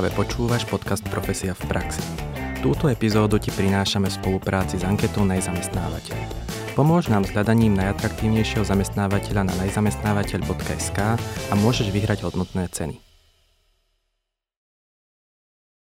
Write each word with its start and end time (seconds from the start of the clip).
Práve 0.00 0.16
počúvaš 0.16 0.64
podcast 0.64 1.04
Profesia 1.12 1.52
v 1.52 1.60
praxi. 1.68 2.00
Túto 2.64 2.88
epizódu 2.88 3.36
ti 3.36 3.52
prinášame 3.52 4.08
v 4.08 4.16
spolupráci 4.16 4.80
s 4.80 4.84
anketou 4.88 5.28
Najzamestnávateľ. 5.28 6.16
Pomôž 6.72 7.12
nám 7.12 7.28
s 7.28 7.36
hľadaním 7.36 7.76
najatraktívnejšieho 7.76 8.64
zamestnávateľa 8.64 9.52
na 9.52 9.54
najzamestnávateľ.sk 9.60 10.98
a 11.20 11.52
môžeš 11.52 11.92
vyhrať 11.92 12.24
hodnotné 12.24 12.72
ceny. 12.72 13.09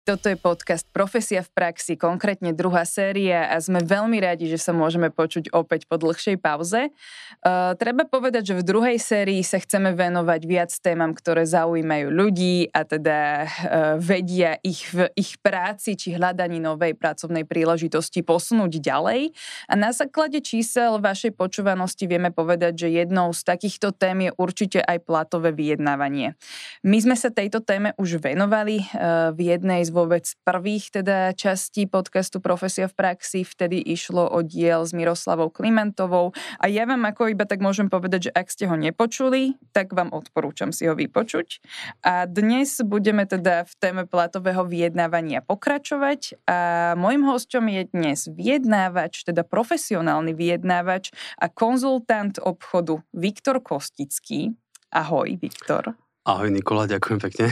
Toto 0.03 0.27
je 0.27 0.35
podcast 0.35 0.83
Profesia 0.91 1.47
v 1.47 1.51
praxi, 1.55 1.95
konkrétne 1.95 2.51
druhá 2.51 2.83
séria 2.83 3.47
a 3.47 3.55
sme 3.63 3.79
veľmi 3.79 4.19
radi, 4.19 4.51
že 4.51 4.59
sa 4.59 4.75
môžeme 4.75 5.07
počuť 5.07 5.55
opäť 5.55 5.87
po 5.87 5.95
dlhšej 5.95 6.43
pauze. 6.43 6.91
Uh, 7.39 7.71
treba 7.79 8.03
povedať, 8.03 8.51
že 8.51 8.59
v 8.59 8.67
druhej 8.67 8.99
sérii 8.99 9.39
sa 9.47 9.63
chceme 9.63 9.95
venovať 9.95 10.41
viac 10.43 10.75
témam, 10.83 11.15
ktoré 11.15 11.47
zaujímajú 11.47 12.11
ľudí 12.11 12.67
a 12.75 12.83
teda 12.83 13.19
uh, 13.47 13.47
vedia 13.95 14.59
ich 14.59 14.91
v 14.91 15.07
ich 15.15 15.39
práci 15.39 15.95
či 15.95 16.19
hľadaní 16.19 16.59
novej 16.59 16.99
pracovnej 16.99 17.47
príležitosti 17.47 18.27
posunúť 18.27 18.83
ďalej. 18.83 19.31
A 19.71 19.73
na 19.79 19.95
základe 19.95 20.43
čísel 20.43 20.99
vašej 20.99 21.31
počúvanosti 21.31 22.11
vieme 22.11 22.27
povedať, 22.35 22.75
že 22.75 22.87
jednou 22.91 23.31
z 23.31 23.39
takýchto 23.47 23.95
tém 23.95 24.27
je 24.27 24.31
určite 24.35 24.83
aj 24.83 24.99
platové 25.07 25.55
vyjednávanie. 25.55 26.35
My 26.83 26.99
sme 26.99 27.15
sa 27.15 27.31
tejto 27.31 27.63
téme 27.63 27.95
už 27.95 28.19
venovali 28.19 28.83
uh, 28.83 29.31
v 29.31 29.55
jednej 29.55 29.79
z 29.87 29.92
vôbec 29.93 30.25
prvých 30.41 30.89
teda 30.89 31.37
častí 31.37 31.85
podcastu 31.85 32.41
Profesia 32.41 32.89
v 32.89 32.97
praxi. 32.97 33.45
Vtedy 33.45 33.77
išlo 33.77 34.25
o 34.25 34.41
diel 34.41 34.81
s 34.81 34.91
Miroslavou 34.91 35.53
Klimentovou 35.53 36.33
a 36.57 36.65
ja 36.65 36.89
vám 36.89 37.05
ako 37.05 37.29
iba 37.29 37.45
tak 37.45 37.61
môžem 37.61 37.93
povedať, 37.93 38.27
že 38.27 38.31
ak 38.33 38.49
ste 38.49 38.65
ho 38.65 38.73
nepočuli, 38.73 39.53
tak 39.69 39.93
vám 39.93 40.09
odporúčam 40.09 40.73
si 40.73 40.89
ho 40.89 40.97
vypočuť. 40.97 41.61
A 42.01 42.25
dnes 42.25 42.81
budeme 42.81 43.29
teda 43.29 43.69
v 43.69 43.73
téme 43.77 44.03
platového 44.09 44.65
vyjednávania 44.65 45.45
pokračovať 45.45 46.41
a 46.49 46.57
môjim 46.97 47.21
hosťom 47.29 47.63
je 47.69 47.81
dnes 47.93 48.19
vyjednávač, 48.25 49.29
teda 49.29 49.45
profesionálny 49.45 50.33
vyjednávač 50.33 51.13
a 51.37 51.45
konzultant 51.53 52.41
obchodu 52.41 53.05
Viktor 53.13 53.61
Kostický. 53.61 54.57
Ahoj, 54.89 55.37
Viktor. 55.37 55.93
Ahoj 56.23 56.49
Nikola, 56.49 56.87
ďakujem 56.87 57.19
pekne. 57.19 57.51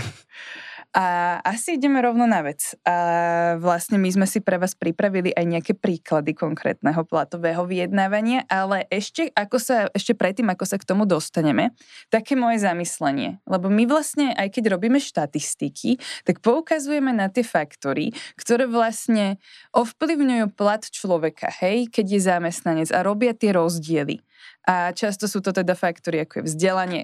A 0.92 1.40
asi 1.48 1.80
ideme 1.80 2.04
rovno 2.04 2.28
na 2.28 2.44
vec. 2.44 2.76
A 2.84 3.56
vlastne 3.56 3.96
my 3.96 4.12
sme 4.12 4.28
si 4.28 4.44
pre 4.44 4.60
vás 4.60 4.76
pripravili 4.76 5.32
aj 5.32 5.46
nejaké 5.48 5.74
príklady 5.80 6.36
konkrétneho 6.36 7.08
platového 7.08 7.64
vyjednávania, 7.64 8.44
ale 8.52 8.92
ešte, 8.92 9.32
ako 9.32 9.56
sa, 9.56 9.88
ešte 9.96 10.12
predtým, 10.12 10.52
ako 10.52 10.68
sa 10.68 10.76
k 10.76 10.84
tomu 10.84 11.08
dostaneme, 11.08 11.72
také 12.12 12.36
moje 12.36 12.60
zamyslenie. 12.60 13.40
Lebo 13.48 13.72
my 13.72 13.88
vlastne, 13.88 14.36
aj 14.36 14.52
keď 14.52 14.76
robíme 14.76 15.00
štatistiky, 15.00 15.96
tak 16.28 16.44
poukazujeme 16.44 17.16
na 17.16 17.32
tie 17.32 17.48
faktory, 17.48 18.12
ktoré 18.36 18.68
vlastne 18.68 19.40
ovplyvňujú 19.72 20.52
plat 20.60 20.84
človeka, 20.84 21.48
hej, 21.64 21.88
keď 21.88 22.06
je 22.20 22.20
zamestnanec 22.20 22.90
a 22.92 23.00
robia 23.00 23.32
tie 23.32 23.56
rozdiely. 23.56 24.20
A 24.68 24.92
často 24.92 25.32
sú 25.32 25.40
to 25.40 25.56
teda 25.56 25.72
faktory, 25.72 26.20
ako 26.28 26.44
je 26.44 26.48
vzdelanie, 26.52 27.02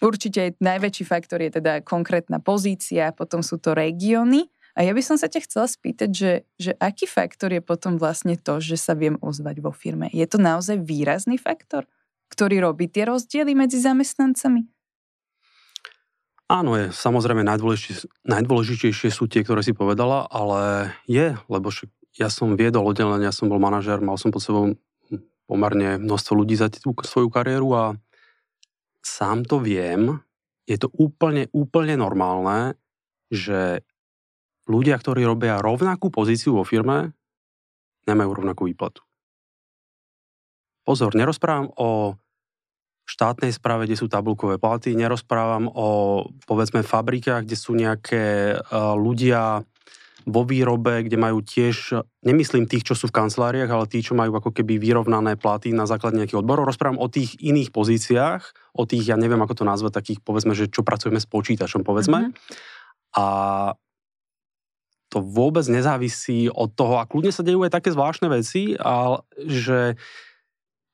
Určite 0.00 0.56
najväčší 0.58 1.04
faktor 1.04 1.44
je 1.44 1.60
teda 1.60 1.84
konkrétna 1.84 2.40
pozícia, 2.40 3.12
potom 3.12 3.44
sú 3.44 3.60
to 3.60 3.76
regióny. 3.76 4.48
A 4.72 4.86
ja 4.86 4.96
by 4.96 5.02
som 5.04 5.20
sa 5.20 5.28
ťa 5.28 5.44
chcela 5.44 5.66
spýtať, 5.68 6.10
že, 6.14 6.32
že 6.56 6.72
aký 6.80 7.04
faktor 7.04 7.52
je 7.52 7.60
potom 7.60 8.00
vlastne 8.00 8.38
to, 8.40 8.64
že 8.64 8.80
sa 8.80 8.96
viem 8.96 9.20
ozvať 9.20 9.60
vo 9.60 9.74
firme? 9.74 10.08
Je 10.14 10.24
to 10.24 10.40
naozaj 10.40 10.80
výrazný 10.80 11.36
faktor, 11.36 11.84
ktorý 12.32 12.64
robí 12.64 12.88
tie 12.88 13.04
rozdiely 13.04 13.52
medzi 13.52 13.82
zamestnancami? 13.82 14.64
Áno, 16.50 16.74
je. 16.74 16.90
Samozrejme 16.90 17.46
najdôležitejšie, 17.46 18.26
najdôležitejšie 18.26 19.08
sú 19.14 19.30
tie, 19.30 19.46
ktoré 19.46 19.62
si 19.62 19.70
povedala, 19.70 20.26
ale 20.26 20.90
je, 21.06 21.38
lebo 21.46 21.70
ja 22.18 22.26
som 22.26 22.58
viedol 22.58 22.90
oddelenie, 22.90 23.28
ja 23.28 23.34
som 23.34 23.46
bol 23.46 23.62
manažer, 23.62 24.02
mal 24.02 24.18
som 24.18 24.34
pod 24.34 24.42
sebou 24.42 24.74
pomerne 25.46 25.98
množstvo 25.98 26.32
ľudí 26.34 26.58
za 26.58 26.70
tú 26.70 26.94
svoju 26.94 27.30
kariéru 27.30 27.70
a 27.74 27.82
sám 29.00 29.48
to 29.48 29.60
viem, 29.60 30.20
je 30.68 30.76
to 30.78 30.88
úplne, 30.96 31.50
úplne 31.50 31.98
normálne, 31.98 32.78
že 33.32 33.82
ľudia, 34.70 34.94
ktorí 34.98 35.26
robia 35.26 35.58
rovnakú 35.58 36.14
pozíciu 36.14 36.60
vo 36.60 36.64
firme, 36.64 37.10
nemajú 38.06 38.30
rovnakú 38.30 38.70
výplatu. 38.70 39.02
Pozor, 40.86 41.12
nerozprávam 41.14 41.70
o 41.76 42.18
štátnej 43.10 43.50
správe, 43.50 43.90
kde 43.90 43.98
sú 43.98 44.06
tabulkové 44.06 44.62
platy, 44.62 44.94
nerozprávam 44.94 45.66
o, 45.66 45.88
povedzme, 46.46 46.86
fabrikách, 46.86 47.42
kde 47.42 47.56
sú 47.58 47.74
nejaké 47.74 48.54
uh, 48.54 48.94
ľudia 48.94 49.66
vo 50.28 50.42
výrobe, 50.44 51.06
kde 51.06 51.16
majú 51.16 51.40
tiež, 51.40 52.04
nemyslím 52.20 52.68
tých, 52.68 52.92
čo 52.92 52.94
sú 52.98 53.08
v 53.08 53.16
kanceláriách, 53.16 53.70
ale 53.72 53.88
tí, 53.88 54.04
čo 54.04 54.12
majú 54.12 54.36
ako 54.36 54.52
keby 54.52 54.76
vyrovnané 54.76 55.40
platy 55.40 55.72
na 55.72 55.88
základe 55.88 56.20
nejakých 56.20 56.44
odborov. 56.44 56.68
Rozprávam 56.68 57.00
o 57.00 57.08
tých 57.08 57.40
iných 57.40 57.72
pozíciách, 57.72 58.42
o 58.76 58.84
tých, 58.84 59.08
ja 59.08 59.16
neviem, 59.16 59.40
ako 59.40 59.62
to 59.62 59.64
nazvať, 59.64 59.96
takých, 59.96 60.20
povedzme, 60.20 60.52
že 60.52 60.68
čo 60.68 60.84
pracujeme 60.84 61.16
s 61.16 61.28
počítačom, 61.28 61.82
povedzme. 61.86 62.30
Mm-hmm. 62.30 63.16
A 63.16 63.26
to 65.10 65.18
vôbec 65.18 65.66
nezávisí 65.66 66.46
od 66.46 66.70
toho, 66.76 67.02
a 67.02 67.08
kľudne 67.08 67.34
sa 67.34 67.42
dejú 67.42 67.66
aj 67.66 67.74
také 67.74 67.90
zvláštne 67.90 68.30
veci, 68.30 68.78
ale 68.78 69.26
že 69.42 69.98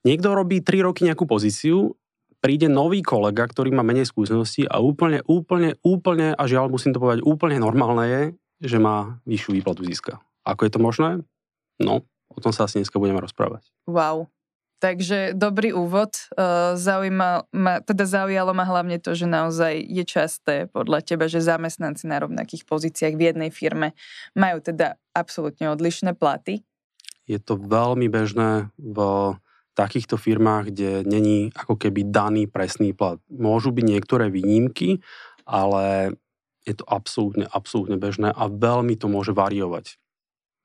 niekto 0.08 0.32
robí 0.32 0.64
3 0.64 0.86
roky 0.88 1.04
nejakú 1.04 1.28
pozíciu, 1.28 1.92
príde 2.40 2.70
nový 2.70 3.02
kolega, 3.02 3.44
ktorý 3.44 3.74
má 3.74 3.82
menej 3.82 4.08
skúseností 4.08 4.64
a 4.64 4.80
úplne, 4.80 5.20
úplne, 5.26 5.76
úplne, 5.82 6.32
a 6.32 6.42
žiaľ 6.46 6.70
musím 6.72 6.94
to 6.94 7.02
povedať, 7.02 7.26
úplne 7.26 7.58
normálne 7.60 8.04
je, 8.06 8.22
že 8.60 8.78
má 8.80 9.20
vyššiu 9.28 9.50
výplatu 9.60 9.82
získa. 9.84 10.20
Ako 10.46 10.64
je 10.68 10.72
to 10.72 10.80
možné? 10.80 11.10
No, 11.76 12.06
o 12.32 12.38
tom 12.40 12.52
sa 12.54 12.64
asi 12.64 12.80
dneska 12.80 12.96
budeme 13.00 13.20
rozprávať. 13.20 13.68
Wow. 13.84 14.30
Takže 14.76 15.32
dobrý 15.32 15.72
úvod. 15.72 16.28
Uh, 16.36 16.76
zaujíma, 16.76 17.48
ma, 17.48 17.80
teda 17.80 18.04
zaujalo 18.04 18.52
ma 18.52 18.68
hlavne 18.68 19.00
to, 19.00 19.16
že 19.16 19.24
naozaj 19.24 19.72
je 19.80 20.04
časté 20.04 20.68
podľa 20.68 21.00
teba, 21.00 21.32
že 21.32 21.40
zamestnanci 21.40 22.04
na 22.04 22.20
rovnakých 22.20 22.68
pozíciách 22.68 23.16
v 23.16 23.24
jednej 23.32 23.48
firme 23.48 23.96
majú 24.36 24.60
teda 24.60 25.00
absolútne 25.16 25.72
odlišné 25.72 26.12
platy. 26.12 26.60
Je 27.24 27.40
to 27.40 27.56
veľmi 27.56 28.12
bežné 28.12 28.68
v 28.76 28.98
takýchto 29.72 30.20
firmách, 30.20 30.72
kde 30.72 30.90
není 31.08 31.52
ako 31.56 31.80
keby 31.80 32.08
daný 32.12 32.44
presný 32.44 32.92
plat. 32.92 33.16
Môžu 33.32 33.72
byť 33.72 33.84
niektoré 33.84 34.28
výnimky, 34.28 35.00
ale 35.48 36.16
je 36.66 36.74
to 36.74 36.84
absolútne, 36.84 37.46
absolútne 37.48 37.96
bežné 37.96 38.34
a 38.34 38.50
veľmi 38.50 38.98
to 38.98 39.06
môže 39.06 39.30
variovať. 39.30 39.96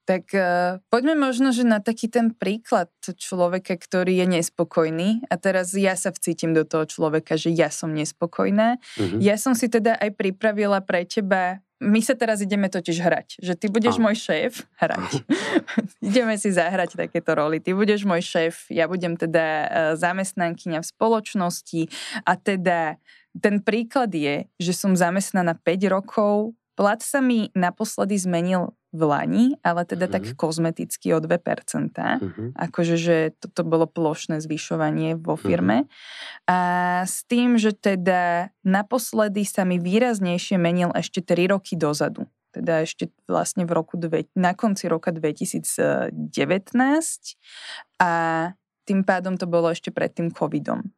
Tak 0.09 0.33
uh, 0.33 0.81
poďme 0.89 1.13
možno, 1.13 1.53
že 1.53 1.61
na 1.61 1.77
taký 1.77 2.09
ten 2.09 2.33
príklad 2.33 2.89
človeka, 3.05 3.77
ktorý 3.77 4.25
je 4.25 4.27
nespokojný 4.41 5.29
a 5.29 5.37
teraz 5.37 5.77
ja 5.77 5.93
sa 5.93 6.09
vcítim 6.09 6.57
do 6.57 6.65
toho 6.65 6.89
človeka, 6.89 7.37
že 7.37 7.53
ja 7.53 7.69
som 7.69 7.93
nespokojná. 7.93 8.81
Uh-huh. 8.97 9.21
Ja 9.21 9.37
som 9.37 9.53
si 9.53 9.69
teda 9.69 9.95
aj 10.01 10.17
pripravila 10.17 10.81
pre 10.81 11.05
teba 11.05 11.61
my 11.81 11.97
sa 12.05 12.13
teraz 12.13 12.45
ideme 12.45 12.69
totiž 12.69 13.01
hrať, 13.01 13.27
že 13.41 13.57
ty 13.57 13.65
budeš 13.65 13.97
ah. 13.97 14.01
môj 14.05 14.15
šéf, 14.21 14.69
hrať. 14.77 15.25
ideme 16.13 16.37
si 16.37 16.53
zahrať 16.53 16.93
takéto 16.93 17.33
roly. 17.33 17.57
Ty 17.57 17.73
budeš 17.73 18.05
môj 18.05 18.21
šéf, 18.21 18.69
ja 18.69 18.85
budem 18.85 19.17
teda 19.17 19.45
uh, 19.45 19.65
zamestnankyňa 19.97 20.85
v 20.85 20.87
spoločnosti 20.87 21.81
a 22.21 22.37
teda 22.37 23.01
ten 23.39 23.63
príklad 23.63 24.11
je, 24.11 24.49
že 24.59 24.73
som 24.75 24.97
zamestnaná 24.97 25.55
5 25.55 25.93
rokov, 25.93 26.57
plat 26.75 26.99
sa 26.99 27.23
mi 27.23 27.53
naposledy 27.55 28.17
zmenil 28.19 28.75
v 28.91 29.01
Lani, 29.07 29.45
ale 29.63 29.87
teda 29.87 30.11
uh-huh. 30.11 30.15
tak 30.19 30.23
mhm. 30.27 30.35
kozmeticky 30.35 31.15
o 31.15 31.23
2%. 31.23 31.31
Uh-huh. 31.31 32.19
Mhm. 32.19 32.45
Akože, 32.59 32.95
že 32.99 33.31
toto 33.39 33.63
bolo 33.63 33.87
plošné 33.87 34.43
zvyšovanie 34.43 35.15
vo 35.15 35.39
mhm. 35.39 35.41
firme. 35.41 35.77
Uh-huh. 35.87 36.51
A 36.51 36.57
s 37.07 37.23
tým, 37.23 37.55
že 37.55 37.71
teda 37.71 38.51
naposledy 38.67 39.47
sa 39.47 39.63
mi 39.63 39.79
výraznejšie 39.79 40.59
menil 40.59 40.91
ešte 40.91 41.23
3 41.23 41.55
roky 41.55 41.79
dozadu. 41.79 42.27
Teda 42.51 42.83
ešte 42.83 43.07
vlastne 43.31 43.63
v 43.63 43.71
roku 43.71 43.95
dve, 43.95 44.27
na 44.35 44.51
konci 44.51 44.91
roka 44.91 45.15
2019 45.15 46.11
a 48.03 48.11
tým 48.83 49.07
pádom 49.07 49.39
to 49.39 49.47
bolo 49.47 49.71
ešte 49.71 49.87
pred 49.87 50.11
tým 50.11 50.35
covidom. 50.35 50.91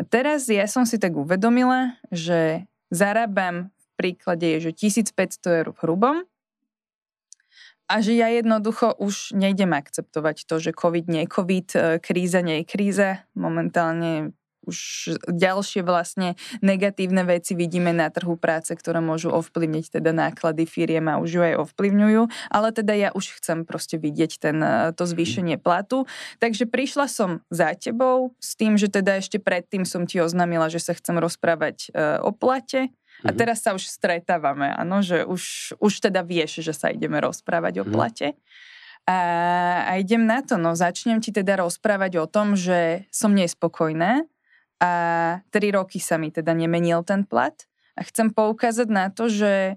A 0.00 0.02
teraz 0.08 0.48
ja 0.48 0.64
som 0.64 0.88
si 0.88 0.96
tak 0.96 1.12
uvedomila, 1.12 2.00
že 2.08 2.64
zarábam 2.88 3.68
v 3.68 3.88
príklade 4.00 4.48
je, 4.56 4.72
že 4.72 4.88
1500 4.88 5.60
eur 5.60 5.68
hrubom 5.84 6.24
a 7.84 7.94
že 8.00 8.16
ja 8.16 8.32
jednoducho 8.32 8.96
už 8.96 9.36
nejdem 9.36 9.76
akceptovať 9.76 10.48
to, 10.48 10.56
že 10.56 10.72
COVID 10.72 11.04
nie 11.04 11.28
je 11.28 11.32
COVID, 11.36 11.68
e, 11.76 11.78
kríza 12.00 12.40
nie 12.40 12.64
je 12.64 12.64
kríza. 12.64 13.10
Momentálne 13.36 14.32
už 14.66 14.78
ďalšie 15.28 15.80
vlastne 15.84 16.36
negatívne 16.60 17.24
veci 17.24 17.56
vidíme 17.56 17.92
na 17.92 18.12
trhu 18.12 18.36
práce, 18.36 18.72
ktoré 18.76 19.00
môžu 19.00 19.32
ovplyvniť 19.32 20.00
teda 20.00 20.12
náklady 20.12 20.68
firiem 20.68 21.08
a 21.08 21.20
už 21.20 21.30
ju 21.30 21.42
aj 21.42 21.54
ovplyvňujú, 21.68 22.22
ale 22.52 22.68
teda 22.70 22.92
ja 22.92 23.08
už 23.16 23.40
chcem 23.40 23.64
proste 23.64 23.96
vidieť 23.96 24.32
ten, 24.36 24.58
e, 24.60 24.92
to 24.92 25.08
zvýšenie 25.08 25.56
platu. 25.56 26.04
Takže 26.38 26.68
prišla 26.68 27.06
som 27.08 27.40
za 27.48 27.72
tebou 27.76 28.36
s 28.38 28.54
tým, 28.54 28.76
že 28.76 28.92
teda 28.92 29.18
ešte 29.20 29.40
predtým 29.40 29.88
som 29.88 30.04
ti 30.04 30.20
oznámila, 30.20 30.68
že 30.68 30.82
sa 30.82 30.92
chcem 30.92 31.16
rozprávať 31.16 31.90
e, 31.90 32.20
o 32.20 32.30
plate 32.30 32.92
A 33.24 33.32
mhm. 33.32 33.36
teraz 33.36 33.60
sa 33.60 33.76
už 33.76 33.84
stretávame, 33.84 34.72
áno, 34.72 35.04
že 35.04 35.28
už, 35.28 35.74
už 35.76 35.92
teda 36.00 36.24
vieš, 36.24 36.64
že 36.64 36.72
sa 36.72 36.88
ideme 36.88 37.20
rozprávať 37.20 37.82
o 37.82 37.84
mhm. 37.84 37.92
plate. 37.92 38.28
A, 39.08 39.16
a 39.90 39.92
idem 39.96 40.22
na 40.28 40.44
to, 40.44 40.60
no 40.60 40.76
začnem 40.76 41.18
ti 41.24 41.32
teda 41.32 41.58
rozprávať 41.58 42.20
o 42.20 42.26
tom, 42.28 42.54
že 42.54 43.08
som 43.10 43.32
nespokojná 43.32 44.28
a 44.80 44.92
tri 45.52 45.68
roky 45.70 46.00
sa 46.00 46.16
mi 46.16 46.32
teda 46.32 46.56
nemenil 46.56 47.04
ten 47.04 47.28
plat 47.28 47.54
a 47.94 48.00
chcem 48.02 48.32
poukázať 48.32 48.88
na 48.88 49.12
to, 49.12 49.28
že, 49.28 49.76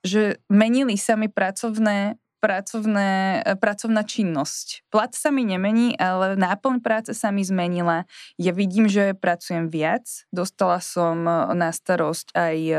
že 0.00 0.40
menili 0.48 0.96
sa 0.96 1.20
mi 1.20 1.28
pracovné 1.28 2.16
pracovné, 2.46 3.42
e, 3.42 3.52
pracovná 3.56 4.06
činnosť. 4.06 4.86
Plat 4.92 5.10
sa 5.16 5.34
mi 5.34 5.42
nemení, 5.42 5.98
ale 5.98 6.38
náplň 6.38 6.78
práce 6.78 7.10
sa 7.16 7.34
mi 7.34 7.42
zmenila. 7.42 8.06
Ja 8.38 8.52
vidím, 8.54 8.86
že 8.86 9.16
pracujem 9.16 9.66
viac. 9.72 10.06
Dostala 10.30 10.78
som 10.78 11.26
e, 11.26 11.32
na 11.58 11.74
starosť 11.74 12.36
aj 12.36 12.56
e, 12.70 12.76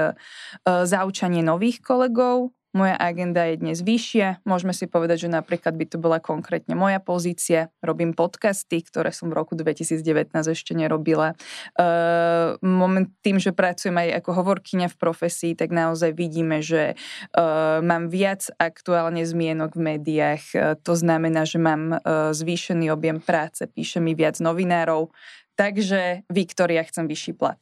zaučanie 0.64 1.44
nových 1.44 1.84
kolegov, 1.84 2.56
moja 2.78 2.94
agenda 2.94 3.50
je 3.50 3.58
dnes 3.58 3.82
vyššia. 3.82 4.46
Môžeme 4.46 4.70
si 4.70 4.86
povedať, 4.86 5.26
že 5.26 5.30
napríklad 5.34 5.74
by 5.74 5.86
to 5.90 5.98
bola 5.98 6.22
konkrétne 6.22 6.78
moja 6.78 7.02
pozícia. 7.02 7.74
Robím 7.82 8.14
podcasty, 8.14 8.86
ktoré 8.86 9.10
som 9.10 9.34
v 9.34 9.42
roku 9.42 9.58
2019 9.58 10.30
ešte 10.54 10.78
nerobila. 10.78 11.34
Uh, 11.74 12.54
moment 12.62 13.10
tým, 13.26 13.42
že 13.42 13.50
pracujem 13.50 13.98
aj 13.98 14.22
ako 14.22 14.30
hovorkyňa 14.38 14.94
v 14.94 15.00
profesii, 15.02 15.58
tak 15.58 15.74
naozaj 15.74 16.14
vidíme, 16.14 16.62
že 16.62 16.94
uh, 16.94 17.82
mám 17.82 18.14
viac 18.14 18.46
aktuálne 18.62 19.26
zmienok 19.26 19.74
v 19.74 19.98
médiách. 19.98 20.44
Uh, 20.54 20.78
to 20.78 20.94
znamená, 20.94 21.50
že 21.50 21.58
mám 21.58 21.98
uh, 21.98 22.30
zvýšený 22.38 22.94
objem 22.94 23.18
práce, 23.18 23.66
píše 23.66 23.98
mi 23.98 24.14
viac 24.14 24.38
novinárov. 24.38 25.10
Takže, 25.58 26.30
Viktoria, 26.30 26.86
chcem 26.86 27.10
vyšší 27.10 27.34
plat. 27.34 27.58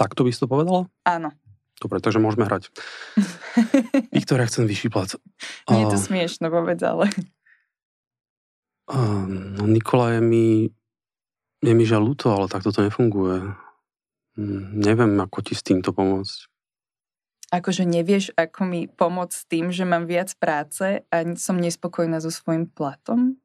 Tak 0.00 0.16
to 0.16 0.24
by 0.24 0.32
si 0.32 0.40
to 0.40 0.48
povedala? 0.48 0.88
Áno. 1.04 1.36
Dobre, 1.80 1.96
takže 2.04 2.20
môžeme 2.20 2.44
hrať. 2.44 2.68
Viktoria, 4.16 4.44
chcem 4.44 4.68
vyšší 4.68 4.92
plat. 4.92 5.16
Nie 5.72 5.88
je 5.88 5.96
to 5.96 5.98
smiešno 5.98 6.52
vôbec, 6.52 6.76
ale... 6.84 7.08
no, 9.56 9.64
Nikola 9.64 10.18
je 10.18 10.20
mi... 10.20 10.46
Je 11.60 11.72
mi 11.76 11.84
žiaľ 11.84 12.12
ľúto, 12.12 12.32
ale 12.32 12.52
takto 12.52 12.72
to 12.72 12.84
nefunguje. 12.84 13.52
Hm, 14.36 14.80
neviem, 14.80 15.12
ako 15.20 15.44
ti 15.44 15.52
s 15.56 15.64
týmto 15.64 15.92
pomôcť. 15.92 16.48
Akože 17.50 17.82
nevieš, 17.82 18.30
ako 18.38 18.60
mi 18.62 18.80
pomôcť 18.86 19.34
s 19.34 19.44
tým, 19.48 19.74
že 19.74 19.82
mám 19.82 20.06
viac 20.06 20.32
práce 20.38 21.02
a 21.02 21.16
som 21.34 21.58
nespokojná 21.58 22.22
so 22.22 22.30
svojím 22.30 22.70
platom? 22.70 23.42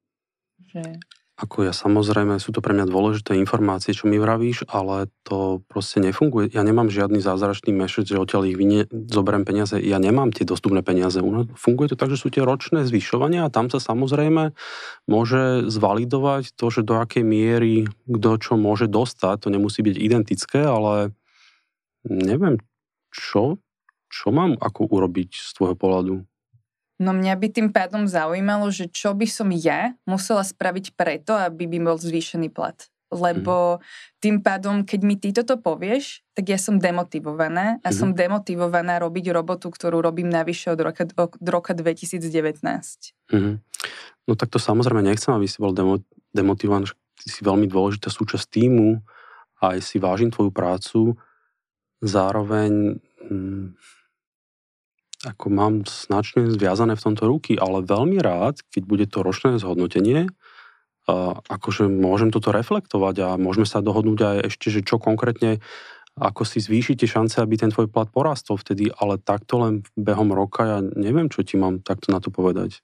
Že... 0.61 1.01
Ako 1.35 1.67
ja 1.67 1.75
samozrejme, 1.75 2.39
sú 2.39 2.55
to 2.55 2.63
pre 2.63 2.71
mňa 2.71 2.87
dôležité 2.87 3.35
informácie, 3.35 3.91
čo 3.91 4.07
mi 4.07 4.15
vravíš, 4.15 4.71
ale 4.71 5.11
to 5.27 5.59
proste 5.67 5.99
nefunguje. 5.99 6.55
Ja 6.55 6.63
nemám 6.63 6.87
žiadny 6.87 7.19
zázračný 7.19 7.75
mešec, 7.75 8.07
že 8.07 8.15
odtiaľ 8.15 8.47
ich 8.47 8.55
vynie, 8.55 8.87
zoberiem 8.87 9.43
peniaze. 9.43 9.75
Ja 9.83 9.99
nemám 9.99 10.31
tie 10.31 10.47
dostupné 10.47 10.79
peniaze. 10.79 11.19
Funguje 11.59 11.91
to 11.91 11.99
tak, 11.99 12.15
že 12.15 12.23
sú 12.23 12.31
tie 12.31 12.39
ročné 12.39 12.87
zvyšovania 12.87 13.43
a 13.43 13.51
tam 13.51 13.67
sa 13.67 13.83
samozrejme 13.83 14.55
môže 15.11 15.67
zvalidovať 15.67 16.55
to, 16.55 16.71
že 16.71 16.87
do 16.87 17.03
akej 17.03 17.27
miery 17.27 17.91
kto 18.07 18.29
čo 18.39 18.53
môže 18.55 18.87
dostať. 18.87 19.43
To 19.43 19.49
nemusí 19.51 19.83
byť 19.83 19.95
identické, 19.99 20.63
ale 20.63 21.11
neviem, 22.07 22.63
čo, 23.11 23.59
čo 24.07 24.31
mám 24.31 24.55
ako 24.55 24.87
urobiť 24.87 25.35
z 25.35 25.49
tvojho 25.51 25.75
pohľadu. 25.75 26.15
No 26.95 27.11
mňa 27.11 27.35
by 27.35 27.47
tým 27.51 27.69
pádom 27.75 28.07
zaujímalo, 28.07 28.71
že 28.71 28.87
čo 28.87 29.11
by 29.11 29.27
som 29.27 29.51
ja 29.51 29.91
musela 30.07 30.47
spraviť 30.47 30.95
preto, 30.95 31.35
aby 31.35 31.67
by 31.67 31.91
bol 31.91 31.97
zvýšený 31.99 32.47
plat. 32.55 32.87
Lebo 33.11 33.77
mm. 33.77 33.81
tým 34.23 34.37
pádom, 34.41 34.81
keď 34.87 34.99
mi 35.03 35.15
ty 35.19 35.35
toto 35.35 35.59
povieš, 35.59 36.23
tak 36.33 36.49
ja 36.49 36.57
som 36.57 36.79
demotivovaná 36.81 37.83
a 37.83 37.89
mm. 37.91 37.95
som 37.95 38.09
demotivovaná 38.15 38.97
robiť 38.97 39.29
robotu, 39.35 39.69
ktorú 39.69 40.01
robím 40.01 40.31
navyše 40.31 40.73
od 40.73 40.79
roka, 40.81 41.03
od 41.15 41.47
roka 41.47 41.71
2019. 41.75 42.63
Mm. 43.31 43.61
No 44.25 44.33
tak 44.33 44.49
to 44.49 44.57
samozrejme 44.57 45.05
nechcem, 45.05 45.35
aby 45.35 45.45
si 45.45 45.61
bol 45.61 45.75
demo, 45.75 46.01
demotivovaný. 46.33 46.89
Ty 47.15 47.27
si 47.31 47.41
veľmi 47.45 47.69
dôležitá 47.69 48.11
súčasť 48.11 48.59
týmu 48.59 48.99
a 49.61 49.77
aj 49.77 49.79
si 49.85 50.01
vážim 50.01 50.33
tvoju 50.33 50.51
prácu. 50.51 51.15
Zároveň 52.03 52.99
mm, 53.29 53.65
ako 55.25 55.49
mám 55.49 55.73
značne 55.89 56.45
zviazané 56.53 56.93
v 56.93 57.03
tomto 57.09 57.25
ruky, 57.25 57.57
ale 57.57 57.81
veľmi 57.81 58.21
rád, 58.21 58.61
keď 58.69 58.83
bude 58.85 59.05
to 59.09 59.25
ročné 59.25 59.57
zhodnotenie, 59.57 60.29
akože 61.49 61.89
môžem 61.89 62.29
toto 62.29 62.53
reflektovať 62.53 63.15
a 63.25 63.29
môžeme 63.41 63.65
sa 63.65 63.81
dohodnúť 63.81 64.19
aj 64.21 64.37
ešte, 64.53 64.69
že 64.69 64.81
čo 64.85 65.01
konkrétne, 65.01 65.61
ako 66.17 66.45
si 66.47 66.61
zvýšite 66.61 67.05
šance, 67.05 67.41
aby 67.41 67.57
ten 67.57 67.69
tvoj 67.69 67.89
plat 67.89 68.09
porastol 68.09 68.57
vtedy, 68.57 68.89
ale 68.93 69.21
takto 69.21 69.61
len 69.61 69.73
behom 69.93 70.33
roka 70.33 70.65
ja 70.65 70.79
neviem, 70.81 71.29
čo 71.29 71.45
ti 71.45 71.57
mám 71.61 71.81
takto 71.81 72.09
na 72.13 72.21
to 72.21 72.33
povedať. 72.33 72.81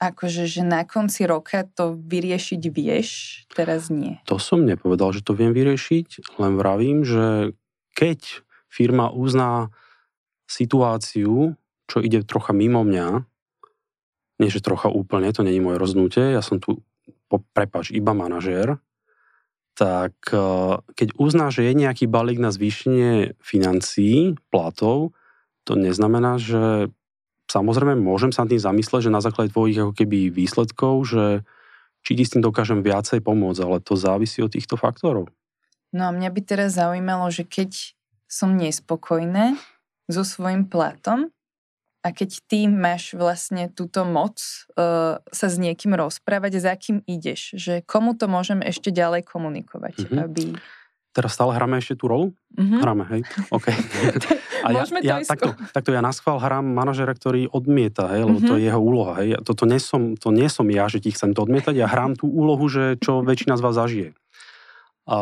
Akože, 0.00 0.48
že 0.48 0.64
na 0.64 0.88
konci 0.88 1.28
roka 1.28 1.68
to 1.68 1.92
vyriešiť 1.92 2.62
vieš, 2.72 3.08
teraz 3.52 3.92
nie. 3.92 4.16
To 4.24 4.40
som 4.40 4.64
nepovedal, 4.64 5.12
že 5.12 5.20
to 5.20 5.36
viem 5.36 5.52
vyriešiť, 5.52 6.40
len 6.40 6.56
vravím, 6.56 7.04
že 7.04 7.52
keď 7.92 8.40
firma 8.72 9.12
uzná 9.12 9.68
situáciu, 10.48 11.52
čo 11.90 11.98
ide 11.98 12.22
trocha 12.22 12.54
mimo 12.54 12.86
mňa, 12.86 13.26
nie 14.38 14.48
že 14.48 14.62
trocha 14.62 14.86
úplne, 14.86 15.34
to 15.34 15.42
není 15.42 15.58
moje 15.58 15.82
rozhodnutie, 15.82 16.30
ja 16.30 16.40
som 16.40 16.62
tu, 16.62 16.86
prepač, 17.52 17.90
iba 17.90 18.14
manažér, 18.14 18.78
tak 19.74 20.14
e, 20.30 20.38
keď 20.94 21.08
uzná, 21.18 21.50
že 21.50 21.66
je 21.66 21.72
nejaký 21.74 22.06
balík 22.06 22.38
na 22.38 22.54
zvýšenie 22.54 23.36
financií, 23.42 24.38
platov, 24.48 25.12
to 25.66 25.74
neznamená, 25.74 26.40
že 26.40 26.88
samozrejme 27.50 27.98
môžem 27.98 28.30
sa 28.30 28.46
tým 28.46 28.62
zamysleť, 28.62 29.10
že 29.10 29.14
na 29.14 29.20
základe 29.20 29.50
tvojich 29.50 29.82
ako 29.82 29.92
keby 29.92 30.30
výsledkov, 30.30 30.94
že 31.10 31.24
či 32.00 32.16
ti 32.16 32.24
s 32.24 32.32
tým 32.32 32.40
dokážem 32.40 32.80
viacej 32.80 33.20
pomôcť, 33.20 33.60
ale 33.60 33.84
to 33.84 33.98
závisí 33.98 34.40
od 34.40 34.54
týchto 34.54 34.80
faktorov. 34.80 35.28
No 35.90 36.08
a 36.08 36.14
mňa 36.14 36.30
by 36.32 36.40
teraz 36.46 36.78
zaujímalo, 36.78 37.28
že 37.28 37.44
keď 37.44 37.92
som 38.30 38.54
nespokojná 38.54 39.58
so 40.06 40.22
svojím 40.22 40.70
platom, 40.70 41.34
a 42.00 42.08
keď 42.16 42.30
ty 42.48 42.64
máš 42.64 43.12
vlastne 43.12 43.68
túto 43.68 44.08
moc 44.08 44.40
uh, 44.40 45.20
sa 45.20 45.46
s 45.52 45.56
niekým 45.60 45.92
rozprávať, 45.92 46.52
za 46.56 46.72
kým 46.72 47.04
ideš, 47.04 47.52
že 47.60 47.84
komu 47.84 48.16
to 48.16 48.24
môžem 48.24 48.64
ešte 48.64 48.88
ďalej 48.88 49.28
komunikovať, 49.28 50.08
mm-hmm. 50.08 50.18
aby... 50.24 50.44
Teraz 51.10 51.34
stále 51.34 51.52
hráme 51.58 51.82
ešte 51.82 51.98
tú 52.00 52.08
rolu? 52.08 52.26
Mm-hmm. 52.56 52.80
Hráme, 52.80 53.04
hej? 53.12 53.20
OK. 53.52 53.66
A 54.64 54.76
ja, 54.76 54.84
Môžeme 54.84 55.00
to 55.00 55.08
ja, 55.08 55.16
takto, 55.24 55.56
takto 55.72 55.90
ja 55.92 56.04
na 56.04 56.12
schvál 56.12 56.36
hrám 56.36 56.64
manažera, 56.64 57.16
ktorý 57.16 57.48
odmieta, 57.48 58.12
hej, 58.12 58.28
lebo 58.28 58.38
mm-hmm. 58.40 58.48
to 58.48 58.54
je 58.56 58.62
mhm. 58.64 58.68
jeho 58.68 58.80
úloha. 58.80 59.12
Hej. 59.20 59.28
Toto 59.40 59.64
nie 59.64 59.80
som, 59.80 60.02
to 60.16 60.28
nie 60.32 60.48
som 60.52 60.68
ja, 60.68 60.84
že 60.88 61.00
ti 61.00 61.12
chcem 61.12 61.32
to 61.32 61.44
odmietať, 61.44 61.80
ja 61.80 61.88
hrám 61.88 62.16
tú 62.16 62.28
úlohu, 62.28 62.68
že 62.68 63.00
čo 63.00 63.24
väčšina 63.24 63.56
z 63.56 63.64
vás 63.64 63.74
zažije. 63.76 64.08
A 65.08 65.18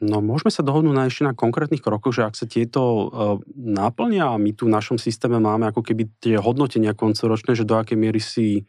No 0.00 0.24
môžeme 0.24 0.48
sa 0.48 0.64
dohodnúť 0.64 0.96
na 0.96 1.04
ešte 1.04 1.28
na 1.28 1.36
konkrétnych 1.36 1.84
krokoch, 1.84 2.16
že 2.16 2.24
ak 2.24 2.32
sa 2.32 2.48
tieto 2.48 2.80
uh, 2.80 3.04
náplnia 3.52 4.32
a 4.32 4.40
my 4.40 4.56
tu 4.56 4.64
v 4.64 4.72
našom 4.72 4.96
systéme 4.96 5.36
máme 5.36 5.68
ako 5.68 5.84
keby 5.84 6.08
tie 6.24 6.40
hodnotenia 6.40 6.96
koncoročné, 6.96 7.52
že 7.52 7.68
do 7.68 7.76
akej 7.76 8.00
miery 8.00 8.16
si, 8.16 8.64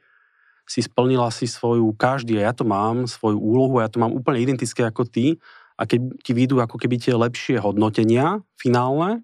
si 0.67 0.79
splnila 0.83 1.31
si 1.31 1.47
svoju, 1.47 1.95
každý, 1.95 2.35
a 2.43 2.51
ja 2.51 2.53
to 2.53 2.67
mám, 2.67 3.07
svoju 3.07 3.39
úlohu, 3.39 3.79
a 3.79 3.87
ja 3.87 3.89
to 3.89 4.03
mám 4.03 4.11
úplne 4.11 4.43
identické 4.43 4.83
ako 4.83 5.07
ty, 5.07 5.39
a 5.79 5.87
keď 5.87 6.19
ti 6.19 6.35
výjdu 6.35 6.59
ako 6.59 6.75
keby 6.75 6.99
tie 6.99 7.15
lepšie 7.15 7.63
hodnotenia 7.63 8.43
finálne, 8.59 9.23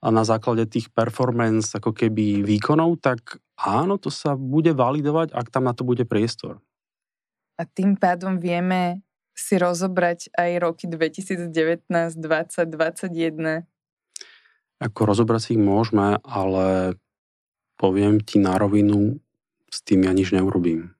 a 0.00 0.08
na 0.08 0.24
základe 0.24 0.64
tých 0.64 0.88
performance 0.88 1.76
ako 1.76 1.92
keby 1.92 2.40
výkonov, 2.40 3.04
tak 3.04 3.36
áno, 3.60 4.00
to 4.00 4.08
sa 4.08 4.32
bude 4.32 4.72
validovať, 4.72 5.36
ak 5.36 5.52
tam 5.52 5.68
na 5.68 5.76
to 5.76 5.84
bude 5.84 6.08
priestor. 6.08 6.64
A 7.60 7.68
tým 7.68 8.00
pádom 8.00 8.40
vieme 8.40 9.04
si 9.40 9.56
rozobrať 9.56 10.36
aj 10.36 10.50
roky 10.60 10.84
2019, 10.84 11.50
20, 11.88 12.68
2021? 12.68 13.64
Ako 14.80 15.00
rozobrať 15.08 15.40
si 15.40 15.50
ich 15.56 15.62
môžeme, 15.62 16.20
ale 16.24 16.96
poviem 17.80 18.20
ti 18.20 18.36
na 18.36 18.60
rovinu, 18.60 19.16
s 19.72 19.80
tým 19.80 20.04
ja 20.04 20.12
nič 20.12 20.36
neurobím. 20.36 20.92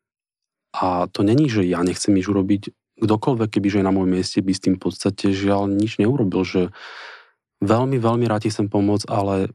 A 0.73 1.11
to 1.11 1.21
není, 1.21 1.51
že 1.51 1.67
ja 1.67 1.85
nechcem 1.85 2.15
nič 2.17 2.31
urobiť. 2.31 2.73
Kdokoľvek, 3.01 3.49
kebyže 3.49 3.81
je 3.81 3.87
na 3.87 3.93
môjom 3.93 4.13
mieste, 4.17 4.41
by 4.41 4.53
s 4.53 4.65
tým 4.65 4.75
v 4.77 4.83
podstate 4.89 5.33
žiaľ 5.33 5.69
nič 5.69 5.99
neurobil, 6.01 6.45
že 6.45 6.73
veľmi, 7.61 8.01
veľmi 8.01 8.25
rád 8.29 8.47
ti 8.47 8.53
chcem 8.53 8.69
pomôcť, 8.69 9.09
ale 9.09 9.53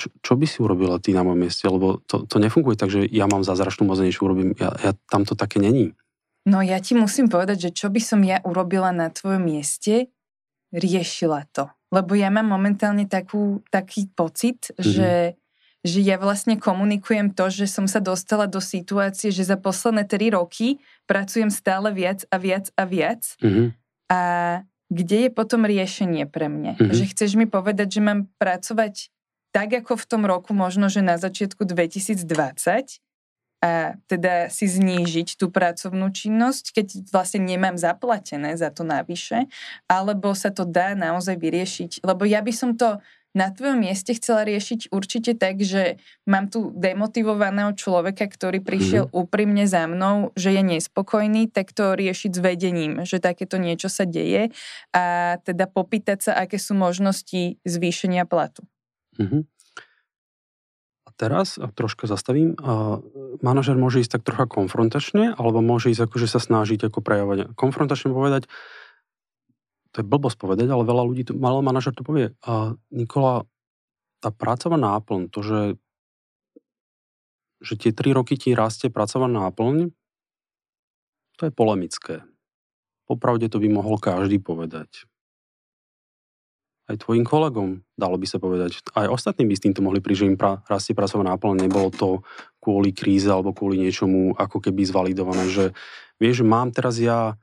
čo, 0.00 0.08
čo 0.24 0.32
by 0.32 0.46
si 0.48 0.64
urobila 0.64 0.96
ty 0.96 1.12
na 1.12 1.20
mojom 1.20 1.40
mieste? 1.44 1.68
Lebo 1.68 2.00
to, 2.08 2.24
to 2.24 2.40
nefunguje 2.40 2.80
tak, 2.80 2.88
že 2.88 3.04
ja 3.04 3.28
mám 3.28 3.44
zázračnú 3.44 3.84
moc, 3.84 4.00
niečo 4.00 4.24
urobím. 4.24 4.56
Ja, 4.56 4.72
ja, 4.80 4.92
tam 5.12 5.28
to 5.28 5.36
také 5.36 5.60
není. 5.60 5.92
No 6.48 6.64
ja 6.64 6.80
ti 6.80 6.96
musím 6.96 7.28
povedať, 7.28 7.68
že 7.68 7.84
čo 7.84 7.92
by 7.92 8.00
som 8.00 8.20
ja 8.24 8.40
urobila 8.48 8.90
na 8.96 9.12
tvojom 9.12 9.44
mieste, 9.44 10.08
riešila 10.72 11.44
to. 11.52 11.68
Lebo 11.90 12.14
ja 12.14 12.30
mám 12.30 12.46
momentálne 12.46 13.04
takú, 13.04 13.60
taký 13.68 14.08
pocit, 14.14 14.70
mm-hmm. 14.72 14.86
že, 14.86 15.12
že 15.82 15.98
ja 16.00 16.16
vlastne 16.16 16.56
komunikujem 16.56 17.34
to, 17.34 17.50
že 17.50 17.66
som 17.66 17.90
sa 17.90 17.98
dostala 17.98 18.46
do 18.46 18.62
situácie, 18.62 19.34
že 19.34 19.42
za 19.42 19.58
posledné 19.58 20.06
tri 20.06 20.30
roky 20.30 20.78
pracujem 21.10 21.50
stále 21.50 21.90
viac 21.90 22.24
a 22.30 22.36
viac 22.38 22.70
a 22.78 22.82
viac. 22.86 23.22
Mm-hmm. 23.42 23.66
A, 24.10 24.20
kde 24.90 25.18
je 25.26 25.30
potom 25.30 25.62
riešenie 25.66 26.26
pre 26.26 26.50
mňa? 26.50 26.78
Mm-hmm. 26.78 26.94
Že 26.94 27.04
chceš 27.14 27.30
mi 27.38 27.46
povedať, 27.46 27.98
že 27.98 28.00
mám 28.02 28.26
pracovať 28.38 29.10
tak, 29.50 29.74
ako 29.74 29.98
v 29.98 30.06
tom 30.06 30.22
roku, 30.26 30.54
možno, 30.54 30.86
že 30.86 31.02
na 31.02 31.18
začiatku 31.18 31.66
2020 31.66 32.22
a 33.60 33.94
teda 34.08 34.48
si 34.48 34.64
znížiť 34.64 35.36
tú 35.36 35.52
pracovnú 35.52 36.08
činnosť, 36.08 36.72
keď 36.72 36.86
vlastne 37.12 37.44
nemám 37.44 37.76
zaplatené 37.76 38.56
za 38.56 38.72
to 38.72 38.88
navyše, 38.88 39.52
alebo 39.84 40.32
sa 40.32 40.48
to 40.48 40.64
dá 40.64 40.96
naozaj 40.96 41.36
vyriešiť. 41.36 42.00
Lebo 42.00 42.24
ja 42.24 42.40
by 42.40 42.52
som 42.56 42.72
to 42.72 43.04
na 43.30 43.54
tvojom 43.54 43.86
mieste 43.86 44.10
chcela 44.18 44.42
riešiť 44.42 44.90
určite 44.90 45.38
tak, 45.38 45.62
že 45.62 46.02
mám 46.26 46.50
tu 46.50 46.74
demotivovaného 46.74 47.70
človeka, 47.78 48.26
ktorý 48.26 48.58
prišiel 48.58 49.06
mm. 49.06 49.12
úprimne 49.14 49.64
za 49.70 49.86
mnou, 49.86 50.34
že 50.34 50.50
je 50.50 50.62
nespokojný, 50.66 51.46
tak 51.46 51.70
to 51.70 51.94
riešiť 51.94 52.30
s 52.34 52.40
vedením, 52.42 53.06
že 53.06 53.22
takéto 53.22 53.54
niečo 53.62 53.86
sa 53.86 54.02
deje 54.02 54.50
a 54.90 55.36
teda 55.46 55.70
popýtať 55.70 56.18
sa, 56.26 56.32
aké 56.42 56.58
sú 56.58 56.74
možnosti 56.74 57.62
zvýšenia 57.62 58.26
platu. 58.26 58.66
Mm-hmm. 59.14 59.42
Teraz 61.20 61.60
a 61.60 61.68
troška 61.68 62.08
zastavím. 62.08 62.56
A 62.64 63.04
manažer 63.44 63.76
môže 63.76 64.00
ísť 64.00 64.16
tak 64.16 64.24
trocha 64.24 64.48
konfrontačne, 64.48 65.36
alebo 65.36 65.60
môže 65.60 65.92
ísť 65.92 66.08
akože 66.08 66.24
sa 66.24 66.40
snažiť 66.40 66.88
ako 66.88 67.04
prejavovať. 67.04 67.52
Konfrontačne 67.52 68.08
povedať, 68.08 68.48
to 69.92 70.00
je 70.00 70.06
blbosť 70.08 70.40
povedať, 70.40 70.72
ale 70.72 70.88
veľa 70.88 71.04
ľudí, 71.04 71.28
to, 71.28 71.36
malý 71.36 71.60
manažer 71.60 71.92
to 71.92 72.00
povie. 72.00 72.32
A 72.48 72.72
Nikola, 72.88 73.44
tá 74.24 74.32
pracovná 74.32 74.96
náplň, 74.96 75.28
to, 75.28 75.44
že, 75.44 75.60
že 77.60 77.76
tie 77.76 77.92
tri 77.92 78.16
roky 78.16 78.40
ti 78.40 78.56
rastie 78.56 78.88
pracovná 78.88 79.28
náplň, 79.28 79.92
to 81.36 81.42
je 81.44 81.52
polemické. 81.52 82.24
Popravde 83.04 83.52
to 83.52 83.60
by 83.60 83.68
mohol 83.68 84.00
každý 84.00 84.40
povedať. 84.40 85.04
Aj 86.90 86.98
tvojim 86.98 87.22
kolegom, 87.22 87.86
dalo 87.94 88.18
by 88.18 88.26
sa 88.26 88.42
povedať. 88.42 88.82
Aj 88.98 89.06
ostatní 89.06 89.46
by 89.46 89.54
s 89.54 89.62
týmto 89.62 89.78
mohli 89.78 90.02
prísť, 90.02 90.26
že 90.26 90.30
im 90.34 90.34
pra, 90.34 90.58
rastie 90.66 90.90
pracovná 90.90 91.38
náplň. 91.38 91.70
Nebolo 91.70 91.94
to 91.94 92.08
kvôli 92.58 92.90
kríze 92.90 93.30
alebo 93.30 93.54
kvôli 93.54 93.78
niečomu 93.78 94.34
ako 94.34 94.58
keby 94.58 94.82
zvalidované, 94.82 95.46
že 95.46 95.70
vieš, 96.18 96.42
mám 96.42 96.74
teraz 96.74 96.98
ja 96.98 97.38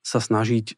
sa 0.00 0.24
snažiť 0.24 0.72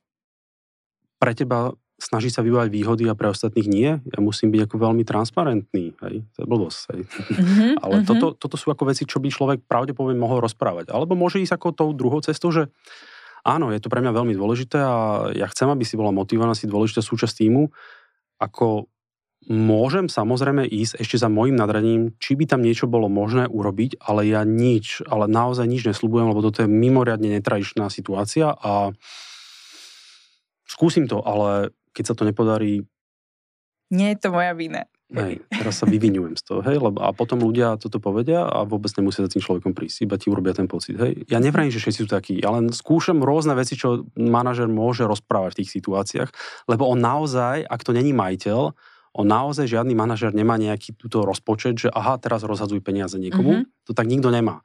pre 1.23 1.39
teba 1.39 1.79
snaží 1.99 2.31
sa 2.31 2.47
vyvať 2.47 2.71
výhody 2.71 3.11
a 3.11 3.19
pre 3.19 3.35
ostatných 3.35 3.69
nie. 3.69 3.91
Ja 3.99 4.19
musím 4.23 4.55
byť 4.55 4.71
ako 4.71 4.77
veľmi 4.79 5.03
transparentný. 5.03 5.99
Hej? 5.99 6.15
To 6.39 6.39
je 6.39 6.47
blbosť. 6.47 6.81
Hej? 6.95 7.01
Mm-hmm, 7.11 7.73
Ale 7.83 7.95
mm-hmm. 8.01 8.09
Toto, 8.09 8.27
toto 8.39 8.57
sú 8.57 8.71
ako 8.71 8.95
veci, 8.95 9.03
čo 9.03 9.19
by 9.19 9.29
človek 9.29 9.59
pravdepodobne 9.67 10.15
mohol 10.15 10.39
rozprávať. 10.39 10.95
Alebo 10.95 11.19
môže 11.19 11.43
ísť 11.43 11.59
ako 11.59 11.75
tou 11.75 11.91
druhou 11.91 12.23
cestou, 12.23 12.55
že 12.55 12.71
áno, 13.49 13.73
je 13.73 13.81
to 13.81 13.89
pre 13.89 14.05
mňa 14.05 14.13
veľmi 14.13 14.37
dôležité 14.37 14.77
a 14.77 14.97
ja 15.33 15.49
chcem, 15.49 15.73
aby 15.73 15.89
si 15.89 15.97
bola 15.97 16.13
motivovaná, 16.13 16.53
si 16.53 16.69
dôležitá 16.69 17.01
súčasť 17.01 17.49
týmu. 17.49 17.73
Ako 18.37 18.93
môžem 19.49 20.13
samozrejme 20.13 20.69
ísť 20.69 21.01
ešte 21.01 21.17
za 21.17 21.33
môjim 21.33 21.57
nadradením, 21.57 22.13
či 22.21 22.37
by 22.37 22.45
tam 22.45 22.61
niečo 22.61 22.85
bolo 22.85 23.09
možné 23.09 23.49
urobiť, 23.49 24.05
ale 24.05 24.29
ja 24.29 24.45
nič, 24.45 25.01
ale 25.09 25.25
naozaj 25.25 25.65
nič 25.65 25.89
nesľubujem, 25.89 26.29
lebo 26.29 26.45
toto 26.45 26.61
je 26.61 26.69
mimoriadne 26.69 27.33
netradičná 27.41 27.89
situácia 27.89 28.53
a 28.53 28.93
skúsim 30.69 31.09
to, 31.09 31.25
ale 31.25 31.73
keď 31.97 32.05
sa 32.13 32.15
to 32.15 32.29
nepodarí... 32.29 32.85
Nie 33.89 34.13
je 34.13 34.21
to 34.21 34.37
moja 34.37 34.53
vina. 34.53 34.85
Hej, 35.09 35.41
teraz 35.49 35.81
sa 35.81 35.89
vyvinujem 35.89 36.37
z 36.37 36.43
toho, 36.45 36.61
hej, 36.69 36.77
lebo 36.77 37.01
a 37.01 37.17
potom 37.17 37.41
ľudia 37.41 37.81
toto 37.81 37.97
povedia 37.97 38.45
a 38.45 38.69
vôbec 38.69 38.93
nemusia 38.93 39.25
za 39.25 39.33
tým 39.33 39.41
človekom 39.41 39.73
prísť, 39.73 40.05
iba 40.05 40.21
ti 40.21 40.29
urobia 40.29 40.53
ten 40.53 40.69
pocit, 40.69 41.01
hej. 41.01 41.25
Ja 41.33 41.41
nevrajím, 41.41 41.73
že 41.73 41.81
všetci 41.81 42.01
sú 42.05 42.09
takí, 42.13 42.37
ja 42.37 42.53
len 42.53 42.69
skúšam 42.69 43.25
rôzne 43.25 43.57
veci, 43.57 43.73
čo 43.73 44.05
manažer 44.21 44.69
môže 44.69 45.09
rozprávať 45.09 45.57
v 45.57 45.59
tých 45.65 45.73
situáciách, 45.81 46.31
lebo 46.69 46.85
on 46.93 47.01
naozaj, 47.01 47.65
ak 47.65 47.81
to 47.89 47.97
není 47.97 48.13
majiteľ, 48.13 48.77
on 49.17 49.27
naozaj 49.27 49.65
žiadny 49.65 49.97
manažer 49.97 50.37
nemá 50.37 50.61
nejaký 50.61 50.93
túto 51.01 51.25
rozpočet, 51.25 51.81
že 51.81 51.89
aha, 51.89 52.21
teraz 52.21 52.45
rozhadzuj 52.45 52.85
peniaze 52.85 53.17
niekomu, 53.17 53.65
mm-hmm. 53.65 53.89
to 53.89 53.97
tak 53.97 54.13
nikto 54.13 54.29
nemá. 54.29 54.61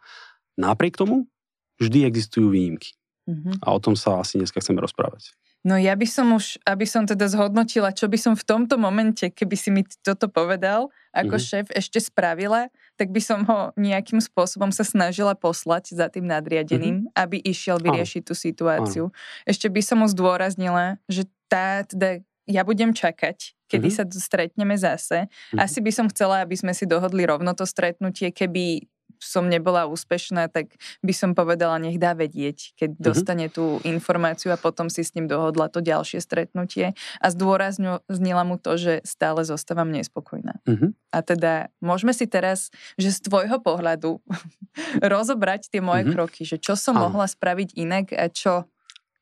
Napriek 0.59 0.99
tomu 0.99 1.31
vždy 1.79 2.03
existujú 2.03 2.51
výnimky. 2.51 2.99
Mm-hmm. 3.31 3.63
A 3.63 3.67
o 3.71 3.79
tom 3.79 3.95
sa 3.95 4.19
asi 4.19 4.35
dneska 4.35 4.59
chceme 4.59 4.83
rozprávať. 4.83 5.31
No 5.63 5.79
ja 5.79 5.95
by 5.95 6.03
som 6.03 6.35
už, 6.35 6.59
aby 6.67 6.83
som 6.83 7.07
teda 7.07 7.23
zhodnotila, 7.31 7.95
čo 7.95 8.11
by 8.11 8.19
som 8.19 8.35
v 8.35 8.43
tomto 8.43 8.75
momente, 8.75 9.31
keby 9.31 9.55
si 9.55 9.71
mi 9.71 9.87
toto 10.03 10.27
povedal, 10.27 10.91
ako 11.15 11.39
mm-hmm. 11.39 11.47
šéf 11.47 11.67
ešte 11.71 12.03
spravila, 12.03 12.67
tak 12.99 13.15
by 13.15 13.21
som 13.23 13.47
ho 13.47 13.71
nejakým 13.79 14.19
spôsobom 14.19 14.75
sa 14.75 14.83
snažila 14.83 15.39
poslať 15.39 15.95
za 15.95 16.11
tým 16.11 16.27
nadriadeným, 16.27 17.07
mm-hmm. 17.07 17.15
aby 17.15 17.39
išiel 17.39 17.79
vyriešiť 17.79 18.21
tú 18.27 18.35
situáciu. 18.35 19.03
Áno. 19.07 19.15
Ešte 19.47 19.71
by 19.71 19.81
som 19.81 20.03
mu 20.03 20.07
zdôraznila, 20.11 20.99
že 21.07 21.31
tá, 21.47 21.87
teda 21.87 22.19
ja 22.43 22.67
budem 22.67 22.91
čakať, 22.91 23.55
kedy 23.71 23.87
mm-hmm. 23.87 24.11
sa 24.11 24.19
stretneme 24.19 24.75
zase. 24.75 25.31
Mm-hmm. 25.31 25.59
Asi 25.63 25.79
by 25.79 25.91
som 25.95 26.05
chcela, 26.11 26.43
aby 26.43 26.59
sme 26.59 26.75
si 26.75 26.83
dohodli 26.83 27.23
rovno 27.23 27.55
to 27.55 27.63
stretnutie, 27.63 28.35
keby 28.35 28.83
som 29.23 29.47
nebola 29.47 29.87
úspešná, 29.87 30.51
tak 30.51 30.75
by 30.99 31.13
som 31.15 31.31
povedala, 31.31 31.79
nech 31.79 31.95
dá 31.95 32.11
vedieť, 32.11 32.75
keď 32.75 32.89
mm-hmm. 32.93 33.07
dostane 33.07 33.47
tú 33.47 33.79
informáciu 33.87 34.51
a 34.51 34.59
potom 34.59 34.91
si 34.91 35.01
s 35.01 35.15
ním 35.15 35.31
dohodla 35.31 35.71
to 35.71 35.79
ďalšie 35.79 36.19
stretnutie 36.19 36.91
a 37.23 37.25
zdôraznila 37.31 38.43
mu 38.43 38.59
to, 38.59 38.75
že 38.75 38.93
stále 39.07 39.47
zostávam 39.47 39.89
nespokojná. 39.89 40.59
Mm-hmm. 40.67 40.91
A 41.15 41.17
teda 41.23 41.71
môžeme 41.79 42.11
si 42.11 42.27
teraz, 42.27 42.69
že 42.99 43.15
z 43.15 43.23
tvojho 43.25 43.63
pohľadu 43.63 44.19
rozobrať 45.13 45.71
tie 45.71 45.79
moje 45.79 46.05
mm-hmm. 46.05 46.15
kroky, 46.19 46.43
že 46.43 46.59
čo 46.59 46.75
som 46.75 46.99
Áno. 46.99 47.09
mohla 47.09 47.25
spraviť 47.25 47.79
inak 47.79 48.11
a 48.11 48.27
čo... 48.27 48.67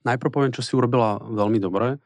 Najprv 0.01 0.33
poviem, 0.33 0.53
čo 0.55 0.65
si 0.65 0.73
urobila 0.73 1.21
veľmi 1.21 1.61
dobre. 1.61 2.01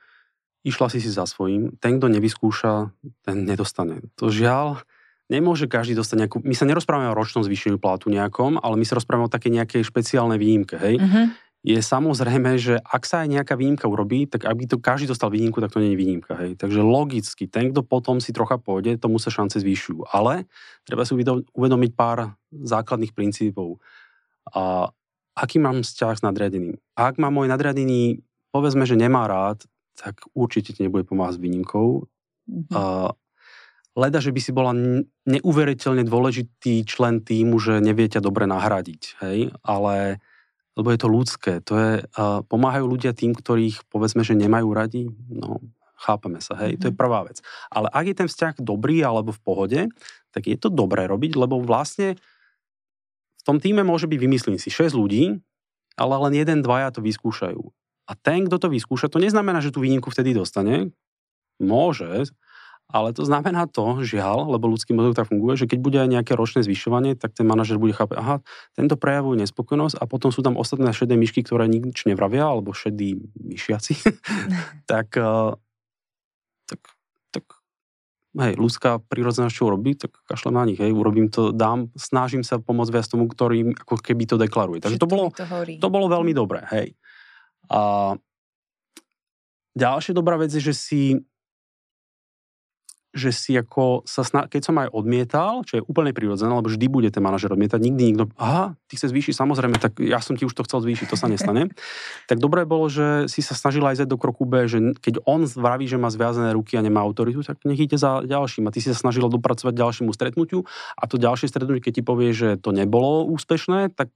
Išla 0.67 0.91
si 0.91 0.99
si 0.99 1.13
za 1.13 1.23
svojím. 1.23 1.77
Ten, 1.79 2.01
kto 2.01 2.11
nevyskúša, 2.11 2.91
ten 3.23 3.45
nedostane. 3.45 4.03
To 4.19 4.33
žiaľ, 4.33 4.83
nemôže 5.32 5.65
každý 5.65 5.98
dostať 5.98 6.17
nejakú... 6.25 6.38
My 6.46 6.53
sa 6.53 6.70
nerozprávame 6.70 7.10
o 7.10 7.17
ročnom 7.17 7.41
zvýšení 7.41 7.82
platu 7.82 8.13
nejakom, 8.13 8.62
ale 8.62 8.77
my 8.77 8.86
sa 8.86 8.98
rozprávame 8.98 9.27
o 9.27 9.34
také 9.34 9.50
nejakej 9.50 9.82
špeciálnej 9.86 10.38
výnimke, 10.38 10.77
hej? 10.77 11.01
Uh-huh. 11.01 11.34
Je 11.65 11.82
samozrejme, 11.82 12.62
že 12.62 12.77
ak 12.77 13.10
sa 13.10 13.25
aj 13.25 13.34
nejaká 13.34 13.58
výnimka 13.58 13.89
urobí, 13.89 14.29
tak 14.29 14.46
ak 14.46 14.53
by 14.53 14.65
to 14.70 14.77
každý 14.77 15.10
dostal 15.10 15.34
výnimku, 15.34 15.58
tak 15.58 15.74
to 15.74 15.82
nie 15.82 15.98
je 15.98 16.01
výnimka. 16.05 16.38
Hej. 16.38 16.62
Takže 16.62 16.77
logicky, 16.86 17.50
ten, 17.50 17.74
kto 17.74 17.82
potom 17.82 18.22
si 18.22 18.29
trocha 18.29 18.62
pôjde, 18.62 19.01
tomu 19.01 19.17
sa 19.17 19.34
šance 19.34 19.58
zvýšujú. 19.58 20.13
Ale 20.13 20.46
treba 20.86 21.10
si 21.10 21.17
uvedomiť 21.17 21.91
pár 21.98 22.38
základných 22.53 23.17
princípov. 23.17 23.82
A 24.53 24.94
aký 25.34 25.58
mám 25.58 25.82
vzťah 25.82 26.13
s 26.13 26.22
nadriadeným? 26.22 26.77
Ak 26.94 27.17
má 27.17 27.34
môj 27.34 27.50
nadriadený, 27.50 28.22
povedzme, 28.53 28.86
že 28.86 28.94
nemá 28.94 29.25
rád, 29.25 29.65
tak 29.98 30.22
určite 30.38 30.70
ti 30.70 30.86
nebude 30.86 31.01
pomáhať 31.01 31.41
s 31.41 31.44
výnimkou. 31.50 32.05
Mm-hmm. 32.46 32.77
A 32.77 33.10
leda, 33.95 34.19
že 34.19 34.35
by 34.35 34.41
si 34.43 34.51
bola 34.51 34.75
neuveriteľne 35.25 36.03
dôležitý 36.03 36.83
člen 36.83 37.23
týmu, 37.23 37.55
že 37.57 37.79
nevie 37.79 38.11
ťa 38.11 38.19
dobre 38.19 38.43
nahradiť, 38.45 39.23
hej, 39.23 39.55
ale 39.63 40.19
lebo 40.75 40.91
je 40.91 40.99
to 40.99 41.07
ľudské, 41.07 41.51
to 41.63 41.73
je, 41.79 41.91
uh, 42.03 42.43
pomáhajú 42.51 42.83
ľudia 42.83 43.15
tým, 43.15 43.31
ktorých 43.31 43.87
povedzme, 43.87 44.27
že 44.27 44.35
nemajú 44.35 44.67
radi, 44.75 45.07
no 45.31 45.63
chápeme 45.95 46.43
sa, 46.43 46.59
hej, 46.59 46.75
mm-hmm. 46.75 46.81
to 46.83 46.87
je 46.91 46.95
mhm. 46.95 46.99
prvá 46.99 47.19
vec. 47.23 47.39
Ale 47.71 47.87
ak 47.87 48.05
je 48.11 48.15
ten 48.19 48.27
vzťah 48.27 48.59
dobrý 48.59 48.99
alebo 49.01 49.31
v 49.31 49.41
pohode, 49.41 49.81
tak 50.35 50.51
je 50.51 50.59
to 50.59 50.67
dobré 50.67 51.07
robiť, 51.07 51.39
lebo 51.39 51.63
vlastne 51.63 52.19
v 53.39 53.43
tom 53.47 53.63
týme 53.63 53.87
môže 53.87 54.11
byť, 54.11 54.19
vymyslím 54.19 54.59
si, 54.59 54.67
6 54.67 54.91
ľudí, 54.99 55.39
ale 55.95 56.13
len 56.27 56.33
jeden, 56.35 56.59
dvaja 56.59 56.91
to 56.91 56.99
vyskúšajú. 56.99 57.63
A 58.05 58.11
ten, 58.19 58.43
kto 58.45 58.59
to 58.59 58.67
vyskúša, 58.67 59.07
to 59.07 59.23
neznamená, 59.23 59.63
že 59.63 59.71
tú 59.71 59.79
výnimku 59.79 60.11
vtedy 60.11 60.35
dostane. 60.35 60.91
Môže, 61.57 62.27
ale 62.86 63.18
to 63.18 63.25
znamená 63.25 63.65
to, 63.65 64.06
žiaľ, 64.06 64.46
lebo 64.54 64.70
ľudský 64.70 64.94
mozog 64.94 65.18
tak 65.18 65.27
funguje, 65.34 65.58
že 65.58 65.65
keď 65.65 65.80
bude 65.82 65.98
aj 65.98 66.10
nejaké 66.10 66.34
ročné 66.38 66.62
zvyšovanie, 66.62 67.18
tak 67.18 67.34
ten 67.34 67.50
manažer 67.50 67.82
bude 67.82 67.98
chápať, 67.98 68.18
aha, 68.22 68.36
tento 68.77 68.94
prejavuje 68.94 69.42
nespokojnosť 69.42 69.98
a 69.98 70.06
potom 70.06 70.30
sú 70.30 70.46
tam 70.46 70.54
ostatné 70.56 70.94
šedé 70.94 71.18
myšky, 71.18 71.42
ktoré 71.42 71.65
nič 71.65 72.06
nevravia, 72.06 72.46
alebo 72.46 72.77
šedí 72.77 73.18
myšiaci, 73.42 73.94
tak, 74.92 75.18
uh, 75.18 75.58
tak, 76.70 76.82
tak 77.34 77.46
hej, 78.38 78.54
ľudská 78.54 79.01
prírodzenosť 79.01 79.56
čo 79.58 79.74
robí, 79.74 79.98
tak 79.98 80.13
kašlem 80.30 80.54
na 80.54 80.63
nich, 80.70 80.77
hej, 80.77 80.94
urobím 80.94 81.34
to, 81.34 81.50
dám, 81.50 81.89
snažím 81.98 82.46
sa 82.46 82.62
pomôcť 82.62 82.94
viac 82.94 83.06
tomu, 83.10 83.25
ktorý 83.25 83.74
ako 83.82 83.98
keby 83.98 84.24
to 84.30 84.38
deklaruje. 84.38 84.86
Takže 84.86 85.01
to 85.01 85.10
bolo, 85.10 85.34
to, 85.34 85.44
to 85.82 85.88
bolo 85.89 86.06
veľmi 86.06 86.38
dobré, 86.38 86.62
hej. 86.70 86.94
A 87.65 88.13
ďalšia 89.74 90.13
dobrá 90.13 90.38
vec 90.38 90.54
je, 90.54 90.62
že 90.62 90.77
si 90.77 91.01
že 93.15 93.31
si 93.31 93.55
ako 93.55 94.03
sa 94.03 94.27
sna- 94.27 94.51
keď 94.51 94.62
som 94.62 94.75
aj 94.75 94.91
odmietal, 94.91 95.63
čo 95.63 95.79
je 95.79 95.86
úplne 95.88 96.12
prirodzené, 96.12 96.51
lebo 96.51 96.67
vždy 96.67 96.86
bude 96.91 97.07
ten 97.07 97.24
manažer 97.24 97.48
odmietať, 97.55 97.79
nikdy 97.79 98.03
nikto, 98.12 98.27
aha, 98.36 98.75
ty 98.91 99.00
chceš 99.00 99.15
zvýšiť, 99.15 99.34
samozrejme, 99.39 99.79
tak 99.79 100.03
ja 100.03 100.19
som 100.19 100.36
ti 100.36 100.43
už 100.43 100.51
to 100.51 100.67
chcel 100.67 100.84
zvýšiť, 100.84 101.07
to 101.07 101.15
sa 101.15 101.31
nestane. 101.31 101.72
tak 102.29 102.43
dobré 102.43 102.67
bolo, 102.67 102.91
že 102.91 103.31
si 103.31 103.39
sa 103.39 103.55
snažil 103.55 103.88
aj 103.88 104.03
do 104.03 104.19
kroku 104.19 104.43
B, 104.43 104.67
že 104.67 104.93
keď 105.00 105.24
on 105.24 105.48
vraví, 105.48 105.88
že 105.88 105.95
má 105.95 106.12
zviazané 106.12 106.51
ruky 106.51 106.75
a 106.75 106.84
nemá 106.84 107.00
autoritu, 107.00 107.39
tak 107.41 107.63
nech 107.63 107.79
ide 107.79 107.95
za 107.95 108.19
ďalším. 108.27 108.67
A 108.67 108.74
ty 108.75 108.84
si 108.84 108.91
sa 108.91 109.00
snažila 109.00 109.31
dopracovať 109.31 109.72
ďalšiemu 109.72 110.12
stretnutiu 110.12 110.67
a 111.00 111.07
to 111.07 111.15
ďalšie 111.15 111.48
stretnutie, 111.48 111.79
keď 111.79 111.93
ti 112.01 112.03
povie, 112.03 112.36
že 112.36 112.60
to 112.60 112.75
nebolo 112.75 113.24
úspešné, 113.31 113.95
tak 113.95 114.12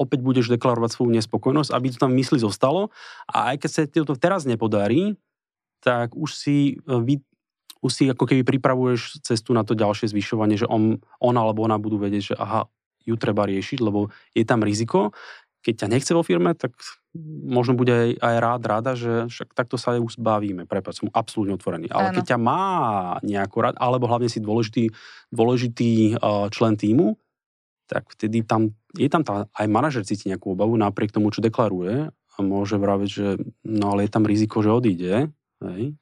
opäť 0.00 0.24
budeš 0.24 0.48
deklarovať 0.48 0.96
svoju 0.96 1.10
nespokojnosť, 1.20 1.70
aby 1.76 1.86
to 1.92 2.00
tam 2.00 2.16
mysli 2.16 2.40
zostalo. 2.40 2.88
A 3.28 3.52
aj 3.52 3.56
keď 3.60 3.70
sa 3.70 3.80
ti 3.84 4.00
to 4.00 4.16
teraz 4.16 4.48
nepodarí, 4.48 5.20
tak 5.80 6.12
už 6.12 6.36
si 6.36 6.56
vy, 6.84 7.24
už 7.80 7.90
si 7.92 8.04
ako 8.12 8.28
keby 8.28 8.44
pripravuješ 8.44 9.24
cestu 9.24 9.56
na 9.56 9.64
to 9.64 9.72
ďalšie 9.72 10.12
zvyšovanie, 10.12 10.60
že 10.60 10.68
on, 10.68 11.00
on 11.20 11.34
alebo 11.36 11.64
ona 11.64 11.80
budú 11.80 11.96
vedieť, 11.96 12.32
že 12.32 12.34
aha, 12.36 12.68
ju 13.08 13.16
treba 13.16 13.48
riešiť, 13.48 13.78
lebo 13.80 14.12
je 14.36 14.44
tam 14.44 14.60
riziko. 14.60 15.16
Keď 15.60 15.84
ťa 15.84 15.88
nechce 15.92 16.12
vo 16.16 16.24
firme, 16.24 16.56
tak 16.56 16.76
možno 17.44 17.76
bude 17.76 17.92
aj, 17.92 18.10
aj 18.20 18.36
rád, 18.40 18.62
rada, 18.64 18.92
že 18.96 19.28
však 19.28 19.52
takto 19.52 19.76
sa 19.76 19.96
aj 19.96 20.00
už 20.00 20.14
bavíme. 20.20 20.64
Prepač, 20.64 21.00
som 21.04 21.12
absolútne 21.12 21.56
otvorený. 21.56 21.92
Ale 21.92 22.12
ano. 22.12 22.16
keď 22.16 22.36
ťa 22.36 22.38
má 22.40 22.62
nejako 23.20 23.56
rád, 23.64 23.74
alebo 23.76 24.08
hlavne 24.08 24.28
si 24.28 24.40
dôležitý, 24.40 24.92
dôležitý 25.32 26.16
uh, 26.16 26.48
člen 26.52 26.80
týmu, 26.80 27.16
tak 27.88 28.08
vtedy 28.14 28.46
tam, 28.46 28.72
je 28.94 29.08
tam 29.10 29.26
tá, 29.26 29.50
aj 29.52 29.66
manažer 29.66 30.06
cíti 30.06 30.30
nejakú 30.30 30.54
obavu 30.54 30.78
napriek 30.78 31.12
tomu, 31.12 31.28
čo 31.34 31.44
deklaruje 31.44 32.08
a 32.08 32.36
môže 32.40 32.78
vraviť, 32.78 33.10
že 33.10 33.26
no 33.66 33.96
ale 33.96 34.06
je 34.06 34.10
tam 34.12 34.24
riziko, 34.24 34.62
že 34.64 34.70
odíde. 34.70 35.28
Hej 35.60 35.98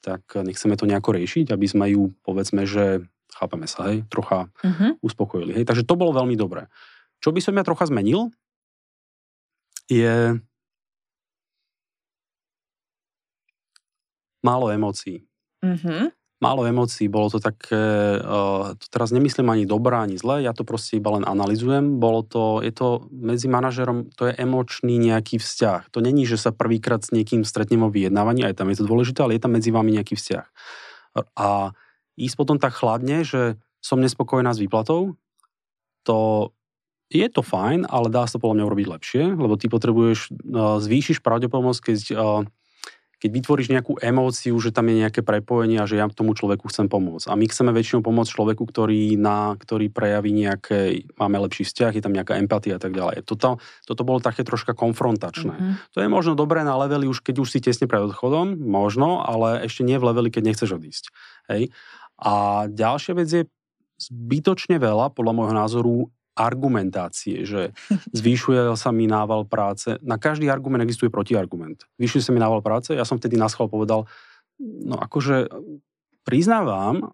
tak 0.00 0.22
nechceme 0.36 0.74
to 0.76 0.88
nejako 0.88 1.16
riešiť, 1.16 1.52
aby 1.52 1.66
sme 1.68 1.86
ju, 1.92 2.12
povedzme, 2.24 2.64
že 2.64 3.04
chápeme 3.30 3.68
sa, 3.70 3.92
hej, 3.92 4.04
trocha 4.10 4.50
uh-huh. 4.60 4.98
uspokojili. 5.00 5.60
Hej. 5.60 5.64
Takže 5.68 5.86
to 5.86 5.94
bolo 5.94 6.16
veľmi 6.16 6.34
dobré. 6.34 6.66
Čo 7.20 7.30
by 7.30 7.40
som 7.40 7.56
ja 7.56 7.64
trocha 7.64 7.86
zmenil, 7.86 8.32
je 9.86 10.40
málo 14.40 14.72
emócií. 14.72 15.28
Uh-huh 15.60 16.10
málo 16.40 16.64
emócií, 16.64 17.06
bolo 17.06 17.28
to 17.28 17.38
také, 17.38 18.16
uh, 18.16 18.72
to 18.74 18.86
teraz 18.88 19.12
nemyslím 19.12 19.52
ani 19.52 19.64
dobré, 19.68 20.00
ani 20.00 20.16
zlé, 20.16 20.48
ja 20.48 20.56
to 20.56 20.64
proste 20.64 20.96
iba 20.96 21.12
len 21.12 21.24
analizujem, 21.28 22.00
bolo 22.00 22.24
to, 22.24 22.64
je 22.64 22.72
to 22.72 23.06
medzi 23.12 23.46
manažerom, 23.46 24.08
to 24.16 24.32
je 24.32 24.34
emočný 24.40 24.96
nejaký 24.96 25.36
vzťah. 25.36 25.92
To 25.92 26.00
není, 26.00 26.24
že 26.24 26.40
sa 26.40 26.50
prvýkrát 26.50 27.04
s 27.04 27.12
niekým 27.12 27.44
stretnem 27.44 27.84
o 27.84 27.92
vyjednávaní, 27.92 28.48
aj 28.48 28.56
tam 28.56 28.72
je 28.72 28.80
to 28.80 28.88
dôležité, 28.88 29.20
ale 29.20 29.36
je 29.36 29.44
tam 29.44 29.52
medzi 29.52 29.68
vami 29.68 29.92
nejaký 29.92 30.16
vzťah. 30.16 30.46
A 31.36 31.76
ísť 32.16 32.36
potom 32.40 32.56
tak 32.56 32.72
chladne, 32.72 33.20
že 33.20 33.60
som 33.84 34.00
nespokojná 34.00 34.56
s 34.56 34.60
výplatou, 34.64 35.20
to 36.08 36.50
je 37.12 37.26
to 37.28 37.42
fajn, 37.44 37.84
ale 37.90 38.08
dá 38.08 38.24
sa 38.24 38.38
to 38.38 38.42
podľa 38.46 38.62
mňa 38.62 38.68
urobiť 38.70 38.86
lepšie, 38.88 39.22
lebo 39.36 39.58
ty 39.60 39.66
potrebuješ, 39.68 40.32
uh, 40.32 40.80
zvýšiš 40.80 41.20
pravdepodobnosť, 41.20 41.80
keď 41.84 41.98
uh, 42.16 42.48
keď 43.20 43.30
vytvoríš 43.36 43.68
nejakú 43.68 44.00
emóciu, 44.00 44.56
že 44.56 44.72
tam 44.72 44.88
je 44.88 45.04
nejaké 45.04 45.20
prepojenie 45.20 45.76
a 45.76 45.84
že 45.84 46.00
ja 46.00 46.08
tomu 46.08 46.32
človeku 46.32 46.72
chcem 46.72 46.88
pomôcť. 46.88 47.28
A 47.28 47.36
my 47.36 47.44
chceme 47.52 47.68
väčšinou 47.76 48.00
pomôcť 48.00 48.32
človeku, 48.32 48.64
ktorý, 48.64 49.20
na, 49.20 49.60
ktorý 49.60 49.92
prejaví 49.92 50.32
nejaké, 50.32 51.04
máme 51.20 51.36
lepší 51.44 51.68
vzťah, 51.68 51.92
je 52.00 52.02
tam 52.02 52.16
nejaká 52.16 52.40
empatia 52.40 52.80
a 52.80 52.82
tak 52.82 52.96
ďalej. 52.96 53.28
Toto, 53.28 53.60
toto 53.84 54.02
bolo 54.08 54.24
také 54.24 54.40
troška 54.40 54.72
konfrontačné. 54.72 55.52
Mm-hmm. 55.52 55.92
To 55.92 55.98
je 56.00 56.08
možno 56.08 56.32
dobré 56.32 56.64
na 56.64 56.80
leveli, 56.80 57.04
už 57.04 57.20
keď 57.20 57.44
už 57.44 57.52
si 57.52 57.60
tesne 57.60 57.84
pred 57.84 58.00
odchodom, 58.00 58.56
možno, 58.56 59.20
ale 59.20 59.68
ešte 59.68 59.84
nie 59.84 60.00
v 60.00 60.08
leveli, 60.08 60.32
keď 60.32 60.42
nechceš 60.48 60.80
odísť. 60.80 61.12
Hej? 61.52 61.68
A 62.16 62.64
ďalšia 62.72 63.12
vec 63.20 63.28
je 63.28 63.44
zbytočne 64.00 64.80
veľa, 64.80 65.12
podľa 65.12 65.32
môjho 65.36 65.54
názoru, 65.54 65.94
argumentácie, 66.40 67.44
že 67.44 67.76
zvýšuje 68.18 68.72
sa 68.80 68.90
mi 68.90 69.04
nával 69.04 69.44
práce. 69.44 70.00
Na 70.00 70.16
každý 70.16 70.48
argument 70.48 70.80
existuje 70.80 71.12
protiargument. 71.12 71.84
Zvýšuje 72.00 72.22
sa 72.24 72.32
mi 72.32 72.40
nával 72.40 72.64
práce, 72.64 72.96
ja 72.96 73.04
som 73.04 73.20
vtedy 73.20 73.36
na 73.36 73.52
schvál 73.52 73.68
povedal, 73.68 74.08
no 74.60 74.96
akože 74.96 75.52
priznávam, 76.24 77.12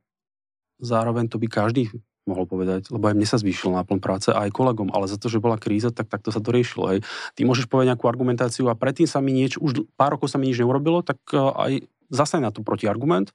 zároveň 0.79 1.27
to 1.27 1.43
by 1.43 1.49
každý 1.51 1.91
mohol 2.27 2.43
povedať, 2.43 2.91
lebo 2.91 3.07
aj 3.07 3.15
mne 3.15 3.29
sa 3.29 3.39
zvýšil 3.39 3.71
náplň 3.71 3.99
práce 4.03 4.29
aj 4.35 4.51
kolegom, 4.51 4.91
ale 4.91 5.07
za 5.07 5.15
to, 5.15 5.31
že 5.31 5.39
bola 5.39 5.55
kríza, 5.55 5.95
tak 5.95 6.11
takto 6.11 6.35
sa 6.35 6.43
to 6.43 6.51
riešilo. 6.51 6.91
Hej. 6.91 7.07
Ty 7.39 7.41
môžeš 7.47 7.71
povedať 7.71 7.95
nejakú 7.95 8.11
argumentáciu 8.11 8.67
a 8.67 8.75
predtým 8.75 9.07
sa 9.07 9.23
mi 9.23 9.31
niečo, 9.31 9.63
už 9.63 9.87
pár 9.95 10.19
rokov 10.19 10.35
sa 10.35 10.43
mi 10.43 10.51
nič 10.51 10.59
neurobilo, 10.59 11.07
tak 11.07 11.23
eh, 11.31 11.39
aj 11.39 11.73
zase 12.11 12.43
na 12.43 12.51
to 12.51 12.67
protiargument 12.67 13.31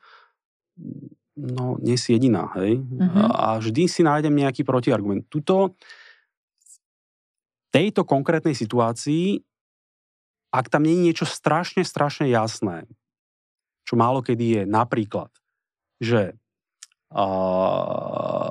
no 1.37 1.79
nie 1.79 1.95
si 1.95 2.15
jediná, 2.15 2.51
hej. 2.59 2.81
Uh-huh. 2.81 3.27
A 3.31 3.57
vždy 3.61 3.87
si 3.87 4.01
nájdem 4.03 4.35
nejaký 4.35 4.67
protiargument. 4.67 5.23
Tuto 5.31 5.75
v 5.75 6.75
tejto 7.71 8.03
konkrétnej 8.03 8.51
situácii, 8.51 9.39
ak 10.51 10.67
tam 10.67 10.83
nie 10.83 10.99
je 10.99 11.05
niečo 11.11 11.23
strašne, 11.23 11.87
strašne 11.87 12.27
jasné, 12.27 12.83
čo 13.87 13.95
málo 13.95 14.19
kedy 14.19 14.45
je, 14.59 14.63
napríklad, 14.67 15.31
že 16.03 16.35
uh, 17.15 18.50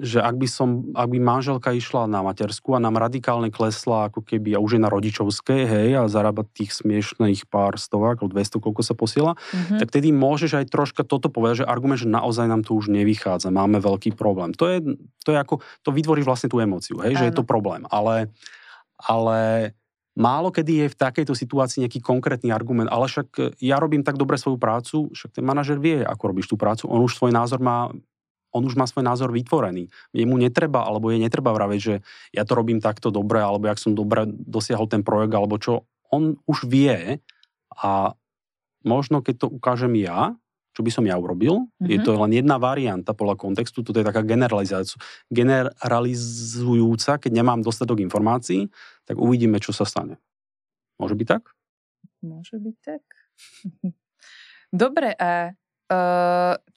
že 0.00 0.22
ak 0.22 0.36
by, 0.40 0.48
som, 0.48 0.68
ak 0.96 1.08
by 1.12 1.18
manželka 1.20 1.74
išla 1.74 2.08
na 2.08 2.24
matersku 2.24 2.72
a 2.72 2.82
nám 2.82 2.96
radikálne 2.96 3.52
klesla 3.52 4.08
ako 4.08 4.24
keby, 4.24 4.56
a 4.56 4.62
už 4.62 4.78
je 4.78 4.80
na 4.80 4.88
rodičovskej, 4.88 5.62
hej, 5.66 5.88
a 5.98 6.08
zarába 6.08 6.46
tých 6.46 6.72
smiešných 6.72 7.50
pár 7.50 7.76
stovák, 7.76 8.22
alebo 8.22 8.32
200, 8.32 8.64
koľko 8.64 8.82
sa 8.86 8.94
posiela, 8.94 9.32
mm-hmm. 9.36 9.78
tak 9.82 9.88
tedy 9.92 10.14
môžeš 10.14 10.62
aj 10.62 10.66
troška 10.72 11.02
toto 11.04 11.28
povedať, 11.28 11.64
že 11.64 11.68
argument, 11.68 12.00
že 12.00 12.08
naozaj 12.08 12.46
nám 12.48 12.62
to 12.64 12.78
už 12.78 12.88
nevychádza, 12.88 13.52
máme 13.52 13.82
veľký 13.82 14.16
problém. 14.16 14.56
To 14.56 14.70
je, 14.70 14.78
to 15.26 15.34
je 15.34 15.38
ako, 15.38 15.60
to 15.84 15.90
vytvorí 15.92 16.24
vlastne 16.24 16.48
tú 16.48 16.62
emóciu, 16.62 17.02
hej, 17.02 17.16
Áno. 17.16 17.20
že 17.20 17.28
je 17.28 17.34
to 17.36 17.44
problém. 17.44 17.84
Ale, 17.90 18.30
ale 18.96 19.72
málo 20.16 20.50
kedy 20.50 20.86
je 20.86 20.86
v 20.92 20.98
takejto 20.98 21.34
situácii 21.36 21.86
nejaký 21.86 22.00
konkrétny 22.02 22.50
argument, 22.50 22.90
ale 22.90 23.06
však 23.06 23.58
ja 23.62 23.80
robím 23.80 24.04
tak 24.04 24.18
dobre 24.18 24.36
svoju 24.36 24.58
prácu, 24.58 25.08
však 25.14 25.40
ten 25.40 25.44
manažer 25.44 25.78
vie, 25.78 26.02
ako 26.02 26.34
robíš 26.34 26.50
tú 26.50 26.56
prácu, 26.60 26.90
on 26.90 27.04
už 27.04 27.16
svoj 27.16 27.32
názor 27.32 27.62
má 27.62 27.88
on 28.50 28.62
už 28.66 28.74
má 28.74 28.86
svoj 28.86 29.06
názor 29.06 29.30
vytvorený. 29.30 29.88
Jemu 30.14 30.36
netreba, 30.38 30.82
alebo 30.86 31.10
je 31.14 31.22
netreba 31.22 31.54
vraviť, 31.54 31.80
že 31.80 31.94
ja 32.34 32.42
to 32.42 32.58
robím 32.58 32.82
takto 32.82 33.14
dobre, 33.14 33.38
alebo 33.42 33.70
jak 33.70 33.78
som 33.78 33.94
dobre 33.94 34.26
dosiahol 34.26 34.90
ten 34.90 35.06
projekt, 35.06 35.34
alebo 35.34 35.58
čo. 35.58 35.86
On 36.10 36.34
už 36.46 36.66
vie 36.66 37.22
a 37.78 38.14
možno 38.82 39.22
keď 39.22 39.46
to 39.46 39.52
ukážem 39.52 39.94
ja, 39.98 40.34
čo 40.70 40.86
by 40.86 40.90
som 40.90 41.04
ja 41.06 41.18
urobil, 41.18 41.66
mm-hmm. 41.66 41.90
je 41.90 41.98
mhm. 41.98 42.04
to 42.06 42.10
len 42.14 42.32
jedna 42.34 42.56
varianta 42.58 43.12
podľa 43.14 43.36
kontextu, 43.38 43.82
toto 43.82 43.98
je 43.98 44.06
taká 44.06 44.22
generalizujúca, 45.30 47.18
keď 47.18 47.32
nemám 47.34 47.60
dostatok 47.62 47.98
informácií, 48.02 48.70
tak 49.06 49.18
uvidíme, 49.18 49.58
čo 49.58 49.74
sa 49.74 49.82
stane. 49.82 50.18
Môže 50.98 51.16
byť 51.16 51.26
tak? 51.26 51.42
Môže 52.22 52.60
byť 52.60 52.76
tak. 52.84 53.02
Dobre, 54.70 55.10
a 55.18 55.58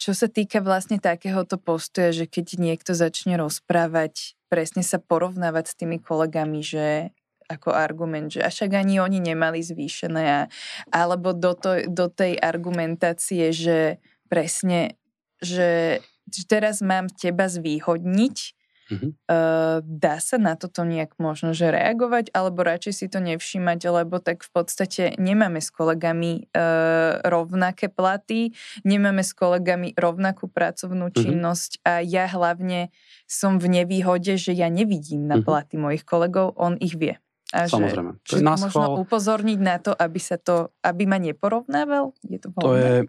čo 0.02 0.12
sa 0.18 0.28
týka 0.28 0.58
vlastne 0.66 0.98
takéhoto 0.98 1.62
postoja, 1.62 2.10
že 2.10 2.26
keď 2.26 2.58
niekto 2.58 2.92
začne 2.98 3.38
rozprávať, 3.38 4.34
presne 4.50 4.82
sa 4.82 4.98
porovnávať 4.98 5.66
s 5.70 5.78
tými 5.78 6.02
kolegami, 6.02 6.66
že 6.66 7.14
ako 7.46 7.70
argument, 7.76 8.34
že 8.34 8.42
však 8.42 8.74
ani 8.74 8.98
oni 8.98 9.22
nemali 9.22 9.62
zvýšené, 9.62 10.50
alebo 10.90 11.38
do, 11.38 11.54
to, 11.54 11.86
do 11.86 12.10
tej 12.10 12.40
argumentácie, 12.42 13.54
že 13.54 14.02
presne, 14.32 14.98
že, 15.44 16.02
že 16.26 16.42
teraz 16.50 16.82
mám 16.82 17.12
teba 17.12 17.46
zvýhodniť, 17.46 18.63
Mm-hmm. 18.94 19.12
Uh, 19.26 19.82
dá 19.82 20.22
sa 20.22 20.38
na 20.38 20.54
toto 20.54 20.86
nejak 20.86 21.18
možno, 21.18 21.52
že 21.58 21.74
reagovať, 21.74 22.30
alebo 22.32 22.62
radšej 22.62 22.94
si 22.94 23.06
to 23.10 23.20
nevšímať, 23.20 23.80
lebo 23.90 24.22
tak 24.22 24.46
v 24.46 24.52
podstate 24.54 25.04
nemáme 25.18 25.60
s 25.60 25.74
kolegami 25.74 26.48
uh, 26.54 27.20
rovnaké 27.26 27.90
platy, 27.90 28.54
nemáme 28.86 29.26
s 29.26 29.34
kolegami 29.34 29.98
rovnakú 29.98 30.48
pracovnú 30.48 31.10
mhm. 31.10 31.16
činnosť 31.18 31.72
mm-hmm. 31.82 31.90
a 31.90 31.94
ja 32.06 32.26
hlavne 32.30 32.94
som 33.26 33.58
v 33.58 33.82
nevýhode, 33.82 34.38
že 34.38 34.54
ja 34.54 34.70
nevidím 34.70 35.26
na 35.26 35.42
mhm. 35.42 35.44
platy 35.44 35.76
mm-hmm. 35.76 35.84
mojich 35.84 36.04
kolegov, 36.06 36.54
on 36.56 36.78
ich 36.78 36.94
vie. 36.94 37.18
A 37.54 37.70
Samozrejme. 37.70 38.18
Že, 38.26 38.42
že 38.42 38.44
možno 38.50 38.98
upozorniť 39.06 39.60
na 39.62 39.78
to, 39.78 39.94
aby 39.94 40.18
sa 40.18 40.42
to, 40.42 40.74
aby 40.82 41.06
ma 41.06 41.22
neporovnával? 41.22 42.18
Je 42.26 42.42
to, 42.42 42.50
to 42.50 42.74
je 42.74 43.06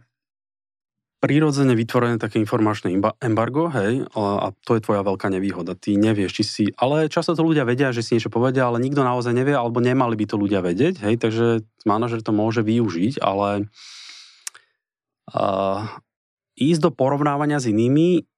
prirodzene 1.25 1.73
vytvorené 1.73 2.21
také 2.21 2.37
informačné 2.37 2.93
embargo, 3.25 3.73
hej, 3.73 4.05
a 4.13 4.53
to 4.69 4.77
je 4.77 4.85
tvoja 4.85 5.01
veľká 5.01 5.33
nevýhoda. 5.33 5.73
Ty 5.73 5.97
nevieš, 5.97 6.37
či 6.37 6.45
si... 6.45 6.65
Ale 6.77 7.09
často 7.09 7.33
to 7.33 7.41
ľudia 7.41 7.65
vedia, 7.65 7.97
že 7.97 8.05
si 8.05 8.21
niečo 8.21 8.29
povedia, 8.29 8.69
ale 8.69 8.77
nikto 8.77 9.01
naozaj 9.01 9.33
nevie, 9.33 9.57
alebo 9.57 9.81
nemali 9.81 10.21
by 10.21 10.29
to 10.29 10.37
ľudia 10.37 10.61
vedieť, 10.61 11.01
hej, 11.01 11.17
takže 11.17 11.65
manažer 11.89 12.21
to 12.21 12.37
môže 12.37 12.61
využiť, 12.61 13.25
ale 13.25 13.73
uh, 15.33 15.89
ísť 16.61 16.81
do 16.85 16.91
porovnávania 16.93 17.57
s 17.57 17.73
inými 17.73 18.29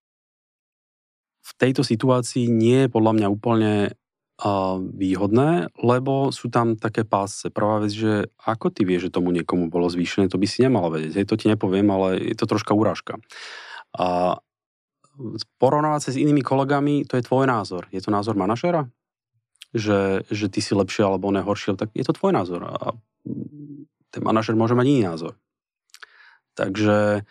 v 1.43 1.53
tejto 1.59 1.83
situácii 1.83 2.47
nie 2.47 2.87
je 2.87 2.93
podľa 2.95 3.13
mňa 3.19 3.29
úplne 3.35 3.73
výhodné, 4.93 5.73
lebo 5.81 6.29
sú 6.29 6.53
tam 6.53 6.77
také 6.77 7.09
pásce. 7.09 7.49
Prvá 7.49 7.81
vec, 7.81 7.97
že 7.97 8.29
ako 8.45 8.69
ty 8.69 8.85
vieš, 8.85 9.09
že 9.09 9.17
tomu 9.17 9.33
niekomu 9.33 9.73
bolo 9.73 9.89
zvýšené, 9.89 10.29
to 10.29 10.37
by 10.37 10.45
si 10.45 10.61
nemal 10.61 10.93
vedieť. 10.93 11.25
Hej, 11.25 11.27
to 11.33 11.41
ti 11.41 11.49
nepoviem, 11.49 11.89
ale 11.89 12.21
je 12.21 12.37
to 12.37 12.45
troška 12.45 12.77
urážka. 12.77 13.17
A 13.97 14.37
porovnávať 15.57 16.01
sa 16.05 16.11
s 16.13 16.21
inými 16.21 16.45
kolegami, 16.45 17.09
to 17.09 17.17
je 17.17 17.25
tvoj 17.25 17.49
názor. 17.49 17.89
Je 17.89 18.05
to 18.05 18.13
názor 18.13 18.37
manažera? 18.37 18.85
Že, 19.73 20.29
že 20.29 20.47
ty 20.53 20.61
si 20.61 20.77
lepšie 20.77 21.09
alebo 21.09 21.33
on 21.33 21.41
je 21.41 21.49
horšie, 21.49 21.73
tak 21.81 21.89
je 21.97 22.05
to 22.05 22.13
tvoj 22.13 22.37
názor. 22.37 22.61
A 22.69 22.93
ten 24.13 24.21
manažer 24.21 24.53
môže 24.53 24.77
mať 24.77 24.87
iný 24.89 25.03
názor. 25.09 25.33
Takže 26.57 27.25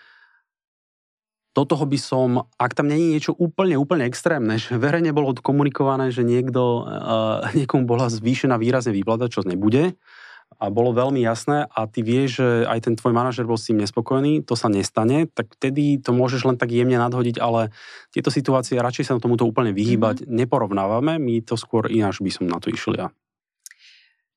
do 1.56 1.64
toho 1.64 1.88
by 1.88 1.96
som, 1.96 2.44
ak 2.60 2.76
tam 2.76 2.92
není 2.92 3.16
niečo 3.16 3.32
úplne, 3.32 3.80
úplne 3.80 4.04
extrémne, 4.04 4.60
že 4.60 4.76
verejne 4.76 5.16
bolo 5.16 5.32
komunikované, 5.32 6.12
že 6.12 6.28
niekto, 6.28 6.84
uh, 6.84 7.48
niekomu 7.58 7.88
bola 7.88 8.12
zvýšená 8.12 8.60
výrazne 8.60 8.92
výplata, 8.92 9.32
čo 9.32 9.48
nebude, 9.48 9.96
a 10.56 10.72
bolo 10.72 10.96
veľmi 10.96 11.20
jasné 11.20 11.68
a 11.68 11.84
ty 11.90 12.00
vieš, 12.00 12.40
že 12.40 12.48
aj 12.70 12.80
ten 12.88 12.96
tvoj 12.96 13.12
manažer 13.12 13.44
bol 13.44 13.60
s 13.60 13.68
tým 13.68 13.82
nespokojný, 13.82 14.46
to 14.46 14.56
sa 14.56 14.72
nestane, 14.72 15.28
tak 15.28 15.52
vtedy 15.58 16.00
to 16.00 16.16
môžeš 16.16 16.48
len 16.48 16.56
tak 16.56 16.72
jemne 16.72 16.96
nadhodiť, 16.96 17.42
ale 17.44 17.76
tieto 18.14 18.32
situácie 18.32 18.80
radšej 18.80 19.04
sa 19.10 19.20
tomuto 19.20 19.44
úplne 19.44 19.76
vyhýbať 19.76 20.24
mm-hmm. 20.24 20.32
neporovnávame, 20.32 21.20
my 21.20 21.44
to 21.44 21.60
skôr 21.60 21.92
ináč 21.92 22.24
by 22.24 22.32
som 22.32 22.46
na 22.48 22.62
to 22.62 22.72
išiel 22.72 22.96
ja. 22.96 23.08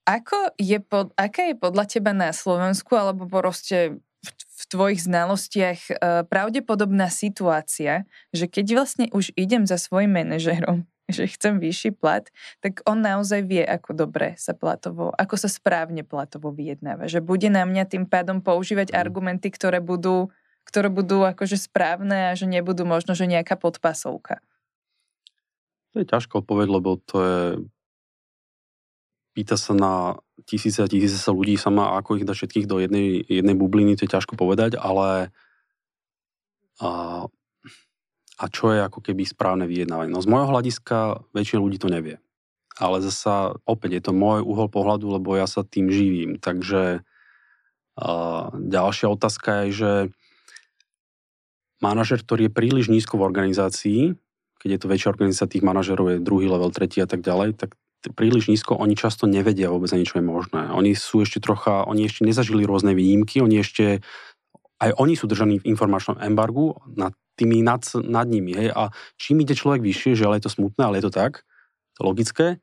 Ako 0.08 0.56
je 0.56 0.80
pod, 0.80 1.12
aká 1.20 1.52
je 1.52 1.56
podľa 1.60 1.84
teba 1.84 2.16
na 2.16 2.32
Slovensku, 2.32 2.96
alebo 2.96 3.28
proste 3.28 4.00
v 4.34 4.62
tvojich 4.68 5.00
znalostiach 5.06 5.80
e, 5.88 5.92
pravdepodobná 6.26 7.08
situácia, 7.08 8.08
že 8.34 8.50
keď 8.50 8.66
vlastne 8.74 9.06
už 9.14 9.32
idem 9.38 9.64
za 9.64 9.80
svojim 9.80 10.12
manažerom, 10.12 10.84
že 11.08 11.30
chcem 11.30 11.56
vyšší 11.56 11.96
plat, 11.96 12.28
tak 12.60 12.84
on 12.84 13.00
naozaj 13.00 13.46
vie, 13.46 13.64
ako 13.64 13.96
dobre 13.96 14.36
sa 14.36 14.52
platovo, 14.52 15.14
ako 15.16 15.34
sa 15.40 15.48
správne 15.48 16.04
platovo 16.04 16.52
vyjednáva. 16.52 17.08
Že 17.08 17.24
bude 17.24 17.48
na 17.48 17.64
mňa 17.64 17.84
tým 17.88 18.04
pádom 18.04 18.44
používať 18.44 18.92
mm. 18.92 18.96
argumenty, 18.96 19.48
ktoré 19.48 19.80
budú, 19.80 20.28
ktoré 20.68 20.92
budú 20.92 21.24
akože 21.24 21.56
správne 21.56 22.30
a 22.30 22.36
že 22.36 22.44
nebudú 22.44 22.84
možno, 22.84 23.16
že 23.16 23.24
nejaká 23.24 23.56
podpasovka. 23.56 24.44
To 25.96 26.04
je 26.04 26.06
ťažko 26.06 26.44
odpovedť, 26.44 26.70
lebo 26.70 27.00
to 27.08 27.16
je 27.24 27.44
pýta 29.38 29.54
sa 29.54 29.70
na 29.70 30.18
tisíce 30.50 30.82
a 30.82 30.90
tisíce 30.90 31.14
sa 31.14 31.30
ľudí 31.30 31.54
sama, 31.54 31.94
ako 31.94 32.18
ich 32.18 32.26
dať 32.26 32.34
všetkých 32.34 32.66
do 32.66 32.82
jednej, 32.82 33.22
jednej 33.22 33.54
bubliny, 33.54 33.94
to 33.94 34.10
je 34.10 34.10
ťažko 34.10 34.34
povedať, 34.34 34.74
ale 34.74 35.30
a, 36.82 36.90
a 38.34 38.44
čo 38.50 38.74
je 38.74 38.82
ako 38.82 38.98
keby 38.98 39.22
správne 39.22 39.70
vyjednávanie. 39.70 40.10
No 40.10 40.18
z 40.18 40.26
môjho 40.26 40.50
hľadiska 40.50 41.22
väčšina 41.30 41.62
ľudí 41.62 41.78
to 41.78 41.86
nevie. 41.86 42.18
Ale 42.82 42.98
zasa 42.98 43.54
opäť 43.62 44.02
je 44.02 44.02
to 44.10 44.12
môj 44.14 44.42
uhol 44.42 44.66
pohľadu, 44.66 45.06
lebo 45.06 45.38
ja 45.38 45.46
sa 45.46 45.62
tým 45.62 45.86
živím. 45.86 46.42
Takže 46.42 47.06
a, 47.94 48.10
ďalšia 48.58 49.06
otázka 49.06 49.70
je, 49.70 49.70
že 49.70 49.92
manažer, 51.78 52.26
ktorý 52.26 52.50
je 52.50 52.56
príliš 52.58 52.90
nízko 52.90 53.22
v 53.22 53.26
organizácii, 53.30 54.18
keď 54.58 54.68
je 54.74 54.80
to 54.82 54.90
väčšia 54.90 55.14
organizácia 55.14 55.46
tých 55.46 55.62
manažerov, 55.62 56.10
je 56.10 56.26
druhý 56.26 56.50
level, 56.50 56.74
tretí 56.74 56.98
a 56.98 57.06
tak 57.06 57.22
ďalej, 57.22 57.54
tak 57.54 57.78
príliš 58.14 58.46
nízko, 58.46 58.78
oni 58.78 58.94
často 58.94 59.26
nevedia 59.26 59.72
vôbec 59.72 59.90
ani, 59.90 60.06
čo 60.06 60.22
je 60.22 60.24
možné. 60.24 60.70
Oni 60.70 60.94
sú 60.94 61.26
ešte 61.26 61.42
trocha, 61.42 61.82
oni 61.90 62.06
ešte 62.06 62.22
nezažili 62.22 62.62
rôzne 62.62 62.94
výnimky, 62.94 63.42
oni 63.42 63.58
ešte, 63.58 64.04
aj 64.78 64.94
oni 64.94 65.18
sú 65.18 65.26
držaní 65.26 65.58
v 65.58 65.68
informačnom 65.74 66.22
embargu 66.22 66.78
nad 66.94 67.10
tými 67.38 67.62
nad, 67.62 67.82
nad 68.06 68.26
nimi. 68.26 68.54
Hej? 68.54 68.70
A 68.74 68.90
čím 69.18 69.42
ide 69.42 69.58
človek 69.58 69.82
vyššie, 69.82 70.18
že 70.18 70.26
ale 70.26 70.38
je 70.38 70.50
to 70.50 70.54
smutné, 70.54 70.82
ale 70.82 70.98
je 70.98 71.10
to 71.10 71.12
tak, 71.14 71.42
to 71.98 72.06
logické, 72.06 72.62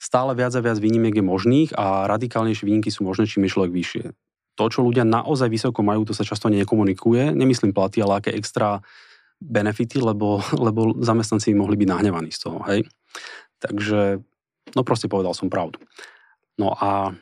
stále 0.00 0.32
viac 0.32 0.56
a 0.56 0.64
viac 0.64 0.80
výnimiek 0.80 1.16
je 1.16 1.24
možných 1.24 1.70
a 1.76 2.08
radikálnejšie 2.08 2.64
výnimky 2.64 2.88
sú 2.88 3.04
možné, 3.04 3.28
čím 3.28 3.44
je 3.44 3.52
človek 3.52 3.72
vyššie. 3.72 4.04
To, 4.56 4.64
čo 4.68 4.84
ľudia 4.84 5.08
naozaj 5.08 5.48
vysoko 5.48 5.80
majú, 5.80 6.04
to 6.04 6.16
sa 6.16 6.24
často 6.24 6.52
nekomunikuje. 6.52 7.32
Nemyslím 7.32 7.72
platy, 7.72 8.04
ale 8.04 8.20
aké 8.20 8.32
extra 8.36 8.84
benefity, 9.40 10.00
lebo, 10.00 10.44
lebo 10.68 11.00
zamestnanci 11.00 11.56
mohli 11.56 11.80
byť 11.80 11.88
nahnevaní 11.88 12.32
z 12.32 12.40
toho. 12.44 12.60
Hej? 12.68 12.84
Takže 13.60 14.20
No 14.74 14.86
proste 14.86 15.10
povedal 15.10 15.34
som 15.34 15.50
pravdu. 15.50 15.82
No 16.60 16.76
a 16.76 17.16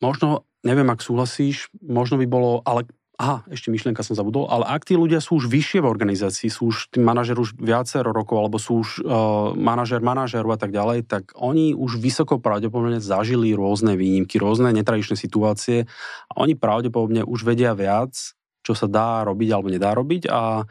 možno, 0.00 0.48
neviem, 0.64 0.88
ak 0.88 1.04
súhlasíš, 1.04 1.68
možno 1.82 2.16
by 2.18 2.26
bolo, 2.26 2.64
ale 2.64 2.88
aha, 3.18 3.42
ešte 3.50 3.74
myšlienka 3.74 4.06
som 4.06 4.14
zabudol, 4.14 4.46
ale 4.46 4.62
ak 4.70 4.86
tí 4.86 4.94
ľudia 4.94 5.18
sú 5.18 5.42
už 5.42 5.50
vyššie 5.50 5.82
v 5.82 5.90
organizácii, 5.90 6.46
sú 6.46 6.70
už 6.70 6.94
tí 6.94 7.02
manažer 7.02 7.34
už 7.34 7.58
viacero 7.58 8.14
rokov, 8.14 8.38
alebo 8.38 8.62
sú 8.62 8.86
už 8.86 9.02
uh, 9.02 9.52
manažer 9.58 9.98
manažeru 9.98 10.54
a 10.54 10.58
tak 10.58 10.70
ďalej, 10.70 11.10
tak 11.10 11.34
oni 11.34 11.74
už 11.74 11.98
vysoko 11.98 12.38
pravdepodobne 12.38 13.02
zažili 13.02 13.58
rôzne 13.58 13.98
výnimky, 13.98 14.38
rôzne 14.38 14.70
netradičné 14.70 15.18
situácie 15.18 15.90
a 16.30 16.32
oni 16.38 16.54
pravdepodobne 16.54 17.26
už 17.26 17.42
vedia 17.42 17.74
viac, 17.74 18.14
čo 18.62 18.72
sa 18.78 18.86
dá 18.86 19.26
robiť 19.26 19.48
alebo 19.50 19.68
nedá 19.68 19.90
robiť 19.98 20.30
a 20.30 20.62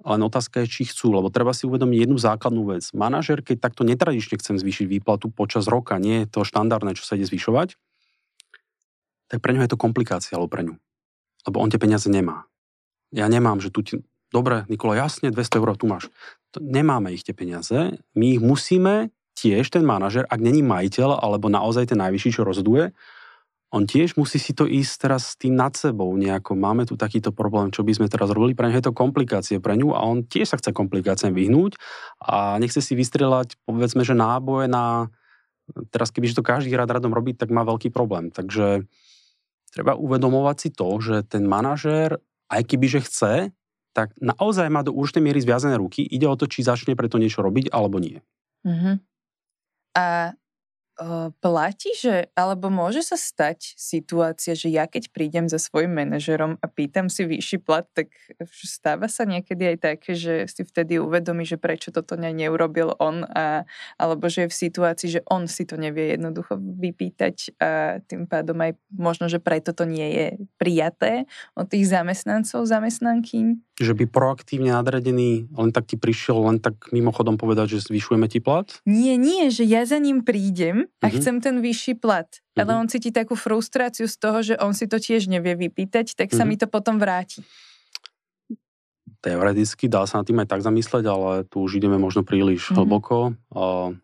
len 0.00 0.20
otázka 0.24 0.64
je, 0.64 0.72
či 0.80 0.82
chcú, 0.88 1.12
lebo 1.12 1.28
treba 1.28 1.52
si 1.52 1.68
uvedomiť 1.68 2.08
jednu 2.08 2.16
základnú 2.16 2.72
vec. 2.72 2.88
Manažer, 2.96 3.44
keď 3.44 3.60
takto 3.60 3.84
netradične 3.84 4.40
chcem 4.40 4.56
zvýšiť 4.56 4.86
výplatu 4.88 5.28
počas 5.28 5.68
roka, 5.68 6.00
nie 6.00 6.24
je 6.24 6.26
to 6.32 6.40
štandardné, 6.44 6.96
čo 6.96 7.04
sa 7.04 7.20
ide 7.20 7.28
zvyšovať, 7.28 7.76
tak 9.30 9.38
pre 9.44 9.54
ňo 9.54 9.62
je 9.62 9.70
to 9.70 9.78
komplikácia, 9.78 10.34
alebo 10.34 10.50
pre 10.50 10.64
ňu. 10.66 10.74
Lebo 11.46 11.56
on 11.60 11.70
tie 11.70 11.80
peniaze 11.80 12.08
nemá. 12.08 12.48
Ja 13.12 13.28
nemám, 13.28 13.60
že 13.60 13.70
tu 13.70 13.84
ti... 13.84 14.00
Dobre, 14.30 14.62
Nikola, 14.70 14.94
jasne, 14.94 15.34
200 15.34 15.58
eur 15.58 15.74
tu 15.74 15.90
máš. 15.90 16.06
Nemáme 16.54 17.10
ich 17.10 17.26
tie 17.26 17.34
peniaze. 17.34 17.98
My 18.14 18.38
ich 18.38 18.42
musíme 18.42 19.10
tiež, 19.34 19.70
ten 19.74 19.82
manažer, 19.82 20.26
ak 20.30 20.38
není 20.38 20.62
majiteľ, 20.62 21.18
alebo 21.18 21.50
naozaj 21.50 21.90
ten 21.90 21.98
najvyšší, 21.98 22.38
čo 22.38 22.46
rozhoduje, 22.46 22.94
on 23.70 23.86
tiež 23.86 24.18
musí 24.18 24.42
si 24.42 24.50
to 24.50 24.66
ísť 24.66 25.06
teraz 25.06 25.34
s 25.34 25.38
tým 25.38 25.54
nad 25.54 25.70
sebou 25.78 26.10
nejako. 26.18 26.58
Máme 26.58 26.90
tu 26.90 26.98
takýto 26.98 27.30
problém, 27.30 27.70
čo 27.70 27.86
by 27.86 27.94
sme 27.94 28.06
teraz 28.10 28.34
robili. 28.34 28.58
Pre 28.58 28.66
ňu 28.66 28.76
je 28.82 28.86
to 28.90 28.94
komplikácie 28.94 29.62
pre 29.62 29.78
ňu 29.78 29.94
a 29.94 30.02
on 30.02 30.26
tiež 30.26 30.50
sa 30.50 30.58
chce 30.58 30.74
komplikáciám 30.74 31.30
vyhnúť 31.30 31.78
a 32.18 32.58
nechce 32.58 32.82
si 32.82 32.98
vystrelať, 32.98 33.54
povedzme, 33.62 34.02
že 34.02 34.18
náboje 34.18 34.66
na... 34.66 35.06
Teraz 35.94 36.10
kebyže 36.10 36.34
to 36.34 36.42
každý 36.42 36.74
rád 36.74 36.98
radom 36.98 37.14
robí, 37.14 37.30
tak 37.30 37.54
má 37.54 37.62
veľký 37.62 37.94
problém. 37.94 38.34
Takže 38.34 38.90
treba 39.70 39.94
uvedomovať 39.94 40.56
si 40.58 40.68
to, 40.74 40.88
že 40.98 41.22
ten 41.30 41.46
manažér, 41.46 42.18
aj 42.50 42.62
kebyže 42.66 43.06
chce, 43.06 43.54
tak 43.94 44.10
naozaj 44.18 44.66
má 44.66 44.82
do 44.82 44.90
určitej 44.90 45.22
miery 45.22 45.38
zviazané 45.38 45.78
ruky. 45.78 46.02
Ide 46.02 46.26
o 46.26 46.34
to, 46.34 46.50
či 46.50 46.66
začne 46.66 46.98
preto 46.98 47.22
niečo 47.22 47.38
robiť, 47.42 47.70
alebo 47.70 48.02
nie. 48.02 48.18
Uh-huh. 48.66 48.98
A 49.94 50.34
platí, 51.40 51.96
že, 51.96 52.28
alebo 52.36 52.68
môže 52.68 53.00
sa 53.00 53.16
stať 53.16 53.72
situácia, 53.80 54.52
že 54.52 54.68
ja 54.68 54.84
keď 54.84 55.08
prídem 55.08 55.48
za 55.48 55.56
svojim 55.56 55.96
manažerom 55.96 56.60
a 56.60 56.66
pýtam 56.68 57.08
si 57.08 57.24
vyšší 57.24 57.58
plat, 57.64 57.88
tak 57.96 58.12
stáva 58.44 59.08
sa 59.08 59.24
niekedy 59.24 59.76
aj 59.76 59.78
také, 59.80 60.12
že 60.12 60.44
si 60.44 60.60
vtedy 60.60 61.00
uvedomí, 61.00 61.48
že 61.48 61.56
prečo 61.56 61.88
toto 61.88 62.20
ne, 62.20 62.28
neurobil 62.36 62.92
on, 63.00 63.24
a, 63.32 63.64
alebo 63.96 64.28
že 64.28 64.44
je 64.44 64.52
v 64.52 64.60
situácii, 64.68 65.08
že 65.08 65.24
on 65.32 65.48
si 65.48 65.64
to 65.64 65.80
nevie 65.80 66.12
jednoducho 66.12 66.60
vypýtať 66.60 67.56
a 67.56 68.00
tým 68.04 68.28
pádom 68.28 68.60
aj 68.60 68.76
možno, 68.92 69.32
že 69.32 69.40
preto 69.40 69.72
to 69.72 69.88
nie 69.88 70.08
je 70.12 70.26
prijaté 70.60 71.24
od 71.56 71.64
tých 71.64 71.88
zamestnancov, 71.88 72.68
zamestnankyň 72.68 73.69
že 73.80 73.96
by 73.96 74.04
proaktívne 74.04 74.76
nadredený 74.76 75.48
len 75.56 75.72
tak 75.72 75.88
ti 75.88 75.96
prišiel 75.96 76.36
len 76.52 76.56
tak 76.60 76.92
mimochodom 76.92 77.40
povedať, 77.40 77.80
že 77.80 77.88
zvyšujeme 77.88 78.28
ti 78.28 78.44
plat? 78.44 78.68
Nie, 78.84 79.16
nie, 79.16 79.48
že 79.48 79.64
ja 79.64 79.88
za 79.88 79.96
ním 79.96 80.20
prídem 80.20 80.92
a 81.00 81.08
uh-huh. 81.08 81.16
chcem 81.16 81.40
ten 81.40 81.64
vyšší 81.64 81.96
plat. 81.96 82.28
Uh-huh. 82.28 82.60
Ale 82.60 82.76
on 82.76 82.92
cíti 82.92 83.08
takú 83.08 83.32
frustráciu 83.40 84.04
z 84.04 84.16
toho, 84.20 84.38
že 84.44 84.54
on 84.60 84.76
si 84.76 84.84
to 84.84 85.00
tiež 85.00 85.32
nevie 85.32 85.56
vypýtať, 85.56 86.12
tak 86.12 86.36
sa 86.36 86.44
uh-huh. 86.44 86.52
mi 86.52 86.60
to 86.60 86.68
potom 86.68 87.00
vráti. 87.00 87.40
Teoreticky 89.24 89.88
dá 89.88 90.04
sa 90.04 90.20
na 90.20 90.24
tým 90.28 90.44
aj 90.44 90.48
tak 90.48 90.60
zamysleť, 90.60 91.04
ale 91.08 91.30
tu 91.48 91.64
už 91.64 91.80
ideme 91.80 91.96
možno 91.96 92.20
príliš 92.20 92.68
uh-huh. 92.68 92.84
hlboko. 92.84 93.32
Uh, 93.48 93.96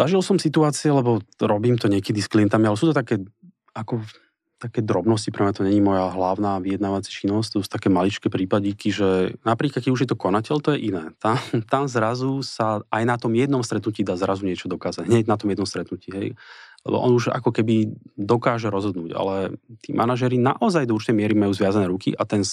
zažil 0.00 0.24
som 0.24 0.40
situácie, 0.40 0.88
lebo 0.88 1.20
robím 1.36 1.76
to 1.76 1.92
niekedy 1.92 2.24
s 2.24 2.32
klientami, 2.32 2.64
ale 2.64 2.80
sú 2.80 2.88
to 2.88 2.96
také 2.96 3.20
ako 3.76 4.00
také 4.60 4.84
drobnosti, 4.84 5.32
pre 5.32 5.48
mňa 5.48 5.56
to 5.56 5.64
není 5.64 5.80
moja 5.80 6.12
hlavná 6.12 6.60
vyjednávacia 6.60 7.08
činnosť, 7.08 7.48
to 7.48 7.58
sú 7.64 7.68
také 7.72 7.88
maličké 7.88 8.28
prípadíky, 8.28 8.92
že 8.92 9.32
napríklad, 9.40 9.80
keď 9.80 9.90
už 9.90 10.04
je 10.04 10.10
to 10.12 10.20
konateľ, 10.20 10.60
to 10.60 10.76
je 10.76 10.92
iné. 10.92 11.16
Tam, 11.16 11.40
tam 11.72 11.88
zrazu 11.88 12.44
sa 12.44 12.84
aj 12.92 13.02
na 13.08 13.16
tom 13.16 13.32
jednom 13.32 13.64
stretnutí 13.64 14.04
dá 14.04 14.20
zrazu 14.20 14.44
niečo 14.44 14.68
dokázať. 14.68 15.08
Hneď 15.08 15.24
na 15.24 15.40
tom 15.40 15.48
jednom 15.48 15.64
stretnutí, 15.64 16.12
hej. 16.12 16.28
Lebo 16.84 16.96
on 17.00 17.16
už 17.16 17.32
ako 17.32 17.56
keby 17.56 17.92
dokáže 18.20 18.68
rozhodnúť, 18.68 19.16
ale 19.16 19.56
tí 19.80 19.96
manažery 19.96 20.36
naozaj 20.36 20.84
do 20.84 20.96
určitej 20.96 21.16
miery 21.16 21.34
majú 21.36 21.52
zviazané 21.56 21.88
ruky 21.88 22.12
a 22.12 22.24
ten, 22.28 22.44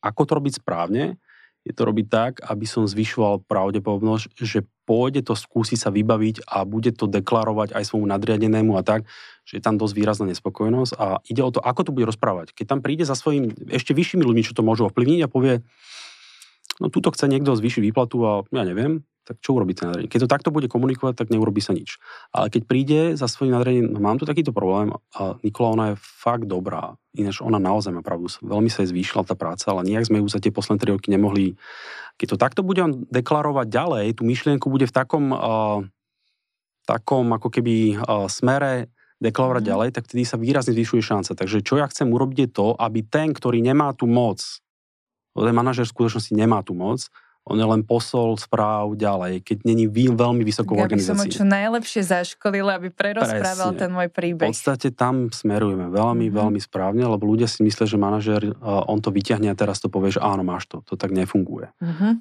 ako 0.00 0.20
to 0.24 0.32
robiť 0.40 0.52
správne, 0.64 1.20
je 1.60 1.72
to 1.76 1.82
robiť 1.84 2.06
tak, 2.08 2.32
aby 2.40 2.64
som 2.64 2.88
zvyšoval 2.88 3.44
pravdepodobnosť, 3.44 4.32
že 4.40 4.64
pôjde 4.88 5.28
to 5.28 5.36
skúsiť 5.36 5.78
sa 5.78 5.90
vybaviť 5.92 6.48
a 6.48 6.64
bude 6.64 6.90
to 6.96 7.04
deklarovať 7.04 7.76
aj 7.76 7.84
svojmu 7.84 8.08
nadriadenému 8.08 8.74
a 8.74 8.82
tak, 8.82 9.04
že 9.44 9.60
je 9.60 9.62
tam 9.62 9.76
dosť 9.76 9.94
výrazná 9.94 10.24
nespokojnosť 10.32 10.92
a 10.96 11.20
ide 11.28 11.44
o 11.44 11.52
to, 11.52 11.60
ako 11.60 11.86
to 11.86 11.94
bude 11.94 12.08
rozprávať. 12.08 12.56
Keď 12.56 12.66
tam 12.66 12.80
príde 12.80 13.04
za 13.04 13.14
svojím 13.14 13.52
ešte 13.68 13.92
vyššími 13.92 14.24
ľuďmi, 14.24 14.42
čo 14.42 14.56
to 14.56 14.64
môžu 14.64 14.88
ovplyvniť 14.88 15.20
a 15.22 15.28
povie, 15.28 15.60
no 16.80 16.88
tuto 16.88 17.12
chce 17.12 17.28
niekto 17.28 17.52
zvýšiť 17.52 17.82
výplatu 17.92 18.18
a 18.24 18.32
ja 18.50 18.64
neviem, 18.64 19.04
tak 19.30 19.38
čo 19.38 19.54
urobí 19.54 19.78
ten 19.78 19.86
nadriadený? 19.86 20.10
Keď 20.10 20.20
to 20.26 20.32
takto 20.34 20.50
bude 20.50 20.66
komunikovať, 20.66 21.14
tak 21.14 21.30
neurobí 21.30 21.62
sa 21.62 21.70
nič. 21.70 22.02
Ale 22.34 22.50
keď 22.50 22.62
príde 22.66 23.00
za 23.14 23.30
svojím 23.30 23.54
nadriadením, 23.54 23.94
no 23.94 24.02
mám 24.02 24.18
tu 24.18 24.26
takýto 24.26 24.50
problém 24.50 24.90
a 25.14 25.38
Nikola, 25.46 25.78
ona 25.78 25.86
je 25.94 26.02
fakt 26.02 26.50
dobrá. 26.50 26.98
Ináč 27.14 27.38
ona 27.38 27.62
naozaj 27.62 27.94
má 27.94 28.02
pravdu. 28.02 28.26
Veľmi 28.42 28.66
sa 28.66 28.82
jej 28.82 28.90
zvýšila 28.90 29.22
tá 29.22 29.38
práca, 29.38 29.70
ale 29.70 29.86
nejak 29.86 30.10
sme 30.10 30.18
ju 30.18 30.26
za 30.26 30.42
tie 30.42 30.50
posledné 30.50 30.82
3 30.82 30.94
roky 30.98 31.08
nemohli. 31.14 31.54
Keď 32.18 32.26
to 32.34 32.36
takto 32.42 32.60
bude 32.66 32.82
on 32.82 33.06
deklarovať 33.06 33.70
ďalej, 33.70 34.18
tú 34.18 34.26
myšlienku 34.26 34.66
bude 34.66 34.90
v 34.90 34.94
takom, 34.98 35.30
uh, 35.30 35.86
takom 36.90 37.30
ako 37.30 37.54
keby 37.54 38.02
uh, 38.02 38.26
smere 38.26 38.90
deklarovať 39.22 39.62
mm. 39.62 39.70
ďalej, 39.70 39.88
tak 39.94 40.10
vtedy 40.10 40.26
sa 40.26 40.40
výrazne 40.42 40.74
zvyšuje 40.74 41.06
šanca. 41.06 41.38
Takže 41.38 41.62
čo 41.62 41.78
ja 41.78 41.86
chcem 41.86 42.10
urobiť 42.10 42.38
je 42.42 42.48
to, 42.50 42.74
aby 42.74 43.06
ten, 43.06 43.30
ktorý 43.30 43.62
nemá 43.62 43.94
tú 43.94 44.10
moc, 44.10 44.42
ten 45.38 45.54
manažer 45.54 45.86
v 45.86 45.94
skutočnosti 45.94 46.34
nemá 46.34 46.66
tú 46.66 46.74
moc, 46.74 47.06
on 47.48 47.56
je 47.56 47.66
len 47.66 47.82
posol 47.82 48.36
správ 48.36 48.94
ďalej, 48.94 49.42
keď 49.42 49.64
není 49.64 49.88
veľmi 49.90 50.44
vysoko 50.44 50.76
v 50.76 50.86
organizácii. 50.86 51.10
Ja 51.10 51.16
by 51.16 51.32
som 51.32 51.38
čo 51.40 51.46
najlepšie 51.48 52.02
zaškolil, 52.04 52.66
aby 52.68 52.92
prerozprával 52.92 53.74
Presne. 53.74 53.80
ten 53.80 53.90
môj 53.90 54.08
príbeh. 54.12 54.46
V 54.46 54.54
podstate 54.54 54.92
tam 54.92 55.32
smerujeme 55.32 55.88
veľmi, 55.88 56.28
mm-hmm. 56.28 56.40
veľmi 56.40 56.60
správne, 56.60 57.02
lebo 57.08 57.24
ľudia 57.24 57.48
si 57.48 57.64
myslia, 57.64 57.88
že 57.88 57.98
manažer, 57.98 58.54
on 58.62 59.00
to 59.00 59.08
vyťahne 59.08 59.48
a 59.48 59.56
teraz 59.56 59.80
to 59.80 59.88
povie, 59.88 60.14
že 60.14 60.20
áno, 60.20 60.44
máš 60.44 60.68
to. 60.68 60.84
To 60.84 60.94
tak 61.00 61.10
nefunguje. 61.16 61.72
Mm-hmm. 61.80 62.12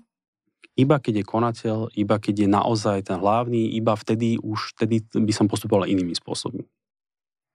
Iba 0.79 0.95
keď 1.03 1.13
je 1.19 1.25
konateľ, 1.27 1.77
iba 1.99 2.15
keď 2.15 2.47
je 2.47 2.47
naozaj 2.47 2.97
ten 3.11 3.19
hlavný, 3.19 3.75
iba 3.75 3.91
vtedy 3.99 4.39
už 4.39 4.79
vtedy 4.79 5.03
by 5.11 5.33
som 5.35 5.51
postupoval 5.51 5.83
inými 5.83 6.15
spôsobmi. 6.15 6.63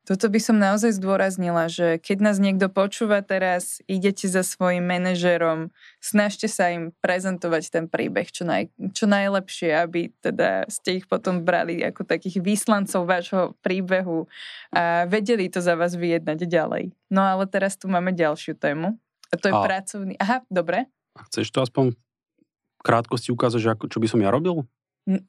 Toto 0.04 0.28
by 0.28 0.36
som 0.36 0.60
naozaj 0.60 1.00
zdôraznila, 1.00 1.64
že 1.72 1.96
keď 1.96 2.18
nás 2.20 2.36
niekto 2.36 2.68
počúva 2.68 3.24
teraz, 3.24 3.80
idete 3.88 4.28
za 4.28 4.44
svojim 4.44 4.84
manažerom, 4.84 5.72
snažte 5.96 6.44
sa 6.44 6.68
im 6.68 6.92
prezentovať 7.00 7.72
ten 7.72 7.84
príbeh 7.88 8.28
čo, 8.28 8.44
naj, 8.44 8.68
čo 8.92 9.08
najlepšie, 9.08 9.72
aby 9.72 10.12
teda 10.20 10.68
ste 10.68 11.00
ich 11.00 11.08
potom 11.08 11.40
brali 11.40 11.80
ako 11.80 12.04
takých 12.04 12.44
výslancov 12.44 13.08
vášho 13.08 13.56
príbehu 13.64 14.28
a 14.76 15.08
vedeli 15.08 15.48
to 15.48 15.64
za 15.64 15.72
vás 15.72 15.96
vyjednať 15.96 16.44
ďalej. 16.44 16.92
No 17.08 17.24
ale 17.24 17.48
teraz 17.48 17.80
tu 17.80 17.88
máme 17.88 18.12
ďalšiu 18.12 18.60
tému 18.60 19.00
a 19.32 19.34
to 19.40 19.48
je 19.48 19.54
a... 19.56 19.64
pracovný... 19.64 20.20
Aha, 20.20 20.44
dobre. 20.52 20.84
Chceš 21.32 21.48
to 21.48 21.64
aspoň 21.64 21.96
krátkosti 22.84 23.32
ukázať, 23.32 23.60
že 23.64 23.72
ako, 23.72 23.88
čo 23.88 23.98
by 24.04 24.06
som 24.12 24.20
ja 24.20 24.28
robil? 24.28 24.68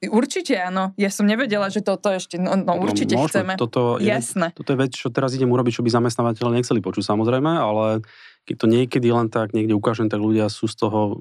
Určite 0.08 0.56
áno. 0.56 0.96
Ja 0.96 1.12
som 1.12 1.28
nevedela, 1.28 1.68
že 1.68 1.84
toto 1.84 2.08
ešte, 2.08 2.40
no, 2.40 2.56
no, 2.56 2.64
no 2.64 2.74
určite 2.80 3.20
no, 3.20 3.28
chceme. 3.28 3.60
Toto 3.60 4.00
je, 4.00 4.08
Jasné. 4.08 4.56
Toto 4.56 4.72
je 4.72 4.80
vec, 4.80 4.96
čo 4.96 5.12
teraz 5.12 5.36
idem 5.36 5.52
urobiť, 5.52 5.80
čo 5.80 5.84
by 5.84 5.92
zamestnávateľe 5.92 6.56
nechceli 6.56 6.80
počuť 6.80 7.04
samozrejme, 7.04 7.52
ale 7.52 8.00
keď 8.48 8.56
to 8.56 8.68
niekedy 8.72 9.08
len 9.12 9.28
tak 9.28 9.52
niekde 9.52 9.76
ukážem, 9.76 10.08
tak 10.08 10.24
ľudia 10.24 10.48
sú 10.48 10.72
z 10.72 10.80
toho, 10.80 11.20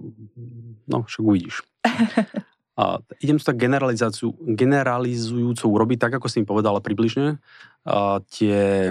no 0.86 1.02
však 1.02 1.24
uvidíš. 1.26 1.66
A 2.74 2.98
idem 3.22 3.38
tu 3.38 3.46
tak 3.46 3.58
generalizáciu, 3.58 4.34
generalizujúco 4.42 5.70
urobiť, 5.70 5.98
tak 6.06 6.12
ako 6.18 6.26
si 6.26 6.42
im 6.42 6.46
povedala 6.46 6.82
približne. 6.82 7.38
A 7.86 8.18
tie, 8.26 8.90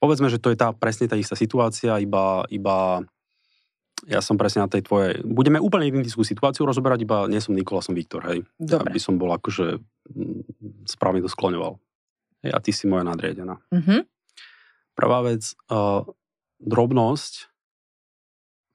povedzme, 0.00 0.32
že 0.32 0.40
to 0.40 0.48
je 0.48 0.56
tá 0.56 0.72
presne 0.72 1.04
tá 1.04 1.16
istá 1.16 1.36
situácia, 1.36 2.00
iba, 2.00 2.48
iba 2.48 3.04
ja 4.08 4.24
som 4.24 4.40
presne 4.40 4.64
na 4.64 4.70
tej 4.70 4.86
tvojej... 4.86 5.20
Budeme 5.26 5.60
úplne 5.60 5.88
identickú 5.88 6.24
situáciu 6.24 6.64
rozoberať, 6.64 7.04
iba 7.04 7.28
nie 7.28 7.42
som 7.42 7.52
Nikola, 7.52 7.84
som 7.84 7.92
Viktor, 7.92 8.24
hej. 8.32 8.46
Dobre. 8.56 8.96
Aby 8.96 9.00
som 9.02 9.20
bol 9.20 9.28
akože 9.34 9.80
mm, 10.08 10.40
správne 10.88 11.20
to 11.20 11.28
skloňoval. 11.28 11.76
Hej, 12.46 12.50
a 12.56 12.58
ty 12.64 12.70
si 12.72 12.88
moja 12.88 13.04
nadriedená. 13.04 13.60
Mm-hmm. 13.68 14.00
Prvá 14.96 15.18
vec, 15.24 15.52
uh, 15.68 16.08
drobnosť. 16.60 17.52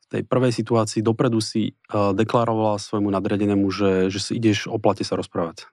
V 0.05 0.07
tej 0.13 0.21
prvej 0.29 0.53
situácii 0.53 1.01
dopredu 1.01 1.41
si 1.41 1.73
uh, 1.89 2.13
deklarovala 2.13 2.77
svojmu 2.77 3.09
nadriadenému, 3.09 3.65
že, 3.73 4.13
že 4.13 4.19
si 4.21 4.31
ideš 4.38 4.69
o 4.69 4.77
plate 4.77 5.01
sa 5.01 5.17
rozprávať. 5.17 5.65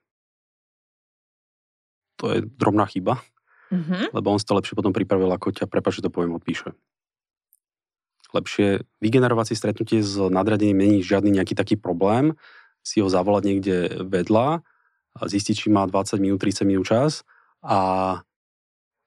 To 2.24 2.32
je 2.32 2.38
drobná 2.40 2.88
chyba, 2.88 3.20
mm-hmm. 3.68 4.16
lebo 4.16 4.26
on 4.32 4.40
si 4.40 4.48
to 4.48 4.56
lepšie 4.56 4.78
potom 4.78 4.96
pripravil, 4.96 5.28
ako 5.28 5.52
ťa, 5.52 5.68
prepáč, 5.68 6.00
že 6.00 6.08
to 6.08 6.14
poviem, 6.14 6.32
odpíše 6.38 6.72
lepšie 8.32 8.84
vygenerovať 9.04 9.52
si 9.52 9.54
stretnutie 9.54 10.00
s 10.00 10.16
nadradením 10.18 10.80
není 10.80 10.98
žiadny 11.04 11.40
nejaký 11.40 11.54
taký 11.56 11.76
problém, 11.76 12.36
si 12.82 12.98
ho 12.98 13.08
zavolať 13.08 13.42
niekde 13.46 13.76
vedľa, 14.02 14.66
zistiť, 15.20 15.54
či 15.54 15.68
má 15.68 15.84
20 15.86 16.18
minút, 16.18 16.40
30 16.40 16.66
minút 16.66 16.88
čas 16.88 17.22
a, 17.62 17.78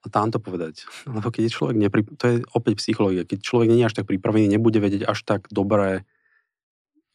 a 0.02 0.08
tam 0.08 0.30
to 0.30 0.38
povedať. 0.38 0.86
Lebo 1.10 1.34
keď 1.34 1.50
je 1.50 1.56
človek 1.56 1.76
nepri... 1.76 2.02
to 2.06 2.26
je 2.30 2.36
opäť 2.54 2.80
psychológia, 2.80 3.28
keď 3.28 3.42
človek 3.42 3.68
nie 3.74 3.82
je 3.84 3.90
až 3.90 3.96
tak 3.98 4.08
pripravený, 4.08 4.48
nebude 4.48 4.78
vedieť 4.78 5.10
až 5.10 5.20
tak 5.26 5.50
dobre, 5.50 6.06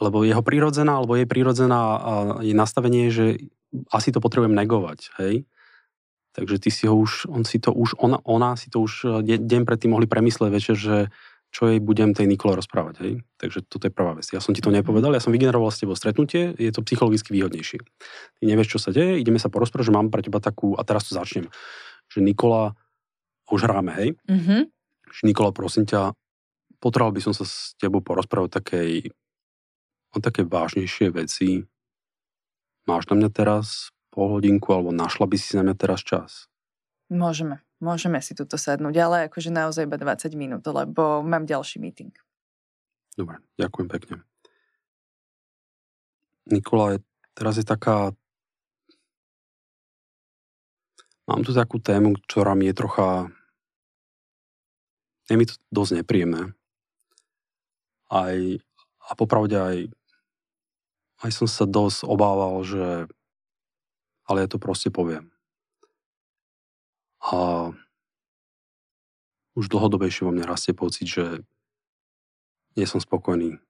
lebo 0.01 0.25
jeho 0.25 0.43
prírodzená, 0.43 0.99
alebo 0.99 1.15
jej 1.15 1.29
prírodzená 1.29 1.81
je 2.41 2.57
nastavenie, 2.57 3.13
že 3.13 3.53
asi 3.93 4.11
to 4.11 4.19
potrebujem 4.19 4.57
negovať, 4.57 5.15
hej? 5.23 5.47
Takže 6.31 6.63
ty 6.63 6.71
si 6.71 6.87
ho 6.87 6.95
už, 6.95 7.27
on 7.27 7.43
si 7.43 7.59
to 7.59 7.75
už, 7.75 7.99
ona, 7.99 8.23
ona 8.23 8.55
si 8.55 8.71
to 8.71 8.79
už 8.83 9.23
deň 9.27 9.67
predtým 9.67 9.91
mohli 9.91 10.07
premyslieť 10.07 10.51
večer, 10.51 10.77
že 10.79 10.97
čo 11.51 11.67
jej 11.67 11.83
budem 11.83 12.15
tej 12.15 12.31
Nikole 12.31 12.55
rozprávať. 12.55 12.95
Hej? 13.03 13.13
Takže 13.37 13.67
toto 13.67 13.91
je 13.91 13.93
prvá 13.93 14.15
vec. 14.15 14.27
Ja 14.31 14.39
som 14.39 14.55
ti 14.55 14.63
to 14.63 14.71
mhm. 14.71 14.83
nepovedal, 14.83 15.15
ja 15.15 15.23
som 15.23 15.35
vygeneroval 15.35 15.75
s 15.75 15.83
tebou 15.83 15.99
stretnutie, 15.99 16.55
je 16.55 16.71
to 16.71 16.87
psychologicky 16.87 17.35
výhodnejšie. 17.35 17.79
Ty 18.39 18.43
nevieš, 18.47 18.79
čo 18.79 18.81
sa 18.81 18.91
deje, 18.95 19.19
ideme 19.19 19.43
sa 19.43 19.51
porozprávať, 19.51 19.91
že 19.91 19.97
mám 19.97 20.09
pre 20.09 20.23
teba 20.23 20.39
takú, 20.39 20.79
a 20.79 20.87
teraz 20.87 21.11
to 21.11 21.19
začnem, 21.19 21.51
že 22.07 22.19
Nikola, 22.23 22.79
už 23.51 23.67
hráme, 23.67 23.91
hej? 23.99 24.09
Mm-hmm. 24.31 24.61
Že 25.11 25.23
Nikola, 25.27 25.51
prosím 25.51 25.91
ťa, 25.91 26.15
potreboval 26.79 27.19
by 27.19 27.23
som 27.27 27.35
sa 27.35 27.43
s 27.43 27.75
tebou 27.83 27.99
porozprávať 27.99 28.47
o 28.47 28.55
takej, 28.55 28.91
o 30.15 30.19
také 30.23 30.47
vážnejšie 30.47 31.11
veci. 31.11 31.67
Máš 32.87 33.11
na 33.11 33.19
mňa 33.19 33.31
teraz 33.35 33.91
pol 34.15 34.39
hodinku, 34.39 34.71
alebo 34.71 34.95
našla 34.95 35.27
by 35.27 35.37
si 35.39 35.59
na 35.59 35.67
mňa 35.67 35.75
teraz 35.75 36.07
čas? 36.07 36.47
Môžeme. 37.11 37.63
Môžeme 37.81 38.21
si 38.21 38.37
tuto 38.37 38.61
sadnúť, 38.61 38.97
ale 39.01 39.17
akože 39.33 39.49
naozaj 39.49 39.89
iba 39.89 39.97
20 39.97 40.37
minút, 40.37 40.63
lebo 40.69 41.25
mám 41.25 41.49
ďalší 41.49 41.81
meeting. 41.81 42.13
Dobre, 43.17 43.41
ďakujem 43.57 43.89
pekne. 43.89 44.17
Nikola, 46.49 47.01
teraz 47.33 47.57
je 47.57 47.65
taká... 47.65 48.13
Mám 51.25 51.47
tu 51.47 51.57
takú 51.57 51.81
tému, 51.81 52.21
ktorá 52.29 52.53
mi 52.53 52.69
je 52.69 52.75
trocha... 52.77 53.33
Je 55.31 55.39
mi 55.39 55.47
to 55.47 55.57
dosť 55.73 56.05
nepríjemné. 56.05 56.53
Aj, 58.11 58.37
a 59.07 59.11
popravde 59.15 59.57
aj, 59.57 59.77
aj 61.23 61.31
som 61.31 61.47
sa 61.47 61.65
dosť 61.65 62.03
obával, 62.03 62.61
že 62.67 63.07
ale 64.31 64.47
ja 64.47 64.49
to 64.51 64.63
proste 64.63 64.95
poviem. 64.95 65.30
A 67.21 67.71
už 69.59 69.69
dlhodobejšie 69.69 70.25
vo 70.25 70.33
mne 70.33 70.49
rastie 70.49 70.73
pocit, 70.73 71.05
že 71.05 71.45
nie 72.79 72.87
som 72.89 73.03
spokojný 73.03 73.61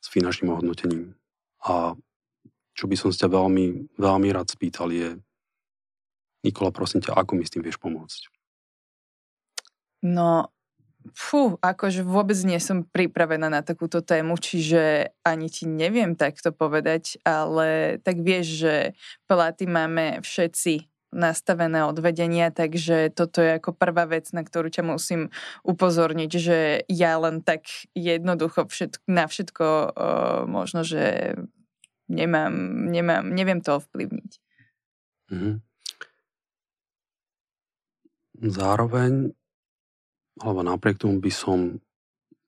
s 0.00 0.06
finančným 0.10 0.50
ohodnotením. 0.50 1.14
A 1.62 1.94
čo 2.74 2.88
by 2.88 2.96
som 2.96 3.12
sa 3.12 3.28
ťa 3.28 3.36
veľmi, 3.36 3.94
veľmi 4.00 4.28
rád 4.32 4.48
spýtal 4.50 4.90
je, 4.90 5.20
Nikola, 6.40 6.72
prosím 6.72 7.04
ťa, 7.04 7.20
ako 7.20 7.36
mi 7.36 7.44
s 7.44 7.52
tým 7.52 7.60
vieš 7.60 7.76
pomôcť? 7.76 8.32
No, 10.00 10.48
fú, 11.12 11.60
akože 11.60 12.00
vôbec 12.00 12.36
nie 12.48 12.56
som 12.56 12.88
pripravená 12.88 13.52
na 13.52 13.60
takúto 13.60 14.00
tému, 14.00 14.40
čiže 14.40 15.12
ani 15.20 15.52
ti 15.52 15.68
neviem 15.68 16.16
takto 16.16 16.56
povedať, 16.56 17.20
ale 17.28 18.00
tak 18.00 18.24
vieš, 18.24 18.64
že 18.64 18.74
platy 19.28 19.68
máme 19.68 20.24
všetci 20.24 20.89
nastavené 21.10 21.82
odvedenia, 21.86 22.54
takže 22.54 23.10
toto 23.10 23.42
je 23.42 23.58
ako 23.58 23.74
prvá 23.74 24.06
vec, 24.06 24.30
na 24.30 24.46
ktorú 24.46 24.70
ťa 24.70 24.86
musím 24.86 25.34
upozorniť, 25.66 26.30
že 26.30 26.58
ja 26.86 27.18
len 27.18 27.42
tak 27.42 27.66
jednoducho 27.98 28.70
všetko, 28.70 29.02
na 29.10 29.26
všetko 29.26 29.66
uh, 29.66 30.46
možno, 30.46 30.86
že 30.86 31.34
nemám, 32.06 32.54
nemám, 32.90 33.26
neviem 33.26 33.58
to 33.62 33.82
ovplyvniť. 33.82 34.30
Mm-hmm. 35.30 35.54
Zároveň, 38.40 39.34
alebo 40.40 40.60
napriek 40.64 40.96
tomu 40.98 41.20
by 41.20 41.32
som 41.34 41.82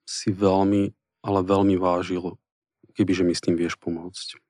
si 0.06 0.34
veľmi, 0.34 0.90
ale 1.22 1.40
veľmi 1.46 1.76
vážil, 1.78 2.38
kebyže 2.94 3.22
mi 3.22 3.34
s 3.34 3.44
tým 3.44 3.54
vieš 3.54 3.78
pomôcť. 3.78 4.40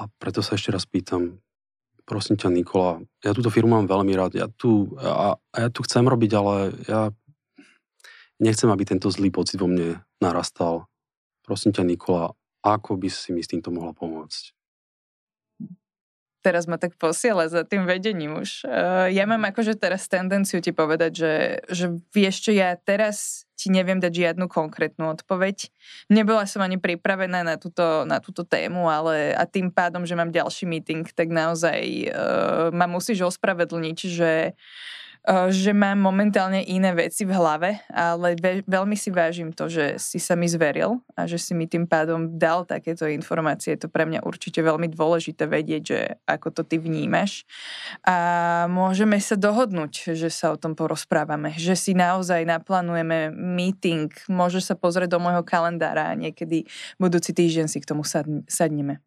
A 0.00 0.08
preto 0.16 0.40
sa 0.40 0.56
ešte 0.56 0.72
raz 0.72 0.88
pýtam, 0.88 1.42
prosím 2.04 2.36
ťa 2.38 2.48
Nikola, 2.50 3.02
ja 3.22 3.32
túto 3.34 3.50
firmu 3.50 3.78
mám 3.78 3.88
veľmi 3.88 4.12
rád, 4.14 4.32
ja 4.34 4.46
tu, 4.50 4.94
a, 4.98 5.38
a 5.38 5.56
ja 5.56 5.68
tu 5.70 5.82
chcem 5.86 6.04
robiť, 6.06 6.30
ale 6.34 6.54
ja 6.86 7.00
nechcem, 8.42 8.68
aby 8.70 8.82
tento 8.82 9.10
zlý 9.10 9.30
pocit 9.30 9.58
vo 9.62 9.70
mne 9.70 10.02
narastal. 10.18 10.90
Prosím 11.46 11.74
ťa 11.74 11.86
Nikola, 11.86 12.34
ako 12.62 12.98
by 12.98 13.08
si 13.10 13.34
mi 13.34 13.42
s 13.42 13.50
týmto 13.50 13.74
mohla 13.74 13.94
pomôcť? 13.94 14.61
Teraz 16.42 16.66
ma 16.66 16.76
tak 16.76 16.98
posiela 16.98 17.46
za 17.46 17.62
tým 17.62 17.86
vedením 17.86 18.42
už. 18.42 18.66
Uh, 18.66 19.06
ja 19.08 19.24
mám 19.24 19.46
akože 19.48 19.78
teraz 19.78 20.10
tendenciu 20.10 20.58
ti 20.58 20.74
povedať, 20.74 21.12
že, 21.14 21.34
že 21.70 21.86
vieš 22.10 22.44
čo, 22.44 22.50
ja 22.50 22.74
teraz 22.74 23.46
ti 23.54 23.70
neviem 23.70 24.02
dať 24.02 24.10
žiadnu 24.10 24.50
konkrétnu 24.50 25.06
odpoveď. 25.14 25.70
Nebola 26.10 26.50
som 26.50 26.66
ani 26.66 26.82
pripravená 26.82 27.46
na 27.46 27.54
túto, 27.54 28.02
na 28.02 28.18
túto 28.18 28.42
tému, 28.42 28.90
ale 28.90 29.38
a 29.38 29.46
tým 29.46 29.70
pádom, 29.70 30.02
že 30.02 30.18
mám 30.18 30.34
ďalší 30.34 30.66
meeting, 30.66 31.06
tak 31.14 31.30
naozaj 31.30 31.78
uh, 32.10 32.74
ma 32.74 32.90
musíš 32.90 33.22
ospravedlniť, 33.22 33.98
že 34.02 34.32
uh, 34.50 35.00
že 35.54 35.70
mám 35.70 36.02
momentálne 36.02 36.66
iné 36.66 36.90
veci 36.98 37.22
v 37.22 37.30
hlave, 37.30 37.78
ale 37.94 38.34
ve- 38.34 38.66
veľmi 38.66 38.98
si 38.98 39.14
vážim 39.14 39.54
to, 39.54 39.70
že 39.70 39.94
si 40.02 40.18
sa 40.18 40.34
mi 40.34 40.50
zveril 40.50 40.98
a 41.14 41.30
že 41.30 41.38
si 41.38 41.54
mi 41.54 41.70
tým 41.70 41.86
pádom 41.86 42.34
dal 42.34 42.66
takéto 42.66 43.06
informácie. 43.06 43.78
Je 43.78 43.86
to 43.86 43.88
pre 43.88 44.02
mňa 44.02 44.26
určite 44.26 44.58
veľmi 44.58 44.90
dôležité 44.90 45.46
vedieť, 45.46 45.82
že 45.86 45.98
ako 46.26 46.48
to 46.50 46.62
ty 46.66 46.82
vnímaš. 46.82 47.46
A 48.02 48.66
môžeme 48.66 49.22
sa 49.22 49.38
dohodnúť, 49.38 50.18
že 50.18 50.26
sa 50.26 50.50
o 50.50 50.58
tom 50.58 50.74
porozprávame, 50.74 51.54
že 51.54 51.78
si 51.78 51.94
naozaj 51.94 52.42
naplánujeme 52.42 53.30
meeting, 53.30 54.10
môže 54.26 54.58
sa 54.58 54.74
pozrieť 54.74 55.14
do 55.14 55.22
môjho 55.22 55.46
kalendára 55.46 56.10
a 56.10 56.18
niekedy 56.18 56.66
budúci 56.98 57.30
týždeň 57.30 57.70
si 57.70 57.78
k 57.78 57.86
tomu 57.86 58.02
sadneme. 58.50 58.98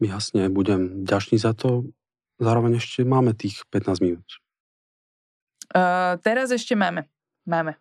Jasne, 0.00 0.48
budem 0.48 1.04
ďačný 1.04 1.36
za 1.36 1.52
to. 1.52 1.92
Zároveň 2.40 2.80
ešte 2.80 3.04
máme 3.04 3.36
tých 3.36 3.68
15 3.68 4.00
minút. 4.00 4.40
Uh, 5.70 6.18
teraz 6.26 6.50
ešte 6.50 6.74
máme. 6.74 7.06
Máme. 7.46 7.78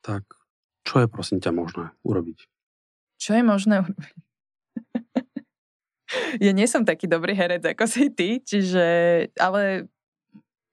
Tak, 0.00 0.22
čo 0.86 1.02
je 1.02 1.06
prosím 1.10 1.42
ťa 1.42 1.52
možné 1.52 1.92
urobiť? 2.06 2.38
Čo 3.20 3.36
je 3.36 3.42
možné 3.42 3.74
urobiť? 3.84 4.16
ja 6.46 6.52
nie 6.54 6.66
som 6.70 6.86
taký 6.86 7.10
dobrý 7.10 7.34
herec 7.34 7.64
ako 7.66 7.84
si 7.90 8.08
ty, 8.08 8.38
čiže, 8.38 8.86
ale 9.36 9.90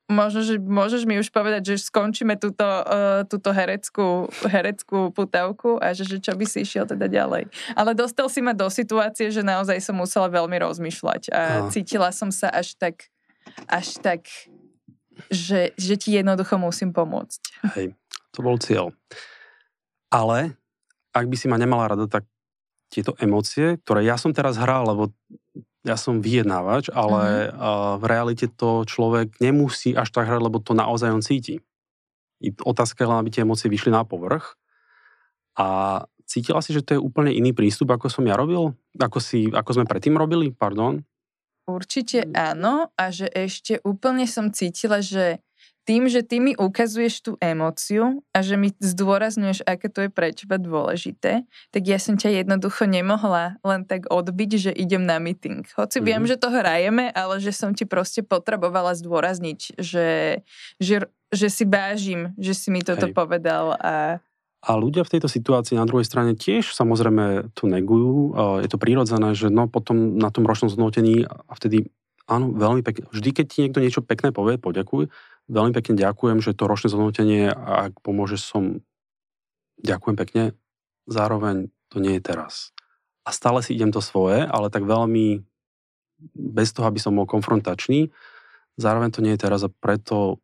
možno, 0.08 0.46
že 0.46 0.62
môžeš 0.62 1.04
mi 1.10 1.18
už 1.18 1.34
povedať, 1.34 1.74
že 1.74 1.90
skončíme 1.90 2.38
túto, 2.38 2.64
uh, 2.64 3.26
túto 3.26 3.50
hereckú, 3.50 4.30
hereckú 4.46 5.10
putavku 5.12 5.82
a 5.82 5.92
že, 5.98 6.06
že 6.06 6.22
čo 6.22 6.38
by 6.38 6.46
si 6.46 6.62
išiel 6.64 6.86
teda 6.86 7.10
ďalej. 7.10 7.50
Ale 7.74 7.98
dostal 7.98 8.30
si 8.30 8.44
ma 8.44 8.54
do 8.54 8.70
situácie, 8.70 9.34
že 9.34 9.42
naozaj 9.42 9.82
som 9.82 9.98
musela 9.98 10.30
veľmi 10.30 10.62
rozmýšľať 10.62 11.22
a, 11.34 11.34
a. 11.34 11.44
cítila 11.74 12.14
som 12.14 12.30
sa 12.30 12.52
až 12.54 12.78
tak 12.78 13.10
až 13.68 14.00
tak 14.00 14.26
že, 15.30 15.74
že 15.78 15.96
ti 15.98 16.16
jednoducho 16.16 16.58
musím 16.58 16.94
pomôcť. 16.94 17.42
Hej, 17.78 17.98
to 18.34 18.40
bol 18.42 18.58
cieľ. 18.58 18.94
Ale 20.14 20.58
ak 21.14 21.26
by 21.30 21.36
si 21.38 21.46
ma 21.46 21.58
nemala 21.62 21.94
rada, 21.94 22.06
tak 22.10 22.26
tieto 22.90 23.18
emócie, 23.18 23.82
ktoré 23.82 24.06
ja 24.06 24.18
som 24.22 24.34
teraz 24.34 24.58
hral, 24.58 24.86
lebo 24.86 25.10
ja 25.84 25.98
som 25.98 26.24
vyjednávač, 26.24 26.94
ale 26.94 27.50
mm-hmm. 27.50 28.00
v 28.00 28.04
realite 28.06 28.46
to 28.48 28.88
človek 28.88 29.36
nemusí 29.44 29.98
až 29.98 30.14
tak 30.14 30.30
hrať, 30.30 30.42
lebo 30.42 30.62
to 30.62 30.78
naozaj 30.78 31.12
on 31.12 31.26
cíti. 31.26 31.60
I 32.44 32.54
otázka 32.54 33.04
je 33.04 33.10
len, 33.10 33.20
aby 33.20 33.30
tie 33.34 33.44
emócie 33.44 33.68
vyšli 33.68 33.92
na 33.92 34.08
povrch. 34.08 34.56
A 35.60 36.02
cítila 36.26 36.64
si, 36.64 36.72
že 36.72 36.82
to 36.82 36.98
je 36.98 37.04
úplne 37.04 37.32
iný 37.32 37.52
prístup, 37.52 37.92
ako 37.94 38.08
som 38.08 38.24
ja 38.26 38.40
robil? 38.40 38.74
Ako, 38.96 39.20
si, 39.20 39.52
ako 39.52 39.80
sme 39.80 39.86
predtým 39.86 40.16
robili? 40.16 40.52
Pardon. 40.52 41.04
Určite 41.64 42.28
áno 42.36 42.92
a 43.00 43.08
že 43.08 43.32
ešte 43.32 43.80
úplne 43.88 44.28
som 44.28 44.52
cítila, 44.52 45.00
že 45.00 45.40
tým, 45.84 46.08
že 46.08 46.24
ty 46.24 46.40
mi 46.40 46.56
ukazuješ 46.56 47.14
tú 47.20 47.32
emóciu 47.44 48.24
a 48.32 48.40
že 48.40 48.56
mi 48.56 48.72
zdôrazňuješ, 48.80 49.68
aké 49.68 49.92
to 49.92 50.08
je 50.08 50.10
pre 50.12 50.32
teba 50.32 50.56
dôležité, 50.56 51.44
tak 51.76 51.84
ja 51.84 52.00
som 52.00 52.16
ťa 52.16 52.44
jednoducho 52.44 52.88
nemohla 52.88 53.60
len 53.68 53.84
tak 53.84 54.08
odbiť, 54.08 54.52
že 54.56 54.72
idem 54.72 55.04
na 55.04 55.20
meeting. 55.20 55.68
Hoci 55.76 56.00
mm-hmm. 56.00 56.08
viem, 56.08 56.24
že 56.24 56.40
to 56.40 56.48
hrajeme, 56.48 57.12
ale 57.12 57.44
že 57.44 57.52
som 57.52 57.76
ti 57.76 57.84
proste 57.84 58.24
potrebovala 58.24 58.96
zdôrazniť, 58.96 59.76
že, 59.76 60.40
že, 60.80 61.04
že 61.36 61.48
si 61.52 61.68
vážim, 61.68 62.32
že 62.40 62.56
si 62.56 62.72
mi 62.72 62.80
toto 62.80 63.12
Hej. 63.12 63.16
povedal 63.16 63.76
a 63.84 64.24
a 64.64 64.80
ľudia 64.80 65.04
v 65.04 65.20
tejto 65.20 65.28
situácii 65.28 65.76
na 65.76 65.84
druhej 65.84 66.08
strane 66.08 66.40
tiež 66.40 66.72
samozrejme 66.72 67.52
to 67.52 67.68
negujú. 67.68 68.32
Je 68.64 68.70
to 68.72 68.80
prírodzené, 68.80 69.36
že 69.36 69.52
no 69.52 69.68
potom 69.68 70.16
na 70.16 70.32
tom 70.32 70.48
ročnom 70.48 70.72
zhodnotení 70.72 71.28
a 71.28 71.52
vtedy 71.52 71.92
áno, 72.32 72.56
veľmi 72.56 72.80
pekne. 72.80 73.12
Vždy, 73.12 73.30
keď 73.36 73.46
ti 73.52 73.58
niekto 73.68 73.84
niečo 73.84 74.00
pekné 74.00 74.32
povie, 74.32 74.56
poďakuj. 74.56 75.12
Veľmi 75.52 75.76
pekne 75.76 76.00
ďakujem, 76.00 76.40
že 76.40 76.56
to 76.56 76.72
ročné 76.72 76.88
zhodnotenie, 76.88 77.52
ak 77.52 78.00
pomôže 78.00 78.40
som, 78.40 78.80
ďakujem 79.84 80.16
pekne. 80.16 80.44
Zároveň 81.12 81.68
to 81.92 82.00
nie 82.00 82.16
je 82.16 82.24
teraz. 82.24 82.72
A 83.28 83.36
stále 83.36 83.60
si 83.60 83.76
idem 83.76 83.92
to 83.92 84.00
svoje, 84.00 84.48
ale 84.48 84.72
tak 84.72 84.88
veľmi 84.88 85.44
bez 86.32 86.72
toho, 86.72 86.88
aby 86.88 87.04
som 87.04 87.20
bol 87.20 87.28
konfrontačný. 87.28 88.16
Zároveň 88.80 89.12
to 89.12 89.20
nie 89.20 89.36
je 89.36 89.44
teraz 89.44 89.68
a 89.68 89.70
preto 89.70 90.40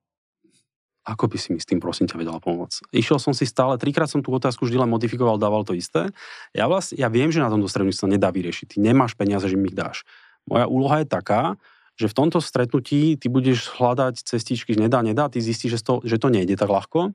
ako 1.10 1.26
by 1.26 1.38
si 1.42 1.50
mi 1.50 1.60
s 1.60 1.66
tým 1.66 1.82
prosím 1.82 2.06
ťa 2.06 2.22
vedela 2.22 2.38
pomôcť? 2.38 2.94
Išiel 2.94 3.18
som 3.18 3.34
si 3.34 3.50
stále, 3.50 3.82
trikrát 3.82 4.06
som 4.06 4.22
tú 4.22 4.30
otázku 4.30 4.70
vždy 4.70 4.86
len 4.86 4.90
modifikoval, 4.94 5.42
dával 5.42 5.66
to 5.66 5.74
isté. 5.74 6.14
Ja, 6.54 6.70
vlastne, 6.70 7.02
ja 7.02 7.10
viem, 7.10 7.34
že 7.34 7.42
na 7.42 7.50
tomto 7.50 7.66
stretnutí 7.66 7.98
sa 7.98 8.06
nedá 8.06 8.30
vyriešiť. 8.30 8.78
Ty 8.78 8.78
nemáš 8.86 9.18
peniaze, 9.18 9.50
že 9.50 9.58
mi 9.58 9.74
ich 9.74 9.78
dáš. 9.78 10.06
Moja 10.46 10.70
úloha 10.70 11.02
je 11.02 11.08
taká, 11.10 11.58
že 11.98 12.08
v 12.08 12.16
tomto 12.16 12.40
stretnutí 12.40 13.18
ty 13.18 13.28
budeš 13.28 13.74
hľadať 13.76 14.24
cestičky, 14.24 14.78
že 14.78 14.80
nedá, 14.80 15.04
nedá, 15.04 15.28
ty 15.28 15.44
zistíš, 15.44 15.76
že 15.76 15.82
to, 15.84 15.94
že 16.06 16.16
to 16.22 16.32
nejde 16.32 16.56
tak 16.56 16.72
ľahko, 16.72 17.12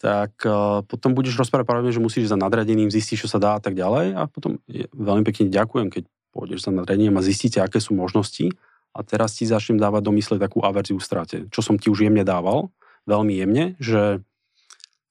tak 0.00 0.32
uh, 0.48 0.80
potom 0.88 1.12
budeš 1.12 1.36
rozprávať 1.36 1.68
pravdepodobne, 1.68 1.94
že 1.94 2.02
musíš 2.02 2.32
za 2.32 2.40
nadradeným, 2.40 2.88
zistíš, 2.88 3.28
čo 3.28 3.30
sa 3.30 3.38
dá 3.38 3.50
a 3.54 3.60
tak 3.60 3.76
ďalej 3.76 4.16
a 4.16 4.26
potom 4.26 4.58
je, 4.64 4.88
veľmi 4.96 5.22
pekne 5.28 5.52
ďakujem, 5.52 5.92
keď 5.92 6.08
pôjdeš 6.32 6.66
za 6.66 6.72
nadradením 6.72 7.20
a 7.20 7.22
zistíte, 7.22 7.60
aké 7.60 7.78
sú 7.78 7.92
možnosti 7.92 8.50
a 8.96 9.06
teraz 9.06 9.38
ti 9.38 9.46
začnem 9.46 9.78
dávať 9.78 10.02
do 10.02 10.12
mysle 10.18 10.36
takú 10.40 10.64
averziu 10.64 10.98
strate, 10.98 11.46
čo 11.54 11.60
som 11.62 11.78
ti 11.78 11.92
už 11.92 12.08
jemne 12.08 12.26
dával 12.26 12.72
veľmi 13.10 13.34
jemne, 13.34 13.64
že 13.82 14.22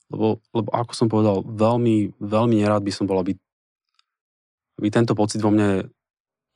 lebo, 0.09 0.41
lebo 0.57 0.69
ako 0.73 0.93
som 0.97 1.07
povedal, 1.07 1.45
veľmi, 1.45 2.17
veľmi 2.17 2.55
nerád 2.65 2.81
by 2.81 2.89
som 2.89 3.05
bol, 3.05 3.21
aby, 3.21 3.37
aby 4.81 4.87
tento 4.89 5.13
pocit 5.13 5.37
vo 5.37 5.53
mne 5.53 5.85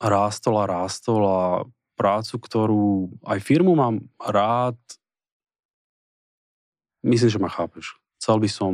rástol 0.01 0.57
a 0.57 0.65
rástol 0.65 1.21
a 1.21 1.41
prácu, 1.93 2.35
ktorú 2.41 2.85
aj 3.29 3.39
firmu 3.45 3.77
mám 3.77 4.01
rád, 4.17 4.75
myslím, 7.05 7.29
že 7.29 7.37
ma 7.37 7.51
chápeš. 7.51 7.93
Chcel 8.17 8.41
by 8.41 8.49
som, 8.49 8.73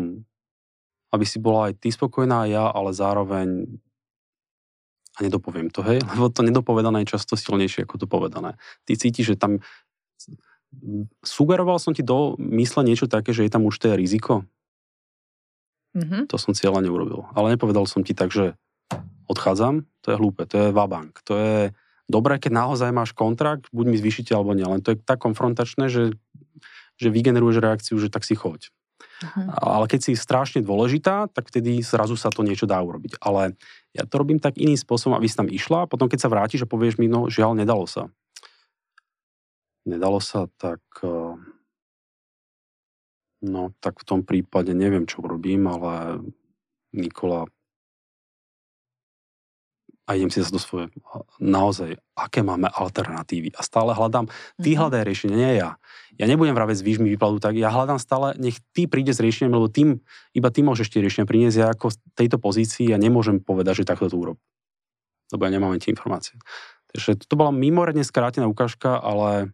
aby 1.12 1.26
si 1.28 1.44
bola 1.44 1.70
aj 1.70 1.84
ty 1.84 1.92
spokojná, 1.92 2.48
ja, 2.48 2.72
ale 2.72 2.96
zároveň 2.96 3.68
a 5.20 5.28
nedopoviem 5.28 5.68
to, 5.68 5.84
hej, 5.84 6.00
lebo 6.16 6.32
to 6.32 6.40
nedopovedané 6.40 7.04
je 7.04 7.20
často 7.20 7.36
silnejšie 7.36 7.84
ako 7.84 8.00
to 8.00 8.08
povedané. 8.08 8.56
Ty 8.88 8.96
cítiš, 8.96 9.36
že 9.36 9.42
tam 9.42 9.60
sugeroval 11.26 11.82
som 11.82 11.94
ti 11.98 12.06
do 12.06 12.38
mysle 12.38 12.86
niečo 12.86 13.10
také, 13.10 13.34
že 13.34 13.46
je 13.46 13.52
tam 13.52 13.66
už 13.66 13.76
to 13.82 13.94
riziko? 13.98 14.46
Mm-hmm. 15.98 16.30
To 16.30 16.38
som 16.38 16.54
cieľa 16.54 16.86
neurobil. 16.86 17.26
Ale 17.34 17.58
nepovedal 17.58 17.90
som 17.90 18.06
ti 18.06 18.14
tak, 18.14 18.30
že 18.30 18.54
odchádzam, 19.26 19.86
to 20.06 20.08
je 20.14 20.18
hlúpe, 20.18 20.46
to 20.46 20.56
je 20.58 20.68
vabank. 20.74 21.22
To 21.26 21.34
je 21.38 21.58
dobré, 22.10 22.38
keď 22.38 22.66
naozaj 22.66 22.90
máš 22.94 23.14
kontrakt, 23.14 23.70
buď 23.74 23.86
mi 23.90 23.98
zvýšite 23.98 24.34
alebo 24.34 24.54
nie. 24.54 24.66
Len 24.66 24.82
to 24.82 24.94
je 24.94 25.02
tak 25.02 25.22
konfrontačné, 25.22 25.90
že, 25.90 26.18
že 26.98 27.14
vygeneruješ 27.14 27.58
reakciu, 27.62 27.98
že 27.98 28.14
tak 28.14 28.26
si 28.26 28.38
choď. 28.38 28.70
Uh-huh. 29.20 29.50
Ale 29.60 29.86
keď 29.90 30.10
si 30.10 30.14
strašne 30.16 30.62
dôležitá, 30.62 31.30
tak 31.30 31.50
vtedy 31.50 31.82
zrazu 31.82 32.16
sa 32.16 32.30
to 32.32 32.46
niečo 32.46 32.70
dá 32.70 32.80
urobiť. 32.82 33.20
Ale 33.22 33.58
ja 33.94 34.06
to 34.06 34.22
robím 34.22 34.38
tak 34.38 34.58
iným 34.58 34.78
spôsobom, 34.78 35.18
aby 35.18 35.28
si 35.30 35.38
tam 35.38 35.50
išla, 35.50 35.86
a 35.86 35.90
potom 35.90 36.06
keď 36.06 36.20
sa 36.22 36.32
vrátiš 36.32 36.64
a 36.66 36.70
povieš 36.70 37.02
mi, 37.02 37.10
no 37.10 37.28
žiaľ, 37.28 37.58
nedalo 37.58 37.90
sa 37.90 38.10
nedalo 39.86 40.20
sa, 40.20 40.48
tak 40.60 40.82
eh, 41.04 41.36
no 43.46 43.62
tak 43.80 44.04
v 44.04 44.08
tom 44.08 44.22
prípade 44.26 44.76
neviem, 44.76 45.08
čo 45.08 45.24
robím, 45.24 45.68
ale 45.70 46.24
Nikola 46.90 47.46
a 50.10 50.18
idem 50.18 50.34
si 50.34 50.42
zase 50.42 50.50
do 50.50 50.58
svoje, 50.58 50.90
naozaj, 51.38 52.02
aké 52.18 52.42
máme 52.42 52.66
alternatívy. 52.66 53.54
A 53.54 53.62
stále 53.62 53.94
hľadám, 53.94 54.26
ty 54.58 54.74
mm-hmm. 54.74 54.80
hľadaj 54.82 55.02
riešenie, 55.06 55.38
nie 55.38 55.62
ja. 55.62 55.78
Ja 56.18 56.26
nebudem 56.26 56.58
vraveť, 56.58 56.82
zvýš 56.82 56.98
mi 56.98 57.14
výplatu, 57.14 57.38
tak 57.38 57.54
ja 57.54 57.70
hľadám 57.70 58.02
stále, 58.02 58.34
nech 58.42 58.58
ty 58.74 58.90
príde 58.90 59.14
s 59.14 59.22
riešením, 59.22 59.54
lebo 59.54 59.70
tým, 59.70 60.02
iba 60.34 60.50
ty 60.50 60.66
môžeš 60.66 60.90
tie 60.90 61.06
riešenia 61.06 61.30
priniesť. 61.30 61.58
Ja 61.62 61.70
ako 61.70 61.94
v 61.94 61.98
tejto 62.18 62.42
pozícii 62.42 62.90
ja 62.90 62.98
nemôžem 62.98 63.38
povedať, 63.38 63.86
že 63.86 63.94
takto 63.94 64.10
to 64.10 64.18
urob. 64.18 64.42
Lebo 65.30 65.46
ja 65.46 65.54
nemám 65.54 65.78
tie 65.78 65.94
informácie. 65.94 66.42
Takže 66.90 67.30
to 67.30 67.38
bola 67.38 67.54
mimoriadne 67.54 68.02
skrátená 68.02 68.50
ukážka, 68.50 68.98
ale 68.98 69.54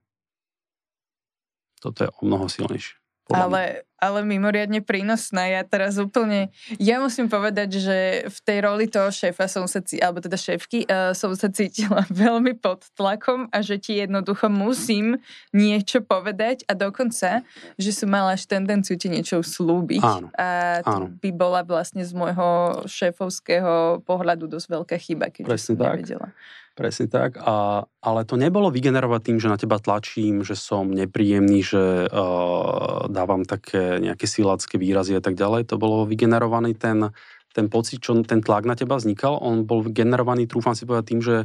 toto 1.85 1.99
je 2.05 2.09
o 2.09 2.21
mnoho 2.25 2.49
silnejšie. 2.49 2.97
Ale, 3.29 3.85
ale 3.99 4.21
mimoriadne 4.27 4.83
prínosná. 4.83 5.47
Ja 5.47 5.61
teraz 5.63 5.95
úplne, 5.95 6.51
ja 6.77 6.99
musím 6.99 7.31
povedať, 7.31 7.79
že 7.79 7.97
v 8.27 8.39
tej 8.43 8.57
roli 8.63 8.85
toho 8.91 9.09
šéfa 9.09 9.47
som 9.47 9.65
sa, 9.65 9.79
alebo 10.03 10.19
teda 10.19 10.35
šéfky, 10.35 10.85
uh, 10.85 11.15
som 11.15 11.31
sa 11.33 11.47
cítila 11.47 12.03
veľmi 12.11 12.57
pod 12.59 12.85
tlakom 12.95 13.47
a 13.49 13.63
že 13.63 13.79
ti 13.79 13.97
jednoducho 13.99 14.51
musím 14.51 15.19
niečo 15.55 16.03
povedať 16.03 16.67
a 16.67 16.75
dokonca, 16.75 17.41
že 17.79 17.91
som 17.95 18.11
mala 18.11 18.35
až 18.35 18.45
tendenciu 18.45 18.99
ti 18.99 19.07
niečo 19.07 19.39
slúbiť. 19.41 20.03
Áno, 20.03 20.27
a 20.35 20.81
to 20.83 20.97
áno. 21.03 21.07
by 21.19 21.29
bola 21.31 21.61
vlastne 21.63 22.03
z 22.03 22.11
môjho 22.11 22.83
šéfovského 22.87 24.03
pohľadu 24.03 24.51
dosť 24.51 24.67
veľká 24.67 24.95
chyba, 24.99 25.31
keď 25.31 25.43
som 25.55 25.75
tak. 25.75 25.99
nevedela. 25.99 26.29
Presne 26.75 27.07
tak, 27.07 27.39
a, 27.39 27.87
ale 28.03 28.27
to 28.27 28.35
nebolo 28.35 28.67
vygenerovať 28.67 29.21
tým, 29.23 29.37
že 29.39 29.47
na 29.47 29.55
teba 29.55 29.79
tlačím, 29.79 30.43
že 30.43 30.59
som 30.59 30.91
nepríjemný, 30.91 31.63
že 31.63 32.11
uh, 32.11 33.07
dávam 33.07 33.47
také 33.47 33.79
nejaké 34.01 34.25
silácké 34.25 34.75
výrazy 34.77 35.15
a 35.17 35.21
tak 35.23 35.37
ďalej. 35.37 35.69
To 35.71 35.79
bolo 35.79 36.05
vygenerovaný 36.05 36.75
ten, 36.75 37.13
ten 37.55 37.71
pocit, 37.71 38.03
čo 38.03 38.17
ten 38.25 38.43
tlak 38.43 38.67
na 38.67 38.75
teba 38.75 38.99
vznikal, 38.99 39.39
on 39.39 39.63
bol 39.63 39.85
generovaný, 39.87 40.45
trúfam 40.49 40.75
si 40.75 40.83
povedať, 40.83 41.05
tým, 41.15 41.21
že 41.23 41.35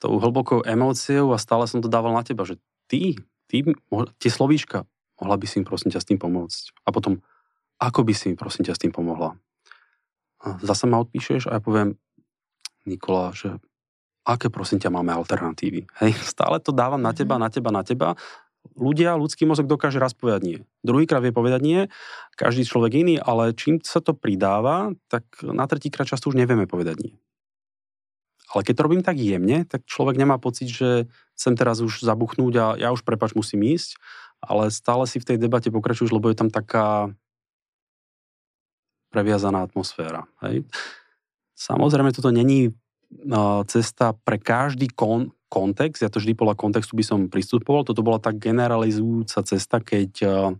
tou 0.00 0.16
hlbokou 0.16 0.64
emóciou 0.64 1.36
a 1.36 1.38
stále 1.38 1.68
som 1.68 1.84
to 1.84 1.92
dával 1.92 2.16
na 2.16 2.24
teba, 2.24 2.48
že 2.48 2.56
ty, 2.88 3.20
ty, 3.46 3.60
tie 4.16 4.30
slovíčka, 4.32 4.88
mohla 5.20 5.36
by 5.36 5.44
si 5.44 5.60
im 5.60 5.68
prosím 5.68 5.92
ťa 5.92 6.00
s 6.00 6.08
tým 6.08 6.16
pomôcť. 6.16 6.88
A 6.88 6.88
potom, 6.88 7.20
ako 7.76 8.00
by 8.08 8.16
si 8.16 8.32
im 8.32 8.36
prosím 8.40 8.64
ťa 8.64 8.80
s 8.80 8.82
tým 8.82 8.96
pomohla. 8.96 9.36
A 10.40 10.56
zase 10.64 10.88
ma 10.88 10.96
odpíšeš 11.04 11.52
a 11.52 11.58
ja 11.58 11.60
poviem, 11.60 12.00
Nikola, 12.88 13.36
že 13.36 13.60
aké 14.24 14.48
prosím 14.48 14.80
ťa 14.80 14.88
máme 14.88 15.12
alternatívy. 15.12 15.84
Hej, 16.00 16.12
stále 16.32 16.60
to 16.64 16.72
dávam 16.72 17.00
na 17.00 17.12
teba, 17.12 17.36
Mhm. 17.36 17.42
na 17.44 17.48
teba, 17.52 17.70
na 17.70 17.82
teba. 17.84 18.08
Ľudia, 18.76 19.16
ľudský 19.16 19.48
mozog 19.48 19.68
dokáže 19.68 19.96
raz 19.96 20.12
povedať 20.12 20.40
nie. 20.44 20.58
Druhýkrát 20.84 21.24
vie 21.24 21.32
povedať 21.32 21.60
nie, 21.64 21.80
každý 22.36 22.64
človek 22.64 22.92
iný, 23.04 23.16
ale 23.16 23.56
čím 23.56 23.80
sa 23.80 24.04
to 24.04 24.12
pridáva, 24.12 24.92
tak 25.08 25.24
na 25.40 25.64
tretíkrát 25.64 26.08
často 26.08 26.28
už 26.28 26.36
nevieme 26.36 26.68
povedať 26.68 26.96
nie. 27.00 27.14
Ale 28.50 28.66
keď 28.66 28.74
to 28.76 28.84
robím 28.84 29.04
tak 29.04 29.16
jemne, 29.16 29.64
tak 29.64 29.86
človek 29.86 30.18
nemá 30.18 30.36
pocit, 30.36 30.68
že 30.68 31.08
chcem 31.38 31.54
teraz 31.54 31.80
už 31.80 32.02
zabuchnúť 32.04 32.54
a 32.58 32.66
ja 32.76 32.88
už 32.92 33.06
prepač 33.06 33.32
musím 33.32 33.62
ísť, 33.62 33.96
ale 34.42 34.72
stále 34.72 35.04
si 35.08 35.20
v 35.20 35.28
tej 35.28 35.36
debate 35.38 35.72
pokračuješ, 35.72 36.12
lebo 36.12 36.28
je 36.32 36.40
tam 36.40 36.50
taká 36.50 37.12
previazaná 39.12 39.64
atmosféra. 39.64 40.28
Hej. 40.44 40.68
Samozrejme, 41.56 42.10
toto 42.10 42.32
není 42.32 42.72
cesta 43.70 44.14
pre 44.22 44.38
každý 44.38 44.88
kon, 44.90 45.34
kontext, 45.50 46.06
ja 46.06 46.08
to 46.08 46.22
vždy 46.22 46.38
podľa 46.38 46.54
kontextu 46.54 46.94
by 46.94 47.02
som 47.02 47.26
pristupoval, 47.26 47.82
toto 47.82 48.06
bola 48.06 48.22
tak 48.22 48.38
generalizujúca 48.38 49.42
cesta, 49.42 49.82
keď, 49.82 50.10
uh, 50.22 50.54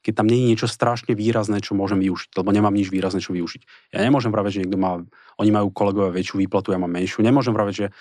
keď 0.00 0.12
tam 0.16 0.26
nie 0.26 0.40
je 0.40 0.48
niečo 0.56 0.66
strašne 0.66 1.12
výrazné, 1.12 1.60
čo 1.60 1.76
môžem 1.76 2.00
využiť, 2.00 2.32
lebo 2.40 2.48
nemám 2.48 2.72
nič 2.72 2.88
výrazné, 2.88 3.20
čo 3.20 3.36
využiť. 3.36 3.92
Ja 3.92 4.00
nemôžem 4.00 4.32
práve, 4.32 4.48
že 4.48 4.64
niekto 4.64 4.80
má, 4.80 5.04
oni 5.36 5.50
majú 5.52 5.68
kolegovia 5.68 6.16
väčšiu 6.16 6.40
výplatu, 6.40 6.72
ja 6.72 6.80
mám 6.80 6.88
menšiu. 6.88 7.20
Nemôžem 7.20 7.52
práve, 7.52 7.76
že 7.76 7.92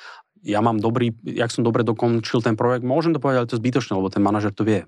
ja 0.48 0.64
mám 0.64 0.80
dobrý, 0.80 1.12
jak 1.28 1.52
som 1.52 1.68
dobre 1.68 1.84
dokončil 1.84 2.40
ten 2.40 2.56
projekt, 2.56 2.88
môžem 2.88 3.12
to 3.12 3.20
povedať, 3.20 3.38
ale 3.44 3.50
to 3.52 3.56
je 3.60 3.64
zbytočné, 3.68 3.92
lebo 4.00 4.08
ten 4.08 4.24
manažer 4.24 4.56
to 4.56 4.64
vie. 4.64 4.88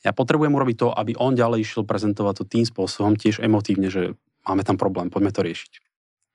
Ja 0.00 0.16
potrebujem 0.16 0.54
urobiť 0.54 0.76
to, 0.80 0.88
aby 0.94 1.12
on 1.18 1.36
ďalej 1.36 1.66
išiel 1.66 1.84
prezentovať 1.84 2.34
to 2.40 2.44
tým 2.48 2.64
spôsobom, 2.64 3.20
tiež 3.20 3.42
emotívne, 3.44 3.92
že 3.92 4.16
máme 4.48 4.64
tam 4.64 4.80
problém, 4.80 5.12
poďme 5.12 5.34
to 5.34 5.44
riešiť. 5.44 5.89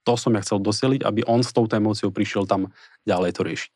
To 0.06 0.14
som 0.16 0.34
ja 0.38 0.42
chcel 0.46 0.62
dosieliť, 0.62 1.02
aby 1.04 1.22
on 1.26 1.42
s 1.42 1.52
touto 1.52 1.76
emóciou 1.76 2.14
prišiel 2.14 2.46
tam 2.46 2.70
ďalej 3.10 3.32
to 3.36 3.42
riešiť. 3.44 3.74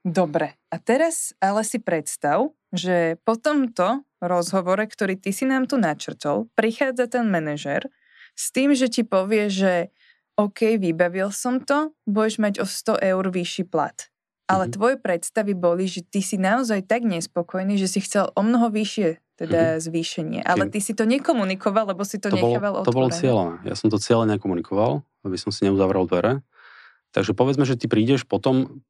Dobre, 0.00 0.56
a 0.72 0.76
teraz 0.80 1.36
ale 1.44 1.60
si 1.60 1.76
predstav, 1.76 2.48
že 2.72 3.20
po 3.20 3.36
tomto 3.36 4.00
rozhovore, 4.24 4.80
ktorý 4.88 5.20
ty 5.20 5.28
si 5.28 5.44
nám 5.44 5.68
tu 5.68 5.76
načrtol, 5.76 6.48
prichádza 6.56 7.04
ten 7.20 7.28
manažer 7.28 7.92
s 8.32 8.48
tým, 8.48 8.72
že 8.72 8.88
ti 8.88 9.04
povie, 9.04 9.52
že 9.52 9.92
OK, 10.40 10.80
vybavil 10.80 11.28
som 11.36 11.60
to, 11.60 11.92
budeš 12.08 12.40
mať 12.40 12.54
o 12.64 12.66
100 12.68 12.96
eur 12.96 13.24
vyšší 13.28 13.68
plat. 13.68 14.08
Ale 14.48 14.66
Mhm. 14.66 14.72
tvoje 14.72 14.96
predstavy 14.96 15.52
boli, 15.52 15.84
že 15.84 16.00
ty 16.02 16.24
si 16.24 16.40
naozaj 16.40 16.88
tak 16.88 17.04
nespokojný, 17.04 17.76
že 17.76 17.86
si 17.92 18.00
chcel 18.00 18.32
o 18.32 18.40
mnoho 18.40 18.72
vyššie 18.72 19.20
teda 19.40 19.80
zvýšenie. 19.80 20.44
Ale 20.44 20.68
ty 20.68 20.84
si 20.84 20.92
to 20.92 21.08
nekomunikoval, 21.08 21.96
lebo 21.96 22.04
si 22.04 22.20
to, 22.20 22.28
to, 22.28 22.36
bolo, 22.36 22.60
nechával 22.60 22.84
to 22.84 22.92
bolo 22.92 23.08
cieľené. 23.08 23.64
Ja 23.64 23.72
som 23.72 23.88
to 23.88 23.96
cieľene 23.96 24.36
nekomunikoval, 24.36 25.00
aby 25.24 25.36
som 25.40 25.48
si 25.48 25.64
neuzavrel 25.64 26.04
dvere. 26.04 26.44
Takže 27.16 27.32
povedzme, 27.32 27.64
že 27.64 27.80
ty 27.80 27.88
prídeš 27.88 28.28
potom, 28.28 28.84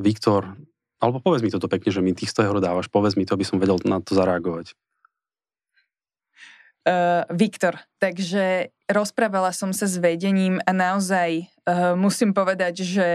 Viktor, 0.00 0.56
alebo 0.96 1.20
povedz 1.20 1.44
mi 1.44 1.52
toto 1.52 1.68
pekne, 1.68 1.92
že 1.92 2.00
mi 2.00 2.16
tých 2.16 2.32
100 2.32 2.48
eur 2.48 2.56
dávaš, 2.64 2.88
povedz 2.88 3.20
mi 3.20 3.28
to, 3.28 3.36
aby 3.36 3.44
som 3.44 3.60
vedel 3.60 3.76
na 3.84 4.00
to 4.00 4.16
zareagovať. 4.16 4.72
Uh, 6.82 7.22
Viktor, 7.30 7.78
takže 8.02 8.74
rozprávala 8.90 9.54
som 9.54 9.70
sa 9.70 9.86
s 9.86 10.02
vedením 10.02 10.58
a 10.66 10.74
naozaj 10.74 11.46
uh, 11.46 11.94
musím 11.94 12.34
povedať, 12.34 12.82
že 12.82 13.08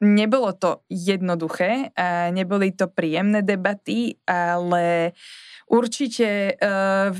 nebolo 0.00 0.56
to 0.56 0.80
jednoduché 0.88 1.92
a 1.92 2.32
neboli 2.32 2.72
to 2.72 2.88
príjemné 2.88 3.44
debaty, 3.44 4.16
ale 4.24 5.12
určite 5.68 6.56
uh, 6.56 7.12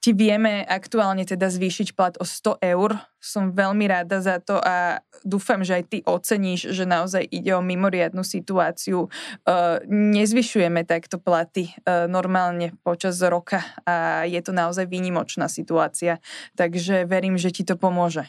ti 0.00 0.10
vieme 0.16 0.64
aktuálne 0.64 1.28
teda 1.28 1.52
zvýšiť 1.52 1.92
plat 1.92 2.16
o 2.18 2.24
100 2.24 2.58
eur. 2.64 2.96
Som 3.22 3.54
veľmi 3.54 3.86
rada 3.86 4.18
za 4.18 4.42
to 4.42 4.58
a 4.58 5.04
dúfam, 5.22 5.62
že 5.62 5.78
aj 5.78 5.84
ty 5.86 5.98
oceníš, 6.02 6.74
že 6.74 6.88
naozaj 6.88 7.22
ide 7.28 7.54
o 7.54 7.62
mimoriadnu 7.62 8.24
situáciu. 8.24 9.06
Uh, 9.44 9.78
nezvyšujeme 9.86 10.82
takto 10.88 11.20
platy 11.20 11.70
uh, 11.84 12.08
normálne 12.08 12.74
počas 12.82 13.20
roka 13.22 13.62
a 13.84 14.24
je 14.24 14.40
to 14.40 14.56
naozaj 14.56 14.88
výnimočná 14.88 15.46
situácia. 15.46 16.18
Takže 16.56 17.04
verím, 17.04 17.36
že 17.36 17.52
ti 17.52 17.62
to 17.62 17.76
pomôže. 17.76 18.26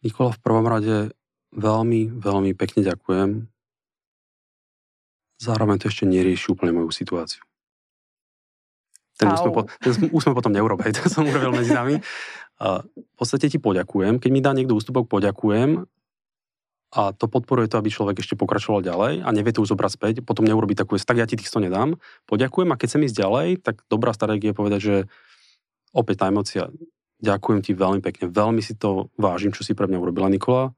Nikola, 0.00 0.32
v 0.32 0.40
prvom 0.40 0.64
rade 0.64 1.12
veľmi, 1.54 2.20
veľmi 2.20 2.52
pekne 2.54 2.86
ďakujem. 2.86 3.50
Zároveň 5.40 5.76
to 5.80 5.88
ešte 5.88 6.04
nerieši 6.04 6.52
úplne 6.52 6.76
moju 6.76 6.92
situáciu. 6.92 7.40
Ten 9.20 9.36
po, 9.36 9.68
ten 9.80 9.92
úsmev 10.12 10.32
potom 10.32 10.52
neurob, 10.52 10.80
hej, 10.84 10.92
to 10.96 11.08
som 11.12 11.28
urobil 11.28 11.52
medzi 11.52 11.76
nami. 11.76 12.00
A 12.60 12.84
v 12.84 13.14
podstate 13.16 13.48
ti 13.48 13.56
poďakujem. 13.56 14.20
Keď 14.20 14.30
mi 14.32 14.44
dá 14.44 14.52
niekto 14.52 14.76
ústupok, 14.76 15.08
poďakujem. 15.08 15.88
A 16.90 17.14
to 17.14 17.30
podporuje 17.30 17.70
to, 17.70 17.78
aby 17.78 17.86
človek 17.86 18.18
ešte 18.18 18.34
pokračoval 18.34 18.82
ďalej 18.82 19.22
a 19.22 19.28
nevie 19.30 19.54
to 19.54 19.62
už 19.62 19.72
zobrať 19.72 19.92
späť. 19.94 20.14
Potom 20.26 20.42
neurobiť 20.42 20.82
takú 20.82 20.98
tak 20.98 21.22
ja 21.22 21.26
ti 21.28 21.38
tých 21.38 21.46
100 21.46 21.70
nedám. 21.70 22.02
Poďakujem 22.26 22.68
a 22.74 22.76
keď 22.76 22.86
chcem 22.90 23.06
ísť 23.06 23.16
ďalej, 23.16 23.48
tak 23.62 23.86
dobrá 23.86 24.10
stratégia 24.10 24.50
je 24.50 24.58
povedať, 24.58 24.80
že 24.82 24.96
opäť 25.94 26.26
tá 26.26 26.26
emocia. 26.26 26.66
Ďakujem 27.22 27.60
ti 27.62 27.72
veľmi 27.78 28.00
pekne, 28.02 28.32
veľmi 28.32 28.58
si 28.58 28.74
to 28.74 29.12
vážim, 29.14 29.54
čo 29.54 29.62
si 29.62 29.76
pre 29.76 29.86
mňa 29.86 30.02
urobila 30.02 30.26
Nikola. 30.26 30.74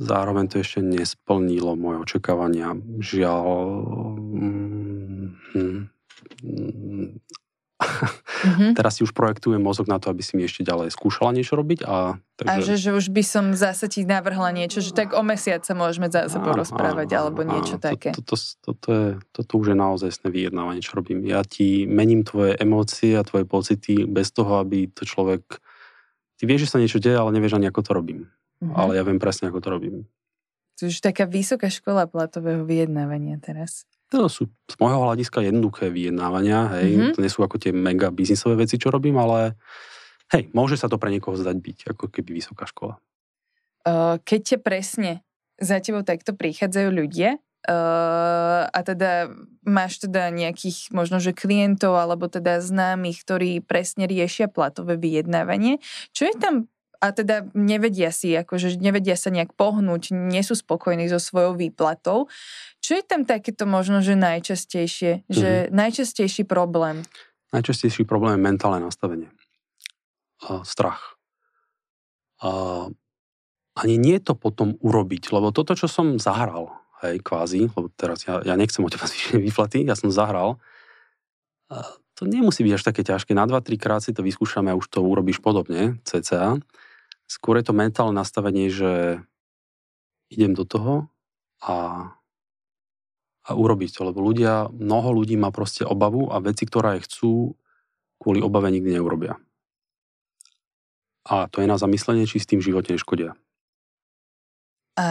Zároveň 0.00 0.48
to 0.48 0.64
ešte 0.64 0.80
nesplnilo 0.80 1.76
moje 1.76 2.08
očakávania. 2.08 2.72
Žiaľ... 3.04 3.44
Mm, 4.16 5.26
mm, 5.52 5.80
Mm-hmm. 7.80 8.72
teraz 8.78 9.00
si 9.00 9.04
už 9.04 9.16
projektujem 9.16 9.60
mozog 9.60 9.88
na 9.88 9.96
to, 9.96 10.12
aby 10.12 10.20
si 10.20 10.36
mi 10.36 10.44
ešte 10.44 10.60
ďalej 10.60 10.92
skúšala 10.92 11.32
niečo 11.32 11.56
robiť. 11.56 11.88
A, 11.88 12.20
takže... 12.36 12.52
a 12.52 12.56
že, 12.60 12.76
že 12.76 12.90
už 12.92 13.08
by 13.08 13.22
som 13.24 13.44
zase 13.56 13.88
ti 13.88 14.04
navrhla 14.04 14.52
niečo, 14.52 14.84
že 14.84 14.92
tak 14.92 15.16
o 15.16 15.24
mesiac 15.24 15.64
sa 15.64 15.72
môžeme 15.72 16.12
zase 16.12 16.36
porozprávať, 16.36 17.08
áno, 17.16 17.20
alebo 17.32 17.40
niečo 17.40 17.80
áno. 17.80 17.84
také. 17.84 18.12
Toto, 18.12 18.36
toto, 18.36 18.88
je, 18.92 19.08
toto 19.32 19.52
už 19.56 19.72
je 19.72 19.76
naozaj 19.76 20.10
vyjednávanie, 20.28 20.84
čo 20.84 21.00
robím. 21.00 21.24
Ja 21.24 21.40
ti 21.40 21.88
mením 21.88 22.20
tvoje 22.20 22.52
emócie 22.60 23.16
a 23.16 23.24
tvoje 23.24 23.48
pocity 23.48 24.04
bez 24.04 24.28
toho, 24.32 24.60
aby 24.60 24.92
to 24.92 25.08
človek... 25.08 25.40
Ty 26.36 26.42
vieš, 26.44 26.68
že 26.68 26.70
sa 26.76 26.80
niečo 26.80 27.00
deje, 27.00 27.16
ale 27.16 27.32
nevieš 27.32 27.56
ani, 27.56 27.68
ako 27.68 27.80
to 27.80 27.92
robím. 27.96 28.28
Mhm. 28.60 28.76
Ale 28.76 28.90
ja 28.96 29.02
viem 29.04 29.20
presne, 29.20 29.48
ako 29.48 29.60
to 29.60 29.68
robím. 29.72 29.96
To 30.80 30.88
je 30.88 30.92
už 30.96 31.04
taká 31.04 31.28
vysoká 31.28 31.68
škola 31.68 32.08
platového 32.08 32.64
vyjednávania 32.64 33.36
teraz. 33.40 33.84
To 34.10 34.26
sú 34.26 34.48
z 34.66 34.74
môjho 34.80 35.06
hľadiska 35.06 35.44
jednoduché 35.44 35.92
vyjednávania, 35.92 36.80
hej. 36.80 36.90
Mhm. 36.96 37.10
To 37.16 37.18
nie 37.20 37.32
sú 37.32 37.44
ako 37.44 37.60
tie 37.60 37.72
mega 37.72 38.08
biznisové 38.08 38.64
veci, 38.64 38.80
čo 38.80 38.88
robím, 38.88 39.20
ale 39.20 39.60
hej, 40.34 40.48
môže 40.54 40.78
sa 40.78 40.88
to 40.88 40.96
pre 40.96 41.10
niekoho 41.10 41.36
zdať 41.36 41.56
byť, 41.58 41.78
ako 41.96 42.04
keby 42.10 42.38
vysoká 42.38 42.64
škola. 42.66 42.98
Keď 44.20 44.40
ťa 44.44 44.58
presne 44.60 45.24
za 45.56 45.80
tebou 45.80 46.04
takto 46.04 46.36
prichádzajú 46.36 46.88
ľudia, 46.92 47.40
uh, 47.68 48.64
a 48.68 48.80
teda 48.84 49.32
máš 49.64 50.00
teda 50.00 50.32
nejakých 50.32 50.92
možno, 50.92 51.20
že 51.20 51.36
klientov 51.36 51.96
alebo 51.96 52.28
teda 52.28 52.60
známych, 52.64 53.24
ktorí 53.24 53.60
presne 53.60 54.08
riešia 54.08 54.48
platové 54.48 54.96
vyjednávanie, 54.96 55.80
čo 56.16 56.28
je 56.28 56.34
tam 56.40 56.54
a 57.00 57.06
teda 57.16 57.48
nevedia 57.56 58.12
si, 58.12 58.36
akože 58.36 58.76
nevedia 58.76 59.16
sa 59.16 59.32
nejak 59.32 59.56
pohnúť, 59.56 60.12
nie 60.12 60.44
sú 60.44 60.52
spokojní 60.52 61.08
so 61.08 61.16
svojou 61.16 61.56
výplatou. 61.56 62.28
Čo 62.84 63.00
je 63.00 63.04
tam 63.04 63.24
takéto 63.24 63.64
možno, 63.64 64.04
že 64.04 64.20
najčastejšie, 64.20 65.24
mm-hmm. 65.24 65.32
že 65.32 65.50
najčastejší 65.72 66.44
problém? 66.44 67.00
Najčastejší 67.56 68.04
problém 68.04 68.36
je 68.36 68.46
mentálne 68.46 68.84
nastavenie. 68.84 69.32
A 70.44 70.60
strach. 70.62 71.16
A 72.44 72.86
ani 73.80 73.96
nie 73.96 74.20
to 74.20 74.36
potom 74.36 74.76
urobiť, 74.84 75.32
lebo 75.32 75.56
toto, 75.56 75.72
čo 75.72 75.88
som 75.88 76.20
zahral, 76.20 76.68
hej, 77.00 77.24
kvázi, 77.24 77.72
lebo 77.72 77.88
teraz 77.96 78.28
ja, 78.28 78.44
ja 78.44 78.54
nechcem 78.60 78.84
od 78.84 78.92
teba 78.92 79.08
zvýšenie 79.08 79.40
výplaty, 79.48 79.88
ja 79.88 79.96
som 79.96 80.12
zahral, 80.12 80.60
a 81.70 81.86
to 82.18 82.26
nemusí 82.26 82.66
byť 82.66 82.74
až 82.76 82.82
také 82.84 83.00
ťažké. 83.06 83.32
Na 83.32 83.46
2-3 83.46 83.80
krát 83.80 84.02
si 84.02 84.12
to 84.12 84.20
vyskúšame 84.20 84.68
a 84.68 84.76
už 84.76 84.90
to 84.90 85.00
urobíš 85.00 85.40
podobne, 85.40 86.02
cca. 86.04 86.60
Skôr 87.30 87.62
je 87.62 87.70
to 87.70 87.78
mentálne 87.78 88.18
nastavenie, 88.18 88.66
že 88.66 89.22
idem 90.34 90.50
do 90.50 90.66
toho 90.66 91.06
a, 91.62 92.10
a 93.46 93.50
urobiť 93.54 93.94
to, 93.94 94.10
lebo 94.10 94.18
ľudia, 94.18 94.66
mnoho 94.74 95.14
ľudí 95.14 95.38
má 95.38 95.54
proste 95.54 95.86
obavu 95.86 96.26
a 96.26 96.42
veci, 96.42 96.66
ktoré 96.66 96.98
chcú, 96.98 97.54
kvôli 98.18 98.42
obave 98.42 98.74
nikdy 98.74 98.98
neurobia. 98.98 99.38
A 101.30 101.46
to 101.46 101.62
je 101.62 101.70
na 101.70 101.78
zamyslenie, 101.78 102.26
či 102.26 102.42
s 102.42 102.50
tým 102.50 102.58
živote 102.58 102.90
neškodia. 102.98 103.38
A 104.98 105.06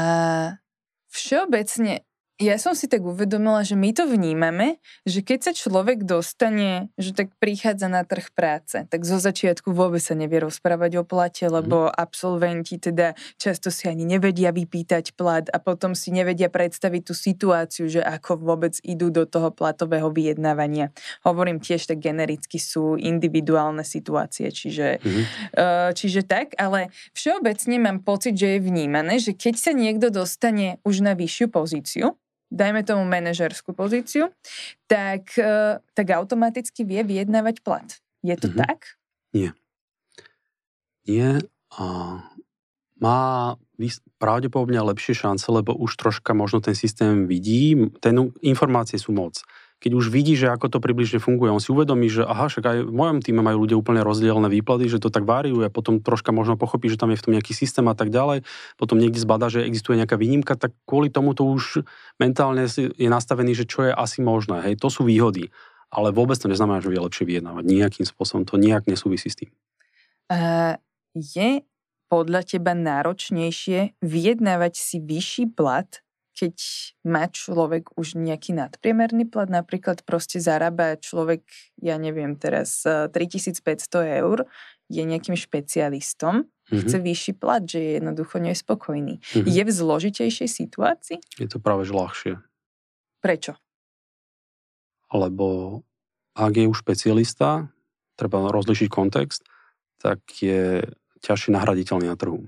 všeobecne 1.07 2.03
ja 2.39 2.55
som 2.55 2.71
si 2.71 2.87
tak 2.87 3.03
uvedomila, 3.03 3.67
že 3.67 3.75
my 3.75 3.91
to 3.91 4.07
vnímame, 4.07 4.79
že 5.03 5.19
keď 5.19 5.51
sa 5.51 5.51
človek 5.51 6.07
dostane, 6.07 6.87
že 6.95 7.11
tak 7.11 7.35
prichádza 7.35 7.91
na 7.91 8.07
trh 8.07 8.31
práce, 8.31 8.79
tak 8.87 9.03
zo 9.03 9.19
začiatku 9.19 9.75
vôbec 9.75 9.99
sa 9.99 10.15
nevie 10.15 10.39
rozprávať 10.39 11.03
o 11.03 11.03
plate, 11.03 11.51
mhm. 11.51 11.53
lebo 11.59 11.91
absolventi 11.91 12.79
teda 12.79 13.11
často 13.35 13.67
si 13.67 13.91
ani 13.91 14.07
nevedia 14.07 14.55
vypýtať 14.55 15.19
plat 15.19 15.51
a 15.51 15.59
potom 15.59 15.91
si 15.91 16.15
nevedia 16.15 16.47
predstaviť 16.47 17.11
tú 17.11 17.13
situáciu, 17.13 17.91
že 17.91 17.99
ako 17.99 18.39
vôbec 18.39 18.79
idú 18.87 19.11
do 19.11 19.27
toho 19.27 19.51
platového 19.51 20.07
vyjednávania. 20.07 20.95
Hovorím 21.27 21.59
tiež 21.59 21.91
tak 21.91 21.99
genericky 21.99 22.55
sú 22.55 22.95
individuálne 22.95 23.83
situácie, 23.83 24.47
čiže, 24.47 25.03
mm-hmm. 25.03 25.25
čiže 25.91 26.23
tak, 26.23 26.55
ale 26.55 26.87
všeobecne 27.11 27.75
mám 27.83 27.99
pocit, 27.99 28.39
že 28.39 28.55
je 28.55 28.59
vnímané, 28.63 29.19
že 29.19 29.35
keď 29.35 29.55
sa 29.59 29.71
niekto 29.75 30.07
dostane 30.07 30.79
už 30.87 31.03
na 31.03 31.19
vyššiu 31.19 31.51
pozíciu, 31.51 32.15
dajme 32.49 32.81
tomu 32.81 33.05
manažerskú 33.05 33.77
pozíciu, 33.77 34.33
tak, 34.89 35.37
e, 35.37 35.79
tak 35.93 36.07
automaticky 36.13 36.83
vie 36.83 37.01
vyjednávať 37.05 37.61
plat. 37.61 37.87
Je 38.25 38.35
to 38.35 38.49
mm-hmm. 38.49 38.61
tak? 38.65 38.79
Nie. 39.31 39.49
Nie. 41.07 41.39
A 41.77 41.85
má 42.99 43.55
pravdepodobne 44.19 44.81
lepšie 44.83 45.15
šance, 45.15 45.47
lebo 45.47 45.71
už 45.71 45.95
troška 45.95 46.35
možno 46.35 46.59
ten 46.59 46.75
systém 46.75 47.29
vidí. 47.29 47.77
Ten, 48.03 48.35
informácie 48.43 48.99
sú 48.99 49.15
moc 49.15 49.39
keď 49.79 49.91
už 49.95 50.11
vidí, 50.11 50.35
že 50.35 50.51
ako 50.51 50.67
to 50.67 50.79
približne 50.83 51.23
funguje, 51.23 51.47
on 51.47 51.63
si 51.63 51.71
uvedomí, 51.71 52.11
že 52.11 52.27
aha, 52.27 52.51
však 52.51 52.63
aj 52.67 52.77
v 52.83 52.93
mojom 52.93 53.23
týme 53.23 53.39
majú 53.39 53.63
ľudia 53.63 53.79
úplne 53.79 54.03
rozdielne 54.03 54.51
výplaty, 54.51 54.91
že 54.91 54.99
to 54.99 55.07
tak 55.07 55.23
variuje 55.23 55.71
potom 55.71 56.03
troška 56.03 56.35
možno 56.35 56.59
pochopí, 56.59 56.91
že 56.91 56.99
tam 56.99 57.15
je 57.15 57.19
v 57.19 57.23
tom 57.23 57.33
nejaký 57.35 57.55
systém 57.55 57.87
a 57.87 57.95
tak 57.95 58.11
ďalej, 58.11 58.43
potom 58.75 58.99
niekde 58.99 59.23
zbada, 59.23 59.47
že 59.47 59.63
existuje 59.63 59.95
nejaká 59.95 60.19
výnimka, 60.19 60.59
tak 60.59 60.75
kvôli 60.83 61.07
tomu 61.07 61.31
to 61.31 61.47
už 61.47 61.87
mentálne 62.19 62.67
je 62.75 63.09
nastavený, 63.09 63.55
že 63.55 63.63
čo 63.63 63.87
je 63.87 63.91
asi 63.95 64.19
možné. 64.19 64.59
Hej, 64.67 64.83
to 64.83 64.91
sú 64.91 65.07
výhody. 65.07 65.47
Ale 65.89 66.13
vôbec 66.13 66.37
to 66.37 66.51
neznamená, 66.51 66.85
že 66.85 66.93
je 66.93 67.01
lepšie 67.01 67.25
vyjednávať. 67.25 67.63
Nejakým 67.65 68.05
spôsobom 68.05 68.45
to 68.45 68.61
nejak 68.61 68.85
nesúvisí 68.85 69.31
s 69.31 69.41
tým. 69.41 69.49
Uh, 70.29 70.77
je 71.17 71.65
podľa 72.09 72.41
teba 72.45 72.73
náročnejšie 72.77 73.97
vyjednávať 74.01 74.73
si 74.77 74.97
vyšší 75.01 75.53
plat 75.53 76.01
keď 76.39 76.55
má 77.03 77.27
človek 77.27 77.99
už 77.99 78.15
nejaký 78.15 78.55
nadpriemerný 78.55 79.27
plat, 79.27 79.51
napríklad 79.51 80.07
proste 80.07 80.39
zarába 80.39 80.95
človek, 80.95 81.43
ja 81.83 81.99
neviem 81.99 82.39
teraz, 82.39 82.87
3500 82.87 83.59
eh, 83.99 84.23
eur, 84.23 84.47
je 84.87 85.03
nejakým 85.03 85.35
špecialistom, 85.35 86.47
mm-hmm. 86.47 86.79
chce 86.79 86.97
vyšší 87.03 87.33
plat, 87.35 87.61
že 87.67 87.77
je 87.83 87.91
jednoducho 87.99 88.39
nespokojný. 88.39 89.19
Mm-hmm. 89.19 89.51
Je 89.51 89.63
v 89.67 89.71
zložitejšej 89.71 90.49
situácii? 90.49 91.19
Je 91.35 91.47
to 91.51 91.59
práve 91.59 91.83
že 91.83 91.91
ľahšie. 91.91 92.33
Prečo? 93.19 93.59
Lebo 95.11 95.81
ak 96.39 96.55
je 96.55 96.71
už 96.71 96.87
špecialista, 96.87 97.67
treba 98.15 98.47
rozlišiť 98.47 98.87
kontext, 98.87 99.43
tak 99.99 100.23
je 100.39 100.87
ťažšie 101.19 101.51
nahraditeľný 101.51 102.07
na 102.07 102.15
trhu. 102.15 102.47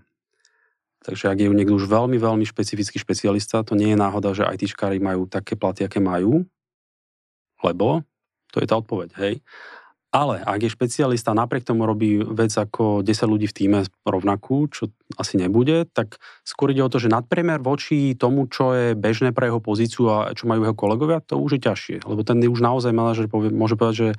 Takže 1.01 1.33
ak 1.33 1.37
je 1.41 1.49
niekto 1.49 1.73
už 1.73 1.89
veľmi, 1.89 2.21
veľmi 2.21 2.45
špecifický 2.45 3.01
špecialista, 3.01 3.65
to 3.65 3.73
nie 3.73 3.93
je 3.93 3.97
náhoda, 3.97 4.37
že 4.37 4.45
ITčkári 4.45 5.01
majú 5.01 5.25
také 5.25 5.57
platy, 5.57 5.89
aké 5.89 5.97
majú, 5.97 6.45
lebo 7.65 8.05
to 8.53 8.61
je 8.61 8.67
tá 8.69 8.77
odpoveď, 8.77 9.09
hej. 9.17 9.41
Ale 10.11 10.43
ak 10.43 10.67
je 10.67 10.75
špecialista, 10.75 11.31
napriek 11.31 11.63
tomu 11.63 11.87
robí 11.87 12.19
vec 12.19 12.51
ako 12.51 12.99
10 12.99 13.31
ľudí 13.31 13.47
v 13.47 13.55
týme 13.55 13.79
rovnakú, 14.03 14.67
čo 14.67 14.91
asi 15.15 15.39
nebude, 15.39 15.87
tak 15.87 16.19
skôr 16.43 16.75
ide 16.75 16.83
o 16.83 16.91
to, 16.91 16.99
že 16.99 17.07
nadpriemer 17.07 17.63
voči 17.63 18.11
tomu, 18.19 18.43
čo 18.51 18.75
je 18.75 18.87
bežné 18.91 19.31
pre 19.31 19.47
jeho 19.47 19.63
pozíciu 19.63 20.11
a 20.11 20.35
čo 20.35 20.51
majú 20.51 20.67
jeho 20.67 20.75
kolegovia, 20.75 21.23
to 21.23 21.39
už 21.39 21.57
je 21.57 21.61
ťažšie. 21.63 21.97
Lebo 22.03 22.27
ten 22.27 22.43
už 22.43 22.59
naozaj 22.59 22.91
manažer 22.91 23.31
môže 23.31 23.79
povedať, 23.79 23.95
že 23.95 24.09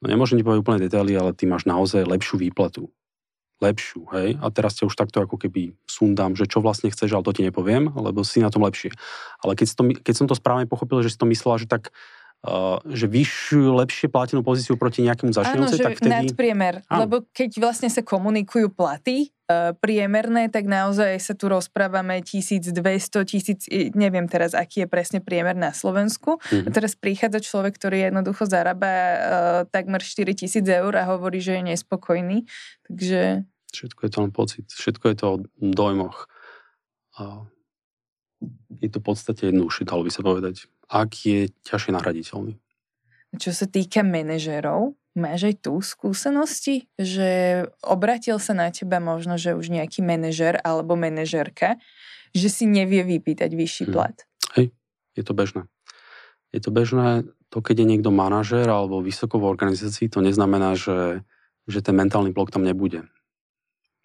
no 0.00 0.08
nemôžem 0.08 0.40
ti 0.40 0.44
povedať 0.48 0.64
úplne 0.64 0.80
detaily, 0.80 1.12
ale 1.12 1.36
ty 1.36 1.44
máš 1.44 1.68
naozaj 1.68 2.08
lepšiu 2.08 2.40
výplatu 2.40 2.88
lepšiu, 3.58 4.06
hej, 4.14 4.38
a 4.38 4.46
teraz 4.54 4.78
ťa 4.78 4.86
už 4.86 4.94
takto 4.94 5.18
ako 5.18 5.34
keby 5.34 5.74
sundám, 5.90 6.38
že 6.38 6.46
čo 6.46 6.62
vlastne 6.62 6.94
chceš, 6.94 7.10
ale 7.10 7.26
to 7.26 7.34
ti 7.34 7.42
nepoviem, 7.42 7.90
lebo 7.90 8.22
si 8.22 8.38
na 8.38 8.54
tom 8.54 8.62
lepšie. 8.62 8.94
Ale 9.42 9.58
keď, 9.58 9.66
to, 9.74 9.82
keď 9.98 10.14
som 10.14 10.26
to 10.30 10.38
správne 10.38 10.70
pochopil, 10.70 11.02
že 11.02 11.14
si 11.14 11.18
to 11.18 11.26
myslela, 11.26 11.58
že 11.58 11.68
tak 11.70 11.90
Uh, 12.38 12.78
že 12.86 13.10
vyššiu, 13.10 13.74
lepšie 13.82 14.06
platenú 14.14 14.46
pozíciu 14.46 14.78
proti 14.78 15.02
nejakému 15.02 15.34
začínajúcej, 15.34 15.82
tak 15.82 15.98
vtedy... 15.98 16.30
nadpriemer, 16.30 16.86
áno. 16.86 17.02
lebo 17.02 17.26
keď 17.34 17.58
vlastne 17.58 17.90
sa 17.90 17.98
komunikujú 17.98 18.70
platy 18.70 19.34
priemerné, 19.80 20.52
tak 20.52 20.68
naozaj 20.68 21.16
sa 21.24 21.32
tu 21.32 21.48
rozprávame 21.48 22.20
1200, 22.20 22.76
1000, 22.76 23.96
neviem 23.96 24.28
teraz, 24.28 24.52
aký 24.52 24.84
je 24.84 24.88
presne 24.88 25.24
priemer 25.24 25.56
na 25.56 25.72
Slovensku. 25.72 26.36
Mm-hmm. 26.36 26.66
A 26.66 26.68
teraz 26.68 26.92
prichádza 26.92 27.40
človek, 27.40 27.80
ktorý 27.80 28.12
jednoducho 28.12 28.44
zarába 28.44 28.88
uh, 28.88 29.18
takmer 29.72 30.04
4000 30.04 30.60
eur 30.68 30.92
a 31.00 31.08
hovorí, 31.08 31.40
že 31.40 31.56
je 31.56 31.62
nespokojný. 31.72 32.44
Takže... 32.84 33.48
Všetko 33.72 34.00
je 34.04 34.10
to 34.12 34.18
len 34.20 34.32
pocit, 34.32 34.66
všetko 34.68 35.04
je 35.12 35.16
to 35.16 35.26
o 35.28 35.36
dojmoch. 35.60 36.28
Uh, 37.16 37.48
je 38.78 38.88
to 38.92 39.00
v 39.00 39.06
podstate 39.08 39.48
jednoduchšie, 39.48 39.88
dalo 39.88 40.04
by 40.04 40.12
sa 40.12 40.20
povedať 40.20 40.68
ak 40.88 41.10
je 41.28 41.40
ťažšie 41.68 41.92
nahraditeľný. 41.92 42.56
Čo 43.36 43.52
sa 43.52 43.68
týka 43.68 44.00
manažerov, 44.00 44.96
máš 45.18 45.50
aj 45.50 45.54
tu 45.66 45.74
skúsenosti, 45.82 46.86
že 46.96 47.62
obratil 47.82 48.38
sa 48.38 48.54
na 48.54 48.70
teba 48.70 49.02
možno, 49.02 49.34
že 49.36 49.58
už 49.58 49.68
nejaký 49.74 50.00
manažer 50.00 50.62
alebo 50.62 50.94
manažerka, 50.94 51.76
že 52.32 52.48
si 52.48 52.64
nevie 52.64 53.02
vypýtať 53.02 53.50
vyšší 53.52 53.84
hmm. 53.88 53.92
plat? 53.92 54.16
Hej, 54.54 54.72
je 55.18 55.22
to 55.26 55.32
bežné. 55.34 55.66
Je 56.54 56.60
to 56.64 56.70
bežné, 56.72 57.28
to 57.52 57.58
keď 57.60 57.84
je 57.84 57.90
niekto 57.96 58.10
manažer 58.14 58.64
alebo 58.64 59.04
vysoko 59.04 59.36
v 59.36 59.50
organizácii, 59.50 60.08
to 60.08 60.24
neznamená, 60.24 60.78
že, 60.78 61.26
že 61.68 61.84
ten 61.84 61.92
mentálny 61.92 62.32
blok 62.32 62.48
tam 62.54 62.64
nebude. 62.64 63.04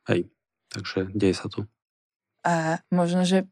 Hej, 0.09 0.27
takže 0.73 1.07
deje 1.15 1.35
sa 1.37 1.47
tu. 1.47 1.63
A 2.43 2.83
možno, 2.91 3.23
že 3.23 3.47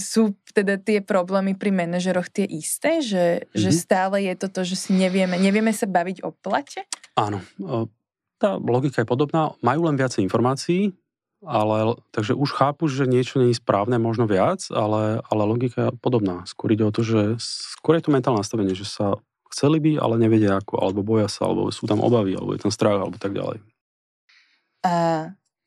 sú 0.00 0.34
teda 0.56 0.80
tie 0.80 1.04
problémy 1.04 1.54
pri 1.54 1.70
manažeroch 1.70 2.32
tie 2.32 2.48
isté, 2.48 3.04
že, 3.04 3.44
mm-hmm. 3.44 3.54
že 3.54 3.70
mhm. 3.70 3.76
stále 3.76 4.16
je 4.24 4.34
to 4.40 4.48
to, 4.48 4.60
že 4.64 4.76
si 4.88 4.90
nevieme, 4.96 5.36
nevieme 5.36 5.70
sa 5.70 5.86
baviť 5.86 6.24
o 6.24 6.32
plate? 6.32 6.88
Áno, 7.14 7.44
tá 8.40 8.56
logika 8.56 9.04
je 9.04 9.08
podobná, 9.08 9.52
majú 9.60 9.86
len 9.86 10.00
viacej 10.00 10.24
informácií, 10.24 10.96
ale, 11.44 11.96
takže 12.12 12.36
už 12.36 12.52
chápu, 12.52 12.88
že 12.88 13.08
niečo 13.08 13.40
nie 13.40 13.52
je 13.52 13.60
správne, 13.60 13.96
možno 13.96 14.28
viac, 14.28 14.64
ale, 14.72 15.24
ale 15.24 15.42
logika 15.44 15.88
je 15.88 15.96
podobná. 16.00 16.44
Skôr 16.44 16.72
ide 16.76 16.84
o 16.84 16.92
to, 16.92 17.00
že 17.00 17.40
skôr 17.40 17.96
je 17.96 18.04
to 18.04 18.12
mentálne 18.12 18.40
nastavenie, 18.40 18.76
že 18.76 18.84
sa 18.84 19.16
chceli 19.48 19.80
by, 19.80 19.92
ale 20.00 20.20
nevedia 20.20 20.60
ako, 20.60 20.80
alebo 20.80 21.00
boja 21.00 21.32
sa, 21.32 21.48
alebo 21.48 21.72
sú 21.72 21.88
tam 21.88 22.04
obavy, 22.04 22.36
alebo 22.36 22.52
je 22.52 22.60
tam 22.60 22.72
strach, 22.72 23.00
alebo 23.00 23.16
tak 23.16 23.32
ďalej. 23.32 23.60
A 24.84 24.94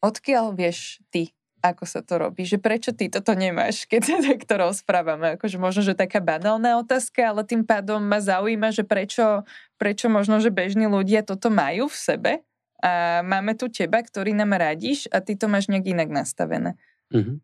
odkiaľ 0.02 0.54
vieš 0.58 1.02
ty, 1.10 1.34
ako 1.64 1.88
sa 1.88 2.04
to 2.04 2.20
robí, 2.20 2.44
že 2.44 2.60
prečo 2.60 2.92
ty 2.92 3.08
toto 3.08 3.32
nemáš, 3.32 3.86
keď 3.92 4.02
sa 4.04 4.18
takto 4.20 4.60
rozprávame. 4.60 5.40
Akože 5.40 5.56
možno, 5.56 5.82
že 5.88 5.96
taká 5.96 6.20
banálna 6.20 6.76
otázka, 6.84 7.32
ale 7.32 7.48
tým 7.48 7.64
pádom 7.64 8.04
ma 8.04 8.20
zaujíma, 8.20 8.76
že 8.76 8.84
prečo, 8.84 9.48
prečo 9.80 10.12
možno, 10.12 10.44
že 10.44 10.52
bežní 10.52 10.92
ľudia 10.92 11.24
toto 11.24 11.48
majú 11.48 11.88
v 11.88 11.98
sebe 11.98 12.32
a 12.84 13.24
máme 13.24 13.56
tu 13.56 13.72
teba, 13.72 14.04
ktorý 14.04 14.36
nám 14.36 14.60
radíš 14.60 15.08
a 15.08 15.24
ty 15.24 15.40
to 15.40 15.48
máš 15.48 15.72
nejak 15.72 15.88
inak 15.88 16.12
nastavené. 16.12 16.76
Mm-hmm. 17.16 17.40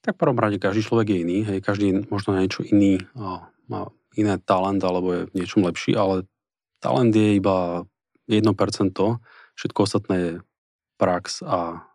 Tak 0.00 0.16
v 0.16 0.20
prvom 0.24 0.40
rade 0.40 0.56
každý 0.56 0.80
človek 0.80 1.12
je 1.12 1.18
iný, 1.20 1.38
hej, 1.44 1.58
každý 1.60 2.08
možno 2.08 2.32
na 2.32 2.40
niečo 2.40 2.64
iný, 2.64 2.96
o, 3.12 3.44
má 3.68 3.92
iné 4.16 4.40
talent 4.40 4.80
alebo 4.80 5.12
je 5.12 5.22
v 5.28 5.34
niečom 5.36 5.60
lepší, 5.68 5.92
ale 5.92 6.24
talent 6.80 7.12
je 7.12 7.36
iba 7.36 7.84
1%, 8.32 8.48
všetko 9.60 9.78
ostatné 9.84 10.16
je 10.16 10.32
prax 10.96 11.44
a 11.44 11.87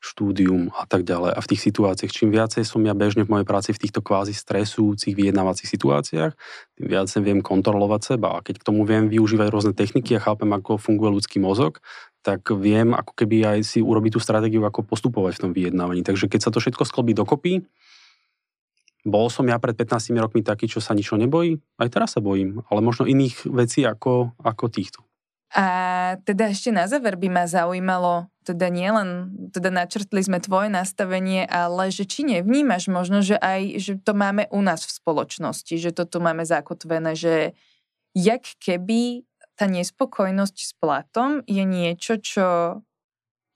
štúdium 0.00 0.72
a 0.72 0.88
tak 0.88 1.04
ďalej. 1.04 1.36
A 1.36 1.40
v 1.44 1.50
tých 1.52 1.62
situáciách, 1.68 2.10
čím 2.10 2.32
viacej 2.32 2.64
som 2.64 2.80
ja 2.80 2.96
bežne 2.96 3.28
v 3.28 3.36
mojej 3.36 3.46
práci 3.46 3.76
v 3.76 3.84
týchto 3.84 4.00
kvázi 4.00 4.32
stresujúcich 4.32 5.12
vyjednávacích 5.12 5.68
situáciách, 5.68 6.32
tým 6.80 6.86
viacej 6.88 7.20
viem 7.20 7.40
kontrolovať 7.44 8.16
seba. 8.16 8.40
A 8.40 8.42
keď 8.42 8.64
k 8.64 8.66
tomu 8.72 8.88
viem 8.88 9.12
využívať 9.12 9.48
rôzne 9.52 9.72
techniky 9.76 10.16
a 10.16 10.24
chápem, 10.24 10.48
ako 10.50 10.80
funguje 10.80 11.20
ľudský 11.20 11.38
mozog, 11.38 11.84
tak 12.24 12.48
viem 12.56 12.96
ako 12.96 13.12
keby 13.12 13.56
aj 13.56 13.58
si 13.64 13.78
urobiť 13.84 14.16
tú 14.16 14.20
stratégiu, 14.20 14.64
ako 14.64 14.88
postupovať 14.88 15.36
v 15.36 15.42
tom 15.44 15.52
vyjednávaní. 15.52 16.00
Takže 16.00 16.32
keď 16.32 16.40
sa 16.48 16.50
to 16.52 16.64
všetko 16.64 16.88
sklobí 16.88 17.12
dokopy, 17.12 17.64
Bol 19.00 19.32
som 19.32 19.48
ja 19.48 19.56
pred 19.56 19.72
15 19.72 20.12
rokmi 20.20 20.44
taký, 20.44 20.68
čo 20.68 20.84
sa 20.84 20.92
ničo 20.92 21.16
nebojí? 21.16 21.56
Aj 21.80 21.88
teraz 21.88 22.12
sa 22.12 22.20
bojím, 22.20 22.60
ale 22.68 22.84
možno 22.84 23.08
iných 23.08 23.48
vecí 23.48 23.80
ako, 23.80 24.36
ako 24.36 24.68
týchto. 24.68 25.00
A 25.50 25.66
teda 26.22 26.54
ešte 26.54 26.70
na 26.70 26.86
záver 26.86 27.18
by 27.18 27.26
ma 27.26 27.44
zaujímalo, 27.50 28.30
teda 28.46 28.70
nielen, 28.70 29.34
teda 29.50 29.74
načrtli 29.74 30.22
sme 30.22 30.38
tvoje 30.38 30.70
nastavenie, 30.70 31.42
ale 31.42 31.90
že 31.90 32.06
či 32.06 32.22
nevnímaš 32.22 32.86
možno, 32.86 33.18
že 33.18 33.34
aj, 33.34 33.82
že 33.82 33.92
to 33.98 34.14
máme 34.14 34.46
u 34.54 34.62
nás 34.62 34.86
v 34.86 34.94
spoločnosti, 34.94 35.74
že 35.74 35.90
toto 35.90 36.22
máme 36.22 36.46
zakotvené, 36.46 37.18
že 37.18 37.58
jak 38.14 38.46
keby 38.62 39.26
tá 39.58 39.66
nespokojnosť 39.66 40.56
s 40.56 40.72
platom 40.78 41.42
je 41.50 41.64
niečo, 41.66 42.16
čo 42.22 42.46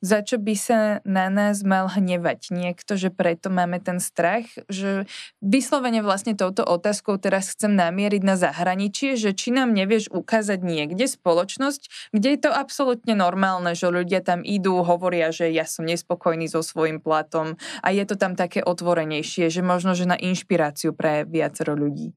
za 0.05 0.21
čo 0.21 0.37
by 0.37 0.53
sa 0.53 1.01
na 1.09 1.33
nás 1.33 1.65
mal 1.65 1.89
hnevať 1.89 2.53
niekto, 2.53 3.01
že 3.01 3.09
preto 3.09 3.49
máme 3.49 3.81
ten 3.81 3.97
strach, 4.05 4.45
že 4.69 5.09
vyslovene 5.41 6.05
vlastne 6.05 6.37
touto 6.37 6.61
otázkou 6.61 7.17
teraz 7.17 7.57
chcem 7.57 7.73
namieriť 7.73 8.21
na 8.21 8.37
zahraničie, 8.37 9.17
že 9.17 9.33
či 9.33 9.49
nám 9.49 9.73
nevieš 9.73 10.13
ukázať 10.13 10.61
niekde 10.61 11.09
spoločnosť, 11.09 12.13
kde 12.13 12.29
je 12.37 12.41
to 12.45 12.51
absolútne 12.53 13.17
normálne, 13.17 13.73
že 13.73 13.89
ľudia 13.89 14.21
tam 14.21 14.45
idú, 14.45 14.85
hovoria, 14.85 15.33
že 15.33 15.49
ja 15.49 15.65
som 15.65 15.89
nespokojný 15.89 16.53
so 16.53 16.61
svojím 16.61 17.01
platom 17.01 17.57
a 17.81 17.89
je 17.89 18.05
to 18.05 18.21
tam 18.21 18.37
také 18.37 18.61
otvorenejšie, 18.61 19.49
že 19.49 19.65
možno, 19.65 19.97
že 19.97 20.05
na 20.05 20.21
inšpiráciu 20.21 20.93
pre 20.93 21.25
viacero 21.25 21.73
ľudí. 21.73 22.13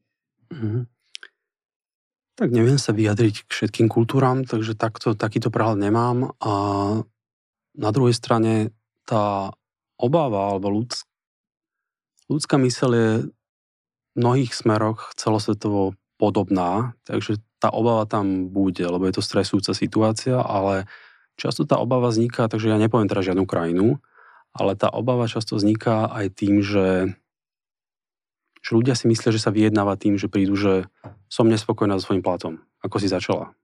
Mm-hmm. 0.51 0.83
Tak 2.37 2.53
neviem 2.53 2.77
sa 2.77 2.93
vyjadriť 2.93 3.47
k 3.47 3.49
všetkým 3.49 3.87
kultúram, 3.89 4.45
takže 4.45 4.77
takto, 4.77 5.17
takýto 5.17 5.49
prehľad 5.49 5.81
nemám 5.81 6.37
a 6.37 6.53
na 7.77 7.93
druhej 7.93 8.17
strane 8.17 8.73
tá 9.05 9.53
obava 9.95 10.51
alebo 10.51 10.73
ľudsk, 10.73 11.05
ľudská 12.27 12.57
myseľ 12.59 12.91
je 12.91 13.09
v 13.29 14.15
mnohých 14.17 14.51
smeroch 14.51 15.13
celosvetovo 15.15 15.93
podobná, 16.17 16.97
takže 17.05 17.37
tá 17.61 17.69
obava 17.69 18.05
tam 18.09 18.49
bude, 18.49 18.81
lebo 18.81 19.05
je 19.05 19.17
to 19.17 19.23
stresujúca 19.25 19.73
situácia, 19.73 20.37
ale 20.41 20.89
často 21.37 21.65
tá 21.65 21.77
obava 21.77 22.09
vzniká, 22.09 22.49
takže 22.49 22.73
ja 22.73 22.77
nepoviem 22.81 23.09
teraz 23.09 23.25
žiadnu 23.29 23.45
krajinu, 23.45 24.01
ale 24.53 24.73
tá 24.73 24.89
obava 24.89 25.29
často 25.29 25.57
vzniká 25.57 26.09
aj 26.09 26.33
tým, 26.33 26.65
že, 26.65 27.13
že 28.61 28.71
ľudia 28.73 28.97
si 28.97 29.05
myslia, 29.09 29.33
že 29.33 29.41
sa 29.41 29.53
vyjednáva 29.53 29.97
tým, 29.97 30.17
že 30.17 30.29
prídu, 30.29 30.57
že 30.57 30.89
som 31.29 31.49
nespokojná 31.49 31.97
so 31.97 32.09
svojím 32.09 32.25
platom, 32.25 32.61
ako 32.81 32.97
si 33.01 33.09
začala 33.09 33.56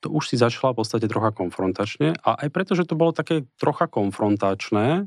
to 0.00 0.08
už 0.08 0.32
si 0.32 0.36
začala 0.40 0.72
v 0.72 0.82
podstate 0.82 1.06
trocha 1.06 1.30
konfrontačne 1.30 2.16
a 2.24 2.36
aj 2.40 2.48
preto, 2.48 2.72
že 2.72 2.88
to 2.88 2.96
bolo 2.96 3.12
také 3.12 3.44
trocha 3.60 3.84
konfrontačné 3.86 5.04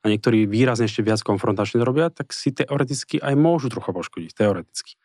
a 0.00 0.04
niektorí 0.04 0.44
výrazne 0.44 0.86
ešte 0.86 1.02
viac 1.02 1.24
konfrontačne 1.24 1.80
robia, 1.82 2.12
tak 2.12 2.30
si 2.36 2.52
teoreticky 2.52 3.18
aj 3.18 3.34
môžu 3.34 3.72
trocha 3.72 3.90
poškodiť, 3.90 4.30
teoreticky. 4.36 5.00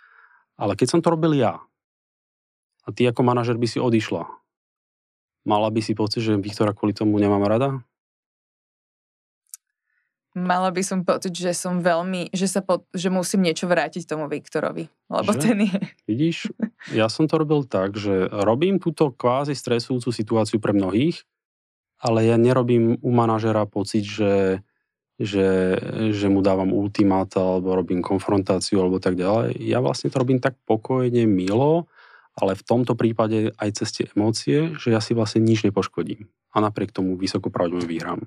Ale 0.60 0.76
keď 0.78 0.88
som 0.94 1.00
to 1.02 1.10
robil 1.10 1.34
ja 1.34 1.64
a 2.86 2.88
ty 2.92 3.08
ako 3.08 3.24
manažer 3.24 3.56
by 3.56 3.66
si 3.66 3.80
odišla, 3.80 4.28
mala 5.48 5.68
by 5.74 5.82
si 5.82 5.98
pocit, 5.98 6.22
že 6.22 6.38
Viktora 6.38 6.76
kvôli 6.76 6.94
tomu 6.94 7.18
nemám 7.18 7.48
rada? 7.48 7.82
Mala 10.32 10.72
by 10.72 10.80
som 10.80 11.04
pocit, 11.04 11.36
že 11.36 11.52
som 11.52 11.84
veľmi, 11.84 12.32
že, 12.32 12.48
sa 12.48 12.64
po, 12.64 12.88
že 12.96 13.12
musím 13.12 13.44
niečo 13.44 13.68
vrátiť 13.68 14.08
tomu 14.08 14.32
Viktorovi, 14.32 14.88
lebo 15.12 15.32
že? 15.36 15.40
ten 15.44 15.58
je... 15.68 15.80
Vidíš, 16.08 16.56
ja 16.96 17.12
som 17.12 17.28
to 17.28 17.36
robil 17.36 17.68
tak, 17.68 18.00
že 18.00 18.32
robím 18.32 18.80
túto 18.80 19.12
kvázi 19.12 19.52
stresujúcu 19.52 20.08
situáciu 20.08 20.64
pre 20.64 20.72
mnohých, 20.72 21.28
ale 22.00 22.32
ja 22.32 22.40
nerobím 22.40 22.96
u 23.04 23.12
manažera 23.12 23.68
pocit, 23.68 24.08
že, 24.08 24.64
že, 25.20 25.76
že 26.16 26.28
mu 26.32 26.40
dávam 26.40 26.72
ultimáta 26.72 27.44
alebo 27.44 27.76
robím 27.76 28.00
konfrontáciu 28.00 28.80
alebo 28.80 29.04
tak 29.04 29.20
ďalej. 29.20 29.60
Ja 29.60 29.84
vlastne 29.84 30.08
to 30.08 30.24
robím 30.24 30.40
tak 30.40 30.56
pokojne, 30.64 31.28
milo, 31.28 31.92
ale 32.40 32.56
v 32.56 32.64
tomto 32.64 32.96
prípade 32.96 33.52
aj 33.60 33.70
cez 33.84 33.90
tie 33.92 34.06
emócie, 34.16 34.80
že 34.80 34.96
ja 34.96 35.04
si 35.04 35.12
vlastne 35.12 35.44
nič 35.44 35.68
nepoškodím. 35.68 36.32
A 36.56 36.64
napriek 36.64 36.96
tomu 36.96 37.20
vysoko 37.20 37.52
pravdepodobne 37.52 37.92
vyhrám. 37.92 38.22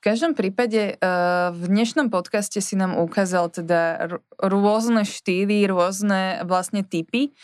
V 0.00 0.08
každom 0.08 0.32
prípade 0.32 0.96
eh, 0.96 1.08
v 1.52 1.64
dnešnom 1.68 2.08
podcaste 2.08 2.56
si 2.64 2.72
nám 2.72 2.96
ukázal 2.96 3.52
teda 3.52 4.08
rôzne 4.40 5.04
štýly, 5.04 5.68
rôzne 5.68 6.40
vlastne 6.48 6.80
typy 6.80 7.36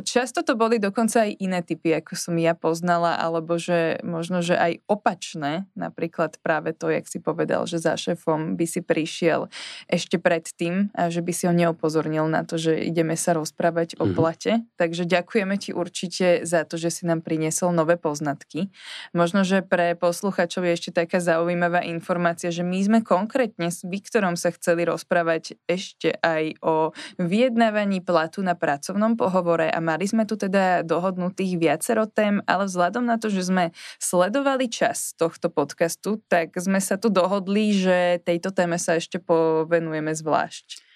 často 0.00 0.40
to 0.40 0.56
boli 0.56 0.80
dokonca 0.80 1.28
aj 1.28 1.36
iné 1.36 1.60
typy, 1.60 1.92
ako 1.92 2.16
som 2.16 2.34
ja 2.40 2.56
poznala, 2.56 3.20
alebo 3.20 3.60
že 3.60 4.00
možno, 4.00 4.40
že 4.40 4.56
aj 4.56 4.80
opačné, 4.88 5.68
napríklad 5.76 6.40
práve 6.40 6.72
to, 6.72 6.88
jak 6.88 7.04
si 7.04 7.20
povedal, 7.20 7.68
že 7.68 7.76
za 7.76 7.92
šéfom 8.00 8.56
by 8.56 8.64
si 8.64 8.80
prišiel 8.80 9.52
ešte 9.84 10.16
predtým 10.16 10.88
a 10.96 11.12
že 11.12 11.20
by 11.20 11.32
si 11.36 11.44
ho 11.44 11.52
neopozornil 11.52 12.24
na 12.24 12.48
to, 12.48 12.56
že 12.56 12.88
ideme 12.88 13.20
sa 13.20 13.36
rozprávať 13.36 14.00
o 14.00 14.08
mhm. 14.08 14.14
plate. 14.16 14.52
Takže 14.80 15.04
ďakujeme 15.04 15.60
ti 15.60 15.76
určite 15.76 16.48
za 16.48 16.64
to, 16.64 16.80
že 16.80 16.88
si 16.88 17.02
nám 17.04 17.20
priniesol 17.20 17.76
nové 17.76 18.00
poznatky. 18.00 18.72
Možno, 19.12 19.44
že 19.44 19.60
pre 19.60 19.92
posluchačov 19.92 20.64
je 20.64 20.72
ešte 20.72 20.90
taká 20.96 21.20
zaujímavá 21.20 21.84
informácia, 21.84 22.48
že 22.48 22.64
my 22.64 22.80
sme 22.80 22.98
konkrétne 23.04 23.68
s 23.68 23.84
Viktorom 23.84 24.40
sa 24.40 24.48
chceli 24.56 24.88
rozprávať 24.88 25.60
ešte 25.68 26.16
aj 26.24 26.56
o 26.64 26.96
vyjednávaní 27.20 28.00
platu 28.00 28.40
na 28.40 28.56
pracovnom 28.56 29.20
pohovore 29.20 29.33
pohovore 29.34 29.66
a 29.66 29.82
mali 29.82 30.06
sme 30.06 30.22
tu 30.30 30.38
teda 30.38 30.86
dohodnutých 30.86 31.58
viacero 31.58 32.06
tém, 32.06 32.38
ale 32.46 32.70
vzhľadom 32.70 33.02
na 33.02 33.18
to, 33.18 33.26
že 33.26 33.50
sme 33.50 33.74
sledovali 33.98 34.70
čas 34.70 35.18
tohto 35.18 35.50
podcastu, 35.50 36.22
tak 36.30 36.54
sme 36.54 36.78
sa 36.78 36.94
tu 36.94 37.10
dohodli, 37.10 37.74
že 37.74 38.22
tejto 38.22 38.54
téme 38.54 38.78
sa 38.78 38.94
ešte 38.94 39.18
povenujeme 39.18 40.14
zvlášť. 40.14 40.86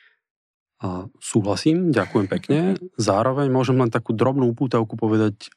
A 0.78 1.10
súhlasím, 1.18 1.90
ďakujem 1.90 2.26
pekne. 2.30 2.58
Zároveň 2.94 3.50
môžem 3.50 3.74
len 3.74 3.90
takú 3.90 4.14
drobnú 4.14 4.54
upútavku 4.54 4.94
povedať, 4.94 5.50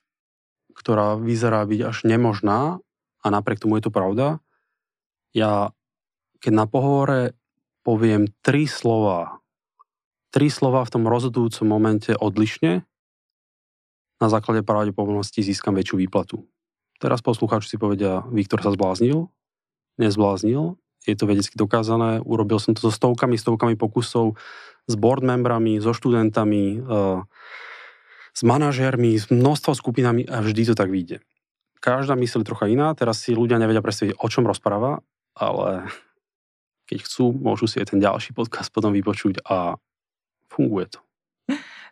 ktorá 0.74 1.22
vyzerá 1.22 1.62
byť 1.70 1.80
až 1.86 1.98
nemožná 2.10 2.82
a 3.22 3.26
napriek 3.30 3.62
tomu 3.62 3.78
je 3.78 3.86
to 3.86 3.94
pravda. 3.94 4.42
Ja, 5.38 5.78
keď 6.42 6.54
na 6.58 6.66
pohovore 6.66 7.38
poviem 7.86 8.34
tri 8.42 8.66
slova 8.66 9.41
tri 10.32 10.48
slova 10.48 10.88
v 10.88 10.94
tom 10.98 11.04
rozhodujúcom 11.06 11.68
momente 11.68 12.16
odlišne, 12.16 12.88
na 14.22 14.28
základe 14.30 14.62
pravdepodobnosti 14.62 15.42
získam 15.42 15.74
väčšiu 15.74 15.98
výplatu. 15.98 16.46
Teraz 17.02 17.26
poslucháči 17.26 17.74
si 17.74 17.78
povedia, 17.82 18.22
Viktor 18.30 18.62
sa 18.62 18.70
zbláznil, 18.70 19.34
nezbláznil, 19.98 20.78
je 21.10 21.18
to 21.18 21.26
vedecky 21.26 21.58
dokázané, 21.58 22.22
urobil 22.22 22.62
som 22.62 22.78
to 22.78 22.86
so 22.86 22.94
stovkami, 22.94 23.34
stovkami 23.42 23.74
pokusov, 23.74 24.38
s 24.86 24.94
board 24.94 25.26
membrami, 25.26 25.82
so 25.82 25.98
študentami, 25.98 26.78
eh, 26.78 27.20
s 28.32 28.42
manažérmi, 28.46 29.18
s 29.18 29.34
množstvom 29.34 29.74
skupinami 29.74 30.30
a 30.30 30.46
vždy 30.46 30.72
to 30.72 30.76
tak 30.78 30.94
vyjde. 30.94 31.26
Každá 31.82 32.14
mysl 32.14 32.46
je 32.46 32.50
trocha 32.54 32.70
iná, 32.70 32.94
teraz 32.94 33.26
si 33.26 33.34
ľudia 33.34 33.58
nevedia 33.58 33.82
predstaviť, 33.82 34.22
o 34.22 34.28
čom 34.30 34.46
rozpráva, 34.46 35.02
ale 35.34 35.90
keď 36.86 37.10
chcú, 37.10 37.34
môžu 37.34 37.66
si 37.66 37.82
aj 37.82 37.98
ten 37.98 38.00
ďalší 38.00 38.38
podcast 38.38 38.70
potom 38.70 38.94
vypočuť 38.94 39.42
a 39.50 39.82
funguje 40.52 40.86
to. 40.86 41.00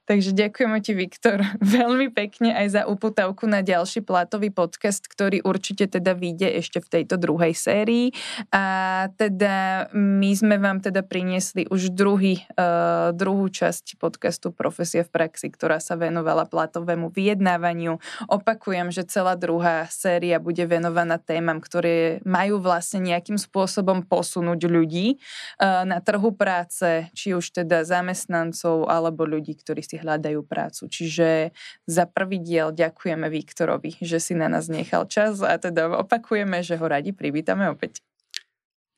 Takže 0.10 0.34
ďakujeme 0.34 0.82
ti, 0.82 0.98
Viktor, 0.98 1.38
veľmi 1.62 2.10
pekne 2.10 2.58
aj 2.58 2.68
za 2.74 2.82
uputavku 2.90 3.46
na 3.46 3.62
ďalší 3.62 4.02
platový 4.02 4.50
podcast, 4.50 5.06
ktorý 5.06 5.46
určite 5.46 5.86
teda 5.86 6.18
vyjde 6.18 6.50
ešte 6.58 6.82
v 6.82 6.90
tejto 6.90 7.22
druhej 7.22 7.54
sérii. 7.54 8.10
A 8.50 9.06
teda 9.22 9.86
my 9.94 10.34
sme 10.34 10.58
vám 10.58 10.82
teda 10.82 11.06
priniesli 11.06 11.70
už 11.70 11.94
druhý, 11.94 12.42
uh, 12.58 13.14
druhú 13.14 13.54
časť 13.54 14.02
podcastu 14.02 14.50
Profesia 14.50 15.06
v 15.06 15.14
praxi, 15.14 15.54
ktorá 15.54 15.78
sa 15.78 15.94
venovala 15.94 16.50
platovému 16.50 17.14
vyjednávaniu. 17.14 18.02
Opakujem, 18.34 18.90
že 18.90 19.06
celá 19.06 19.38
druhá 19.38 19.86
séria 19.94 20.42
bude 20.42 20.66
venovaná 20.66 21.22
témam, 21.22 21.62
ktoré 21.62 22.18
majú 22.26 22.58
vlastne 22.58 23.14
nejakým 23.14 23.38
spôsobom 23.38 24.02
posunúť 24.10 24.66
ľudí 24.66 25.22
uh, 25.62 25.86
na 25.86 26.02
trhu 26.02 26.34
práce, 26.34 27.06
či 27.14 27.38
už 27.38 27.62
teda 27.62 27.86
zamestnancov 27.86 28.90
alebo 28.90 29.30
ľudí, 29.30 29.54
ktorí 29.54 29.86
si 29.86 29.99
hľadajú 30.00 30.42
prácu. 30.48 30.88
Čiže 30.88 31.52
za 31.86 32.08
prvý 32.08 32.40
diel 32.40 32.72
ďakujeme 32.72 33.28
Viktorovi, 33.28 34.00
že 34.00 34.24
si 34.24 34.34
na 34.34 34.48
nás 34.48 34.72
nechal 34.72 35.06
čas 35.06 35.44
a 35.44 35.60
teda 35.60 35.92
opakujeme, 36.00 36.64
že 36.64 36.80
ho 36.80 36.86
radi 36.88 37.12
privítame 37.12 37.68
opäť. 37.68 38.00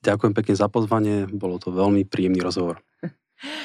Ďakujem 0.02 0.34
pekne 0.34 0.56
za 0.58 0.68
pozvanie, 0.70 1.30
bolo 1.30 1.62
to 1.62 1.70
veľmi 1.70 2.06
príjemný 2.10 2.42
rozhovor. 2.42 2.82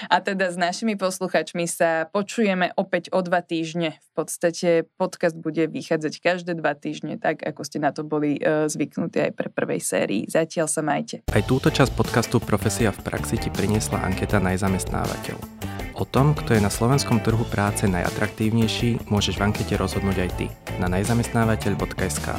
A 0.08 0.24
teda 0.24 0.48
s 0.48 0.56
našimi 0.56 0.96
posluchačmi 0.96 1.68
sa 1.68 2.08
počujeme 2.08 2.72
opäť 2.80 3.12
o 3.12 3.20
dva 3.20 3.44
týždne. 3.44 4.00
V 4.00 4.24
podstate 4.24 4.88
podcast 4.96 5.36
bude 5.36 5.68
vychádzať 5.68 6.12
každé 6.20 6.52
dva 6.56 6.72
týždne, 6.72 7.20
tak 7.20 7.44
ako 7.44 7.60
ste 7.60 7.78
na 7.84 7.92
to 7.92 8.00
boli 8.00 8.40
e, 8.40 8.72
zvyknutí 8.72 9.20
aj 9.20 9.32
pre 9.36 9.48
prvej 9.52 9.80
sérii. 9.84 10.22
Zatiaľ 10.24 10.66
sa 10.72 10.80
majte. 10.80 11.20
Aj 11.28 11.44
túto 11.44 11.68
časť 11.68 11.92
podcastu 11.92 12.40
Profesia 12.40 12.88
v 12.88 13.04
praxi 13.04 13.36
ti 13.36 13.52
priniesla 13.52 14.00
anketa 14.00 14.40
Najzamestnávateľ. 14.40 15.65
O 15.96 16.04
tom, 16.04 16.36
kto 16.36 16.52
je 16.52 16.60
na 16.60 16.68
slovenskom 16.68 17.24
trhu 17.24 17.40
práce 17.48 17.88
najatraktívnejší, 17.88 19.08
môžeš 19.08 19.40
v 19.40 19.44
ankete 19.48 19.80
rozhodnúť 19.80 20.28
aj 20.28 20.30
ty 20.36 20.46
na 20.76 20.92
najzamestnávateľ.sk. 20.92 22.36